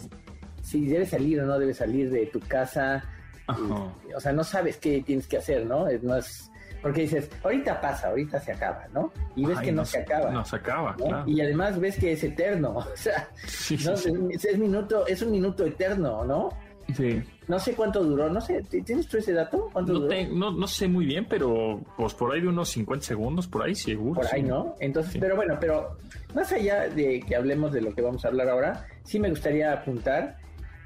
si 0.61 0.85
debes, 0.85 1.09
salir 1.09 1.39
o 1.41 1.45
no 1.45 1.59
debes 1.59 1.77
salir 1.77 2.09
de 2.09 2.25
tu 2.27 2.39
casa. 2.39 3.03
o 3.47 4.19
sea, 4.19 4.33
no 4.33 4.43
sabes 4.43 4.77
qué 4.77 5.01
tienes 5.05 5.27
que 5.27 5.37
hacer, 5.37 5.65
¿no? 5.65 5.87
Es, 5.87 6.03
más 6.03 6.51
porque 6.81 7.01
dices, 7.01 7.29
ahorita 7.43 7.81
pasa, 7.81 8.09
ahorita 8.09 8.39
se 8.39 8.51
acaba, 8.51 8.87
¿no? 8.93 9.11
Y 9.35 9.45
ves 9.45 9.59
que 9.59 9.71
no, 9.71 9.83
se 9.83 9.99
acaba. 9.99 10.31
No 10.31 10.45
se 10.45 10.55
acaba, 10.57 10.95
claro. 10.95 11.23
Y 11.27 11.41
además 11.41 11.79
ves 11.79 11.97
que 11.97 12.13
es 12.13 12.23
eterno, 12.23 12.77
o 12.77 12.95
sea, 12.95 13.27
es, 13.43 14.57
minuto, 14.57 15.05
es 15.07 15.21
un 15.21 15.31
minuto 15.31 15.65
eterno, 15.65 16.23
¿no? 16.23 16.49
Sí. 16.95 17.21
No 17.47 17.59
sé 17.59 17.73
cuánto 17.73 18.03
duró, 18.03 18.29
no 18.29 18.41
sé, 18.41 18.63
¿tienes 18.63 19.07
tú 19.07 19.17
ese 19.17 19.33
dato? 19.33 19.69
¿Cuánto 19.71 19.93
no, 19.93 19.99
duró? 20.01 20.51
no, 20.51 20.67
sé 20.67 20.87
muy 20.87 21.05
bien, 21.05 21.25
pero 21.29 21.81
pues 21.97 22.13
por 22.13 22.33
ahí 22.33 22.41
de 22.41 22.47
unos 22.47 22.69
50 22.69 23.05
segundos, 23.05 23.47
por 23.47 23.63
ahí 23.63 23.75
seguro. 23.75 24.21
Por 24.21 24.33
ahí, 24.33 24.43
¿no? 24.43 24.75
Entonces, 24.79 25.17
pero 25.19 25.35
bueno, 25.35 25.57
pero 25.59 25.97
más 26.33 26.51
allá 26.51 26.87
de 26.89 27.21
que 27.21 27.35
hablemos 27.35 27.71
de 27.71 27.81
lo 27.81 27.93
que 27.93 28.01
vamos 28.01 28.23
a 28.25 28.29
hablar 28.29 28.49
ahora, 28.49 28.85
sí 29.03 29.19
me 29.19 29.29
gustaría 29.29 29.71
apuntar 29.71 30.37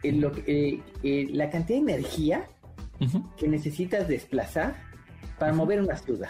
en 0.03 0.21
lo 0.21 0.31
eh, 0.47 0.81
eh, 1.03 1.27
la 1.31 1.49
cantidad 1.49 1.79
de 1.79 1.93
energía 1.93 2.47
que 3.37 3.47
necesitas 3.47 4.07
desplazar 4.07 4.75
para 5.39 5.53
mover 5.53 5.81
una 5.81 5.97
ciudad. 5.97 6.29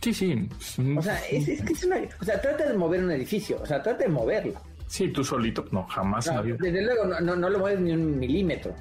Sí, 0.00 0.12
sí. 0.12 0.48
O 0.96 1.02
sea, 1.02 1.18
es, 1.30 1.62
que 1.62 1.72
es 1.72 1.84
una, 1.84 1.96
o 2.20 2.24
sea, 2.24 2.40
trata 2.40 2.68
de 2.68 2.76
mover 2.76 3.04
un 3.04 3.10
edificio, 3.10 3.58
o 3.62 3.66
sea, 3.66 3.82
trata 3.82 4.04
de 4.04 4.10
moverlo. 4.10 4.60
Sí, 4.86 5.08
tú 5.08 5.24
solito, 5.24 5.64
no, 5.70 5.84
jamás. 5.86 6.30
Desde 6.58 6.82
luego, 6.82 7.04
no, 7.20 7.36
no, 7.36 7.50
lo 7.50 7.58
mueves 7.58 7.80
ni 7.80 7.92
un 7.92 8.18
milímetro. 8.18 8.74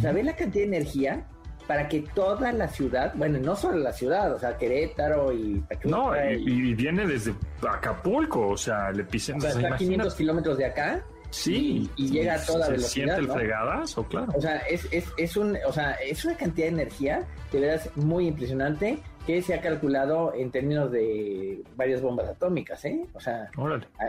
¿Sabes 0.00 0.24
la 0.24 0.34
cantidad 0.34 0.64
de 0.64 0.76
energía 0.76 1.26
para 1.66 1.88
que 1.88 2.00
toda 2.14 2.52
la 2.52 2.68
ciudad, 2.68 3.12
bueno, 3.14 3.38
no 3.38 3.56
solo 3.56 3.78
la 3.78 3.92
ciudad, 3.92 4.34
o 4.34 4.38
sea, 4.38 4.56
Querétaro 4.56 5.32
y 5.32 5.62
No, 5.84 6.12
y, 6.30 6.74
viene 6.74 7.06
desde 7.06 7.34
Acapulco, 7.68 8.48
o 8.48 8.56
sea, 8.56 8.90
el 8.90 9.00
epicentro. 9.00 9.48
O 9.48 9.52
sea, 9.52 9.62
está 9.62 9.74
a 9.74 9.78
500 9.78 10.14
kilómetros 10.14 10.58
de 10.58 10.66
acá. 10.66 11.04
Sí. 11.30 11.90
Y, 11.96 12.10
llega 12.10 12.34
a 12.34 12.44
toda 12.44 12.66
se 12.66 12.72
velocidad. 12.72 13.16
siente 13.16 13.20
el 13.20 13.28
fregadazo, 13.30 14.04
claro. 14.06 14.32
O 14.36 14.40
sea, 14.40 14.58
es, 14.58 14.86
es, 14.90 15.06
es, 15.16 15.36
un, 15.36 15.56
o 15.66 15.72
sea, 15.72 15.92
es 15.92 16.24
una 16.24 16.36
cantidad 16.36 16.66
de 16.66 16.72
energía 16.72 17.26
de 17.50 17.60
verdad 17.60 17.90
muy 17.94 18.26
impresionante 18.28 18.98
que 19.26 19.40
se 19.40 19.54
ha 19.54 19.60
calculado 19.60 20.34
en 20.34 20.50
términos 20.50 20.90
de 20.90 21.62
varias 21.76 22.02
bombas 22.02 22.28
atómicas, 22.28 22.84
¿eh? 22.84 23.06
O 23.14 23.20
sea, 23.20 23.50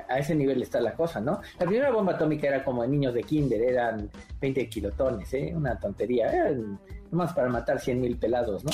a, 0.09 0.19
ese 0.19 0.33
nivel 0.33 0.61
está 0.61 0.81
la 0.81 0.93
cosa, 0.93 1.21
¿no? 1.21 1.39
La 1.59 1.65
primera 1.65 1.91
bomba 1.91 2.13
atómica 2.13 2.47
era 2.47 2.63
como 2.63 2.81
de 2.81 2.87
niños 2.87 3.13
de 3.13 3.23
kinder, 3.23 3.61
eran 3.61 4.09
20 4.41 4.67
kilotones, 4.69 5.31
¿eh? 5.33 5.53
Una 5.55 5.79
tontería, 5.79 6.31
eran 6.31 6.79
más 7.11 7.31
para 7.33 7.47
matar 7.47 7.79
100 7.79 8.01
mil 8.01 8.17
pelados, 8.17 8.63
¿no? 8.63 8.71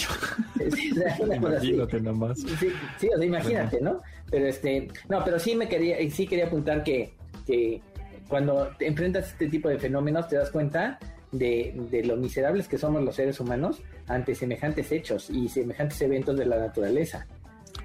imagínate 1.35 1.99
nomás. 1.99 2.39
Sí, 2.39 2.71
sí, 2.97 3.09
o 3.13 3.17
sea, 3.17 3.25
imagínate, 3.25 3.81
¿no? 3.81 4.01
Pero 4.31 4.47
este, 4.47 4.87
no, 5.09 5.23
pero 5.25 5.39
sí 5.39 5.55
me 5.55 5.67
quería, 5.67 5.97
sí 6.09 6.25
quería 6.25 6.45
apuntar 6.45 6.83
que, 6.83 7.13
que 7.45 7.81
cuando 8.29 8.69
te 8.77 8.87
enfrentas 8.87 9.25
a 9.25 9.27
este 9.29 9.47
tipo 9.47 9.67
de 9.67 9.77
fenómenos 9.77 10.29
te 10.29 10.37
das 10.37 10.51
cuenta 10.51 10.99
de, 11.31 11.75
de, 11.91 12.03
lo 12.05 12.15
miserables 12.15 12.67
que 12.67 12.77
somos 12.77 13.03
los 13.03 13.15
seres 13.15 13.39
humanos 13.39 13.81
ante 14.09 14.35
semejantes 14.35 14.91
hechos 14.91 15.29
y 15.29 15.47
semejantes 15.47 16.01
eventos 16.01 16.37
de 16.37 16.45
la 16.45 16.59
naturaleza 16.59 17.25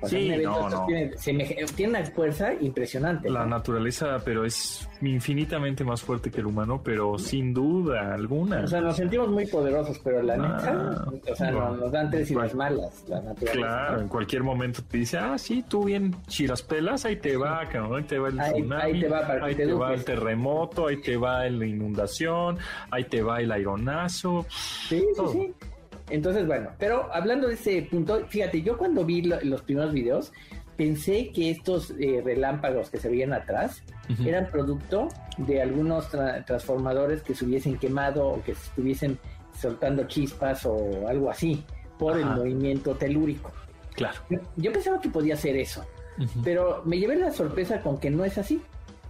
sí, 0.09 0.29
no, 0.43 0.69
no. 0.69 0.87
Tiene, 0.87 1.89
una 1.89 2.05
fuerza 2.05 2.53
impresionante. 2.55 3.31
La 3.31 3.47
naturaleza, 3.47 4.21
pero 4.25 4.45
es 4.45 4.89
infinitamente 5.01 5.85
más 5.85 6.03
fuerte 6.03 6.31
que 6.31 6.41
el 6.41 6.47
humano, 6.47 6.81
pero 6.83 7.19
sin 7.19 7.53
duda 7.53 8.15
alguna. 8.15 8.65
O 8.65 8.67
sea, 8.67 8.81
nos 8.81 8.97
sentimos 8.97 9.29
muy 9.29 9.47
poderosos, 9.47 9.99
pero 10.03 10.23
la 10.23 10.37
neta, 10.37 11.05
o 11.31 11.37
sea, 11.37 11.51
nos 11.51 11.93
dan 11.93 12.11
tres 12.11 12.31
y 12.31 12.35
las 12.35 12.55
malas, 12.55 13.05
la 13.09 13.21
naturaleza. 13.21 13.53
Claro, 13.53 14.01
en 14.01 14.09
cualquier 14.09 14.43
momento 14.43 14.83
te 14.83 14.99
dice, 14.99 15.19
ah, 15.19 15.39
sí, 15.39 15.65
tú 15.69 15.85
bien 15.85 16.15
pelas 16.69 17.05
ahí 17.05 17.17
te 17.17 17.37
va, 17.37 17.61
ahí 17.61 18.05
te 18.05 18.19
va 18.19 18.29
el 18.29 18.39
tsunami, 18.39 18.83
ahí 18.83 19.01
te 19.01 19.09
va, 19.09 19.39
ahí 19.43 19.55
te 19.55 19.73
va 19.73 19.95
el 19.95 20.05
terremoto, 20.05 20.87
ahí 20.87 21.01
te 21.01 21.17
va 21.17 21.49
la 21.49 21.67
inundación, 21.67 22.59
ahí 22.91 23.05
te 23.05 23.23
va 23.23 23.41
el 23.41 23.51
aeronazo. 23.53 24.47
Sí, 24.49 25.03
sí, 25.15 25.23
sí. 25.33 25.55
Entonces, 26.11 26.47
bueno, 26.47 26.71
pero 26.79 27.09
hablando 27.13 27.49
de 27.49 27.55
ese 27.55 27.83
punto, 27.83 28.27
fíjate, 28.29 28.63
yo 28.63 28.77
cuando 28.77 29.05
vi 29.05 29.23
los 29.23 29.63
primeros 29.63 29.93
videos, 29.93 30.33
pensé 30.77 31.31
que 31.31 31.51
estos 31.51 31.93
eh, 31.99 32.21
relámpagos 32.25 32.91
que 32.91 32.99
se 32.99 33.09
veían 33.09 33.33
atrás 33.33 33.83
eran 34.25 34.51
producto 34.51 35.09
de 35.39 35.63
algunos 35.63 36.09
transformadores 36.47 37.23
que 37.23 37.35
se 37.35 37.45
hubiesen 37.45 37.79
quemado 37.79 38.27
o 38.27 38.43
que 38.43 38.55
se 38.55 38.67
estuviesen 38.67 39.19
soltando 39.59 40.05
chispas 40.05 40.67
o 40.67 41.09
algo 41.09 41.31
así 41.31 41.65
por 41.99 42.19
el 42.19 42.27
movimiento 42.27 42.95
telúrico. 42.97 43.53
Claro. 43.95 44.21
Yo, 44.57 44.73
pensaba 44.73 45.01
que 45.01 45.09
podía 45.09 45.37
ser 45.37 45.57
eso, 45.57 45.87
pero 46.43 46.83
me 46.85 46.99
llevé 46.99 47.17
la 47.17 47.31
sorpresa 47.31 47.81
con 47.81 47.99
que 47.99 48.11
no 48.11 48.25
es 48.25 48.37
así. 48.37 48.61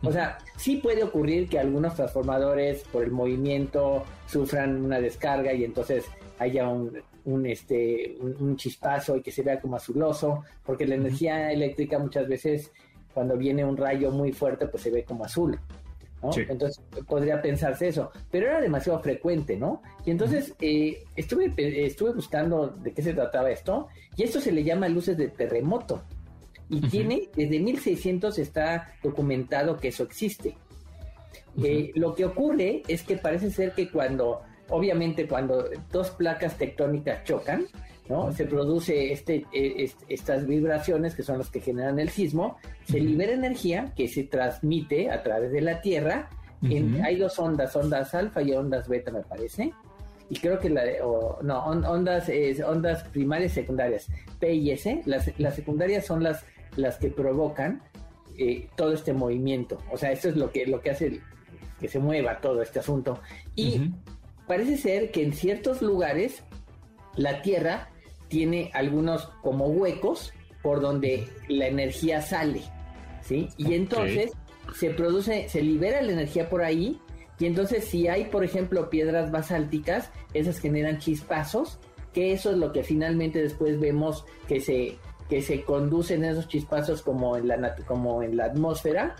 O 0.03 0.13
sea, 0.13 0.37
sí 0.57 0.77
puede 0.77 1.03
ocurrir 1.03 1.49
que 1.49 1.59
algunos 1.59 1.95
transformadores 1.95 2.83
por 2.93 3.05
el 3.05 3.11
movimiento 3.11 4.05
sufran 4.27 4.85
una 4.85 5.01
descarga 5.01 5.55
y 5.55 5.65
entonces 5.65 6.05
haya 6.39 6.69
un, 6.69 6.93
un 7.25 7.47
este, 7.47 8.17
un, 8.21 8.57
chispazo 8.57 9.17
y 9.17 9.23
que 9.23 9.31
se 9.31 9.43
vea 9.43 9.61
como 9.61 9.77
azuloso, 9.77 10.45
porque 10.65 10.87
la 10.87 10.97
energía 10.97 11.53
eléctrica 11.53 11.99
muchas 11.99 12.29
veces 12.29 12.73
cuando 13.13 13.37
viene 13.37 13.65
un 13.65 13.77
rayo 13.77 14.11
muy 14.11 14.33
fuerte 14.33 14.67
pues 14.67 14.83
se 14.83 14.91
ve 14.91 15.05
como 15.05 15.25
azul. 15.25 15.59
¿no? 16.23 16.31
Entonces 16.37 16.83
podría 17.07 17.41
pensarse 17.43 17.89
eso, 17.89 18.11
pero 18.31 18.47
era 18.47 18.61
demasiado 18.61 18.99
frecuente, 19.01 19.57
¿no? 19.59 19.83
Y 20.07 20.11
entonces 20.11 20.55
eh, 20.61 21.05
estuve, 21.17 21.53
estuve 21.59 22.13
buscando 22.13 22.69
de 22.69 22.93
qué 22.93 23.03
se 23.03 23.13
trataba 23.13 23.51
esto, 23.51 23.89
y 24.17 24.23
esto 24.23 24.41
se 24.41 24.51
le 24.51 24.65
llama 24.65 24.89
luces 24.89 25.19
de 25.19 25.29
terremoto. 25.29 26.03
Y 26.71 26.81
tiene, 26.89 27.29
desde 27.37 27.61
1600 27.61 28.39
está 28.39 28.95
documentado 29.03 29.77
que 29.77 29.89
eso 29.89 30.03
existe. 30.05 30.57
Eh, 31.63 31.93
lo 31.95 32.15
que 32.15 32.25
ocurre 32.25 32.83
es 32.89 33.03
que 33.03 33.17
parece 33.17 33.51
ser 33.51 33.73
que 33.73 33.91
cuando 33.91 34.41
obviamente 34.69 35.27
cuando 35.27 35.69
dos 35.91 36.11
placas 36.11 36.57
tectónicas 36.57 37.25
chocan, 37.25 37.67
¿no? 38.09 38.33
Se 38.33 38.45
produce 38.45 39.13
este, 39.13 39.47
e, 39.53 39.91
estas 40.09 40.47
vibraciones 40.47 41.15
que 41.15 41.23
son 41.23 41.39
las 41.39 41.51
que 41.51 41.61
generan 41.61 41.99
el 41.99 42.11
sismo, 42.11 42.59
se 42.85 43.01
libera 43.01 43.33
energía 43.33 43.93
que 43.97 44.09
se 44.09 44.25
transmite 44.25 45.11
a 45.11 45.23
través 45.23 45.53
de 45.53 45.61
la 45.61 45.81
Tierra. 45.81 46.29
hay 47.03 47.17
dos 47.17 47.39
ondas, 47.39 47.77
ondas 47.77 48.15
alfa 48.15 48.43
y 48.43 48.53
ondas 48.53 48.89
beta, 48.89 49.11
me 49.11 49.23
parece. 49.23 49.73
Y 50.31 50.37
creo 50.37 50.59
que 50.59 50.71
la, 50.71 50.83
no, 51.43 51.65
ondas, 51.65 52.31
ondas 52.67 53.05
primarias 53.05 53.53
y 53.53 53.55
secundarias, 53.57 54.09
P 54.39 54.55
y 54.55 54.71
S. 54.71 55.03
Las, 55.05 55.25
secundarias 55.55 56.07
son 56.07 56.23
las, 56.23 56.45
las 56.77 56.97
que 56.97 57.09
provocan 57.11 57.83
eh, 58.39 58.69
todo 58.77 58.93
este 58.93 59.13
movimiento. 59.13 59.79
O 59.93 59.99
sea, 59.99 60.13
esto 60.13 60.29
es 60.29 60.37
lo 60.37 60.51
que, 60.51 60.67
lo 60.67 60.81
que 60.81 60.91
hace 60.91 61.21
que 61.81 61.89
se 61.89 61.99
mueva 61.99 62.41
todo 62.41 62.63
este 62.63 62.79
asunto. 62.79 63.21
Y 63.55 63.91
parece 64.47 64.77
ser 64.77 65.11
que 65.11 65.23
en 65.23 65.33
ciertos 65.33 65.83
lugares 65.83 66.43
la 67.17 67.43
Tierra 67.43 67.91
tiene 68.29 68.71
algunos 68.75 69.27
como 69.43 69.67
huecos 69.67 70.33
por 70.63 70.81
donde 70.81 71.29
la 71.49 71.67
energía 71.67 72.23
sale, 72.23 72.63
¿sí? 73.23 73.49
Y 73.57 73.75
entonces 73.75 74.33
se 74.75 74.91
produce, 74.91 75.49
se 75.49 75.63
libera 75.63 76.03
la 76.03 76.13
energía 76.13 76.49
por 76.49 76.63
ahí 76.63 77.01
y 77.39 77.47
entonces 77.47 77.85
si 77.85 78.09
hay, 78.09 78.25
por 78.27 78.45
ejemplo, 78.45 78.91
piedras 78.91 79.31
basálticas, 79.31 80.11
esas 80.33 80.59
generan 80.59 80.99
chispazos, 80.99 81.79
que 82.13 82.33
eso 82.33 82.53
es 82.53 82.59
lo 82.59 82.73
que 82.73 82.83
finalmente 82.83 83.43
después 83.43 83.79
vemos 83.79 84.25
que 84.49 84.61
se 84.61 84.97
que 85.29 85.41
se 85.41 85.63
conducen 85.63 86.23
esos 86.25 86.49
chispazos 86.49 87.03
como 87.03 87.37
en 87.37 87.49
la 87.49 87.77
como 87.87 88.23
en 88.23 88.37
la 88.37 88.45
atmósfera 88.47 89.17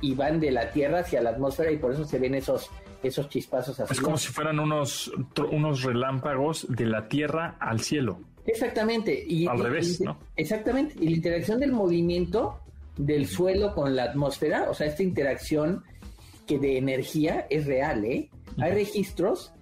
y 0.00 0.14
van 0.14 0.38
de 0.38 0.50
la 0.50 0.70
Tierra 0.70 1.00
hacia 1.00 1.22
la 1.22 1.30
atmósfera 1.30 1.72
y 1.72 1.78
por 1.78 1.92
eso 1.92 2.04
se 2.04 2.18
ven 2.18 2.34
esos 2.34 2.70
esos 3.06 3.28
chispazos 3.28 3.78
así. 3.80 3.92
Es 3.92 4.00
como 4.00 4.16
si 4.16 4.28
fueran 4.28 4.58
unos, 4.58 5.12
unos 5.50 5.82
relámpagos 5.82 6.66
de 6.68 6.86
la 6.86 7.08
tierra 7.08 7.56
al 7.60 7.80
cielo. 7.80 8.18
Exactamente. 8.46 9.24
Y, 9.26 9.46
Al 9.46 9.58
revés, 9.58 10.00
¿no? 10.00 10.18
Exactamente. 10.36 10.94
Y 11.00 11.08
la 11.08 11.16
interacción 11.16 11.60
del 11.60 11.72
movimiento 11.72 12.60
del 12.96 13.26
suelo 13.26 13.74
con 13.74 13.94
la 13.94 14.04
atmósfera, 14.04 14.70
o 14.70 14.74
sea, 14.74 14.86
esta 14.86 15.02
interacción 15.02 15.82
que 16.46 16.58
de 16.58 16.78
energía 16.78 17.46
es 17.50 17.66
real, 17.66 18.04
¿eh? 18.04 18.30
Hay 18.58 18.72
registros 18.72 19.52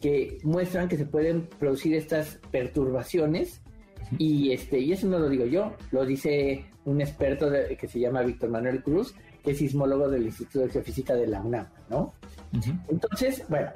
que 0.00 0.38
muestran 0.42 0.88
que 0.88 0.96
se 0.96 1.06
pueden 1.06 1.46
producir 1.58 1.94
estas 1.94 2.38
perturbaciones 2.50 3.62
y 4.18 4.52
este 4.52 4.78
y 4.78 4.92
eso 4.92 5.08
no 5.08 5.18
lo 5.18 5.28
digo 5.28 5.46
yo, 5.46 5.72
lo 5.90 6.04
dice 6.04 6.66
un 6.84 7.00
experto 7.00 7.50
que 7.78 7.88
se 7.88 7.98
llama 7.98 8.22
Víctor 8.22 8.50
Manuel 8.50 8.82
Cruz, 8.82 9.14
que 9.44 9.50
es 9.50 9.58
sismólogo 9.58 10.08
del 10.08 10.24
Instituto 10.24 10.60
de 10.60 10.70
Geofísica 10.70 11.14
de 11.14 11.26
la 11.26 11.42
UNAM, 11.42 11.68
¿no? 11.90 12.14
Entonces, 12.88 13.44
bueno, 13.48 13.70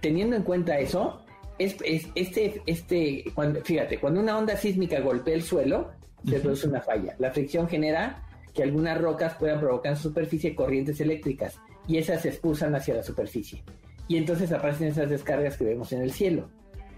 teniendo 0.00 0.36
en 0.36 0.42
cuenta 0.42 0.78
eso, 0.78 1.22
es, 1.58 1.76
este, 2.14 2.62
este, 2.66 3.24
cuando, 3.34 3.62
fíjate, 3.62 3.98
cuando 3.98 4.20
una 4.20 4.36
onda 4.36 4.56
sísmica 4.56 5.00
golpea 5.00 5.34
el 5.34 5.42
suelo, 5.42 5.90
se 6.28 6.40
produce 6.40 6.68
una 6.68 6.80
falla. 6.80 7.14
La 7.18 7.30
fricción 7.30 7.68
genera 7.68 8.22
que 8.52 8.62
algunas 8.62 9.00
rocas 9.00 9.34
puedan 9.34 9.60
provocar 9.60 9.92
en 9.92 9.96
su 9.96 10.08
superficie 10.08 10.54
corrientes 10.54 11.00
eléctricas 11.00 11.60
y 11.86 11.98
esas 11.98 12.22
se 12.22 12.30
expulsan 12.30 12.74
hacia 12.74 12.94
la 12.94 13.02
superficie. 13.02 13.62
Y 14.08 14.16
entonces 14.16 14.50
aparecen 14.52 14.88
esas 14.88 15.10
descargas 15.10 15.56
que 15.56 15.64
vemos 15.64 15.92
en 15.92 16.02
el 16.02 16.12
cielo. 16.12 16.48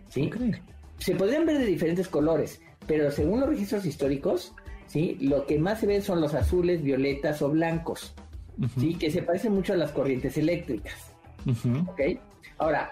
¿sí? 0.09 0.31
Se 0.99 1.15
podrían 1.15 1.47
ver 1.47 1.59
de 1.59 1.67
diferentes 1.67 2.09
colores, 2.09 2.61
pero 2.87 3.11
según 3.11 3.41
los 3.41 3.49
registros 3.49 3.85
históricos, 3.85 4.55
¿sí? 4.89 5.17
lo 5.21 5.47
que 5.47 5.59
más 5.59 5.81
se 5.81 5.87
ven 5.87 6.03
son 6.03 6.21
los 6.21 6.35
azules, 6.35 6.83
violetas 6.83 7.41
o 7.43 7.51
blancos, 7.51 8.15
¿sí? 8.79 8.95
que 8.95 9.11
se 9.11 9.23
parecen 9.23 9.55
mucho 9.55 9.75
a 9.75 9.77
las 9.77 9.93
corrientes 9.93 10.37
eléctricas. 10.37 11.13
Ahora, 12.59 12.91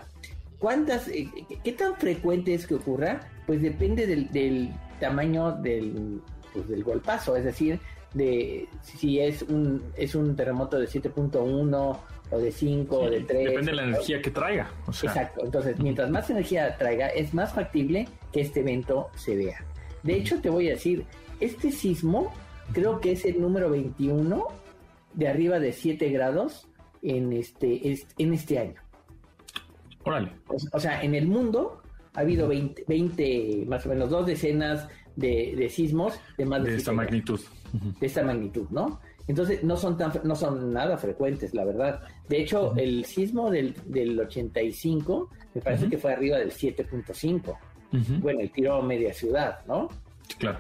¿cuántas, 0.59 1.09
eh, 1.09 1.29
qué 1.65 1.73
tan 1.73 1.97
frecuente 1.97 2.55
es 2.55 2.67
que 2.67 2.75
ocurra? 2.75 3.29
Pues 3.47 3.61
depende 3.63 4.07
del, 4.07 4.73
tamaño 5.01 5.53
del, 5.53 6.21
pues, 6.53 6.69
del 6.69 6.85
golpazo, 6.85 7.37
es 7.37 7.45
decir, 7.45 7.81
de 8.15 8.69
si 8.83 9.21
es 9.21 9.43
un, 9.43 9.83
es 9.97 10.15
un 10.15 10.35
terremoto 10.37 10.79
de 10.79 10.87
7.1 10.87 11.99
o 12.31 12.39
de 12.39 12.53
5 12.53 12.99
o 12.99 13.11
de 13.11 13.21
3. 13.21 13.45
Depende 13.45 13.71
de 13.71 13.77
la 13.77 13.83
energía 13.85 14.23
que 14.23 14.31
traiga. 14.31 14.71
Exacto, 14.89 15.45
entonces 15.45 15.79
mientras 15.79 16.11
más 16.11 16.31
energía 16.31 16.77
traiga, 16.77 17.09
es 17.09 17.35
más 17.35 17.53
factible 17.53 18.09
que 18.33 18.41
este 18.41 18.61
evento 18.61 19.11
se 19.17 19.37
vea. 19.37 19.65
De 20.03 20.15
hecho, 20.15 20.41
te 20.41 20.49
voy 20.49 20.69
a 20.69 20.73
decir, 20.73 21.05
este 21.41 21.71
sismo 21.71 22.33
creo 22.73 23.01
que 23.01 23.13
es 23.13 23.25
el 23.25 23.41
número 23.41 23.71
21 23.71 24.47
de 25.15 25.29
arriba 25.29 25.59
de 25.59 25.73
7 25.73 26.09
grados 26.11 26.69
en 27.03 27.33
este, 27.33 27.97
en 28.19 28.35
este 28.35 28.59
año. 28.59 28.81
Órale. 30.05 30.33
O, 30.73 30.81
sea, 30.81 31.03
en 31.03 31.15
el 31.15 31.27
mundo 31.27 31.83
ha 32.15 32.21
habido 32.21 32.49
20, 32.49 32.85
20 32.87 33.65
más 33.67 33.85
o 33.87 33.89
menos 33.89 34.11
dos 34.11 34.27
decenas 34.27 34.89
de, 35.17 35.69
sismos 35.71 36.19
de 36.37 36.45
más 36.45 36.63
de, 36.63 36.77
esta 36.77 36.93
magnitud. 36.93 37.41
De 38.01 38.07
esta 38.07 38.23
magnitud, 38.23 38.67
¿no? 38.71 39.01
Entonces 39.27 39.65
no 39.65 39.77
son 39.77 39.99
tan 39.99 40.13
no 40.23 40.37
son 40.37 40.73
nada 40.73 40.97
frecuentes, 40.97 41.53
la 41.53 41.65
verdad. 41.65 42.01
De 42.29 42.41
hecho, 42.41 42.75
el 42.77 43.05
sismo 43.05 43.51
del, 43.51 43.75
del 43.87 44.19
85 44.21 45.31
me 45.55 45.61
parece 45.61 45.89
que 45.89 45.99
fue 45.99 46.13
arriba 46.13 46.39
del 46.39 46.53
7.5. 46.53 47.59
Bueno, 48.21 48.41
el 48.41 48.53
tiró 48.53 48.83
media 48.83 49.13
ciudad, 49.13 49.65
¿no? 49.67 49.89
Claro. 50.39 50.59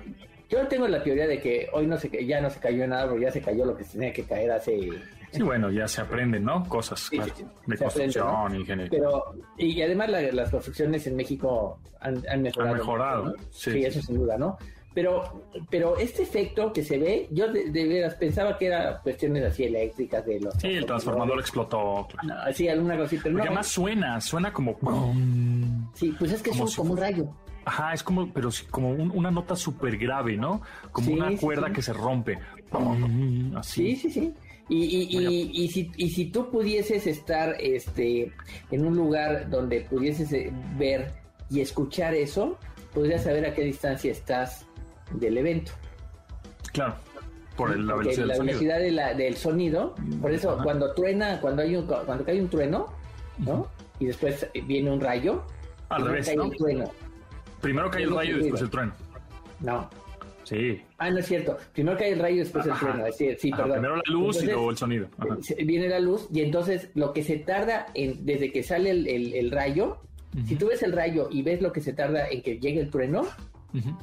Yo 0.48 0.66
tengo 0.68 0.86
la 0.86 1.02
teoría 1.02 1.26
de 1.26 1.40
que 1.40 1.68
hoy 1.72 1.86
no 1.86 1.96
se 1.98 2.08
ya 2.24 2.40
no 2.40 2.50
se 2.50 2.60
cayó 2.60 2.86
nada, 2.86 3.08
pero 3.08 3.20
ya 3.20 3.32
se 3.32 3.40
cayó 3.40 3.64
lo 3.64 3.76
que 3.76 3.84
tenía 3.84 4.12
que 4.12 4.24
caer 4.24 4.52
hace 4.52 4.90
Sí, 5.32 5.42
bueno, 5.42 5.70
ya 5.70 5.86
se 5.88 6.00
aprenden, 6.00 6.44
¿no? 6.44 6.64
Cosas 6.64 7.10
de 7.10 7.76
construcción, 7.76 8.54
ingeniería. 8.54 8.90
Pero, 8.90 9.34
y 9.58 9.82
además 9.82 10.10
las 10.10 10.50
construcciones 10.50 11.06
en 11.06 11.16
México 11.16 11.78
han, 12.00 12.22
mejorado. 12.42 12.72
Han 12.72 12.78
mejorado, 12.78 13.34
sí, 13.50 13.84
eso 13.84 14.00
sin 14.00 14.18
duda, 14.18 14.38
¿no? 14.38 14.56
Pero, 14.94 15.44
pero 15.68 15.98
este 15.98 16.22
efecto 16.22 16.72
que 16.72 16.82
se 16.82 16.96
ve, 16.96 17.28
yo 17.30 17.52
de, 17.52 17.70
veras 17.70 18.14
pensaba 18.14 18.56
que 18.56 18.68
era 18.68 18.98
cuestiones 19.02 19.44
así 19.44 19.64
eléctricas 19.64 20.24
de 20.24 20.40
los. 20.40 20.54
Sí, 20.54 20.68
el 20.68 20.86
transformador 20.86 21.38
explotó. 21.38 22.08
sí, 22.54 22.66
alguna 22.68 22.96
cosita. 22.96 23.24
Pero 23.24 23.34
Porque 23.34 23.48
además 23.48 23.66
suena, 23.66 24.20
suena 24.22 24.52
como. 24.54 24.74
Sí, 25.92 26.14
pues 26.18 26.32
es 26.32 26.42
que 26.42 26.50
es 26.50 26.76
como 26.76 26.92
un 26.92 26.96
rayo. 26.96 27.28
Ajá, 27.66 27.92
es 27.92 28.04
como, 28.04 28.32
pero 28.32 28.52
sí, 28.52 28.64
como 28.70 28.90
una 28.90 29.32
nota 29.32 29.56
súper 29.56 29.98
grave, 29.98 30.36
¿no? 30.36 30.62
Como 30.92 31.12
una 31.12 31.36
cuerda 31.36 31.72
que 31.72 31.82
se 31.82 31.92
rompe. 31.92 32.38
Así. 33.56 33.96
Sí, 33.96 33.96
sí, 33.96 34.10
sí. 34.12 34.34
Y, 34.68 34.84
y, 34.84 35.50
y, 35.52 35.68
si, 35.68 35.90
y 35.96 36.10
si 36.10 36.26
tú 36.26 36.48
pudieses 36.48 37.08
estar 37.08 37.56
este, 37.58 38.32
en 38.70 38.86
un 38.86 38.96
lugar 38.96 39.50
donde 39.50 39.80
pudieses 39.80 40.32
eh, 40.32 40.52
ver 40.78 41.12
y 41.50 41.60
escuchar 41.60 42.14
eso, 42.14 42.56
podrías 42.94 43.24
saber 43.24 43.46
a 43.46 43.52
qué 43.52 43.62
distancia 43.62 44.12
estás 44.12 44.64
del 45.10 45.36
evento. 45.36 45.72
Claro, 46.72 46.94
por 47.56 47.76
la 47.76 47.96
velocidad, 47.96 48.26
la 48.26 48.38
velocidad 48.38 49.16
del 49.16 49.36
sonido. 49.36 49.96
Por 50.22 50.32
eso, 50.32 50.56
cuando 50.62 50.94
truena, 50.94 51.40
cuando 51.40 51.62
hay 51.62 51.74
un, 51.74 51.84
cuando 51.86 52.24
cae 52.24 52.40
un 52.40 52.48
trueno, 52.48 52.86
¿no? 53.38 53.66
Y 53.98 54.06
después 54.06 54.48
viene 54.66 54.92
un 54.92 55.00
rayo. 55.00 55.44
Al 55.88 56.06
revés, 56.06 56.32
¿no? 56.36 56.50
Primero 57.60 57.90
cae 57.90 58.04
el 58.04 58.14
rayo 58.14 58.36
y 58.36 58.40
después 58.40 58.62
el 58.62 58.70
trueno. 58.70 58.92
No, 59.60 59.88
Sí. 60.46 60.80
Ah, 60.98 61.10
no 61.10 61.18
es 61.18 61.26
cierto. 61.26 61.56
Primero 61.72 61.98
cae 61.98 62.12
el 62.12 62.20
rayo 62.20 62.36
y 62.36 62.38
después 62.38 62.64
el 62.66 62.74
trueno. 62.74 63.04
sí, 63.16 63.50
perdón. 63.50 63.72
Primero 63.72 63.96
la 63.96 64.02
luz 64.06 64.42
y 64.42 64.46
luego 64.46 64.70
el 64.70 64.76
sonido. 64.76 65.08
Viene 65.64 65.88
la 65.88 65.98
luz 65.98 66.28
y 66.32 66.40
entonces 66.40 66.88
lo 66.94 67.12
que 67.12 67.24
se 67.24 67.38
tarda 67.38 67.88
en, 67.94 68.24
desde 68.24 68.52
que 68.52 68.62
sale 68.62 68.90
el, 68.90 69.50
rayo, 69.50 69.98
si 70.46 70.54
tú 70.54 70.68
ves 70.68 70.84
el 70.84 70.92
rayo 70.92 71.28
y 71.32 71.42
ves 71.42 71.60
lo 71.60 71.72
que 71.72 71.80
se 71.80 71.92
tarda 71.92 72.28
en 72.28 72.42
que 72.42 72.60
llegue 72.60 72.80
el 72.80 72.90
trueno, 72.90 73.26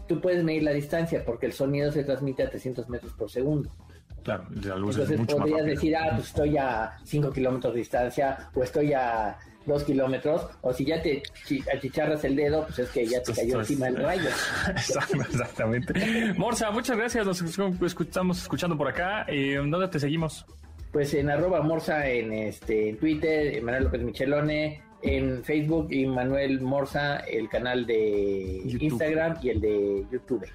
tú 0.10 0.20
puedes 0.20 0.44
medir 0.44 0.64
la 0.64 0.72
distancia 0.72 1.24
porque 1.24 1.46
el 1.46 1.54
sonido 1.54 1.94
se 1.94 2.04
transmite 2.04 2.44
a 2.44 2.50
300 2.50 2.90
metros 2.90 3.14
por 3.14 3.32
segundo. 3.32 3.70
Claro, 4.24 4.46
la 4.64 4.76
luz 4.78 4.96
Entonces 4.96 5.12
es 5.12 5.20
mucho 5.20 5.38
podrías 5.38 5.66
decir, 5.66 5.96
ah, 5.96 6.12
pues 6.16 6.28
estoy 6.28 6.58
a 6.58 6.98
5 7.04 7.32
kilómetros 7.32 7.74
de 7.74 7.80
distancia 7.80 8.50
o 8.54 8.64
estoy 8.64 8.94
a 8.94 9.38
dos 9.66 9.84
kilómetros, 9.84 10.48
o 10.62 10.74
si 10.74 10.86
ya 10.86 11.02
te 11.02 11.24
achicharras 11.74 12.24
el 12.26 12.36
dedo, 12.36 12.66
pues 12.66 12.80
es 12.80 12.90
que 12.90 13.06
ya 13.06 13.22
te 13.24 13.34
cayó 13.34 13.60
encima 13.60 13.88
el 13.88 13.96
rayo. 13.96 14.30
Exactamente. 14.70 16.34
Morsa, 16.38 16.72
muchas 16.72 16.98
gracias, 16.98 17.26
nos 17.26 17.42
estamos 17.42 18.42
escuchando 18.42 18.78
por 18.78 18.88
acá. 18.88 19.26
Eh, 19.28 19.56
¿Dónde 19.56 19.88
te 19.88 20.00
seguimos? 20.00 20.46
Pues 20.92 21.14
en 21.14 21.30
arroba 21.30 21.62
Morsa 21.62 22.08
en 22.08 22.34
este 22.34 22.94
Twitter, 23.00 23.62
Manuel 23.64 23.86
López 23.86 24.02
Michelone, 24.02 24.84
en 25.02 25.44
Facebook 25.44 25.88
y 25.92 26.06
Manuel 26.06 26.62
Morsa, 26.62 27.18
el 27.18 27.50
canal 27.50 27.86
de 27.86 28.62
Instagram 28.80 29.38
y 29.42 29.50
el 29.50 29.62
de 29.62 30.06
YouTube. 30.12 30.46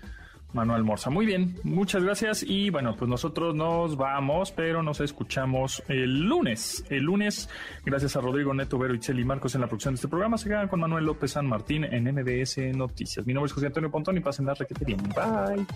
Manuel 0.52 0.82
Morza. 0.82 1.10
Muy 1.10 1.26
bien, 1.26 1.58
muchas 1.62 2.02
gracias. 2.02 2.42
Y 2.42 2.70
bueno, 2.70 2.96
pues 2.96 3.08
nosotros 3.08 3.54
nos 3.54 3.96
vamos, 3.96 4.50
pero 4.52 4.82
nos 4.82 5.00
escuchamos 5.00 5.82
el 5.88 6.22
lunes. 6.22 6.84
El 6.88 7.04
lunes, 7.04 7.48
gracias 7.84 8.16
a 8.16 8.20
Rodrigo 8.20 8.54
Neto, 8.54 8.78
Vero, 8.78 8.94
Itzel 8.94 9.20
y 9.20 9.24
Marcos 9.24 9.54
en 9.54 9.60
la 9.60 9.66
producción 9.66 9.94
de 9.94 9.96
este 9.96 10.08
programa, 10.08 10.38
se 10.38 10.48
quedan 10.48 10.68
con 10.68 10.80
Manuel 10.80 11.04
López 11.04 11.32
San 11.32 11.46
Martín 11.46 11.84
en 11.84 12.04
MBS 12.04 12.58
Noticias. 12.74 13.26
Mi 13.26 13.34
nombre 13.34 13.48
es 13.48 13.52
José 13.52 13.66
Antonio 13.66 13.90
Pontón 13.90 14.16
y 14.16 14.20
pasen 14.20 14.46
la 14.46 14.54
requete 14.54 14.84
bien. 14.84 15.02
Bye. 15.02 15.66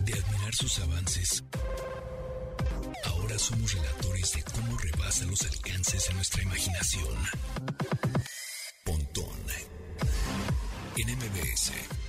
De 0.00 0.12
admirar 0.12 0.54
sus 0.54 0.78
avances, 0.80 1.44
ahora 3.06 3.38
somos 3.38 3.74
relatores 3.74 4.34
de 4.34 4.42
cómo 4.52 4.78
rebasa 4.78 5.26
los 5.26 5.42
alcances 5.42 6.08
de 6.08 6.14
nuestra 6.14 6.42
imaginación. 6.42 7.14
Pontón 8.84 9.38
en 10.96 11.16
MBS. 11.16 12.07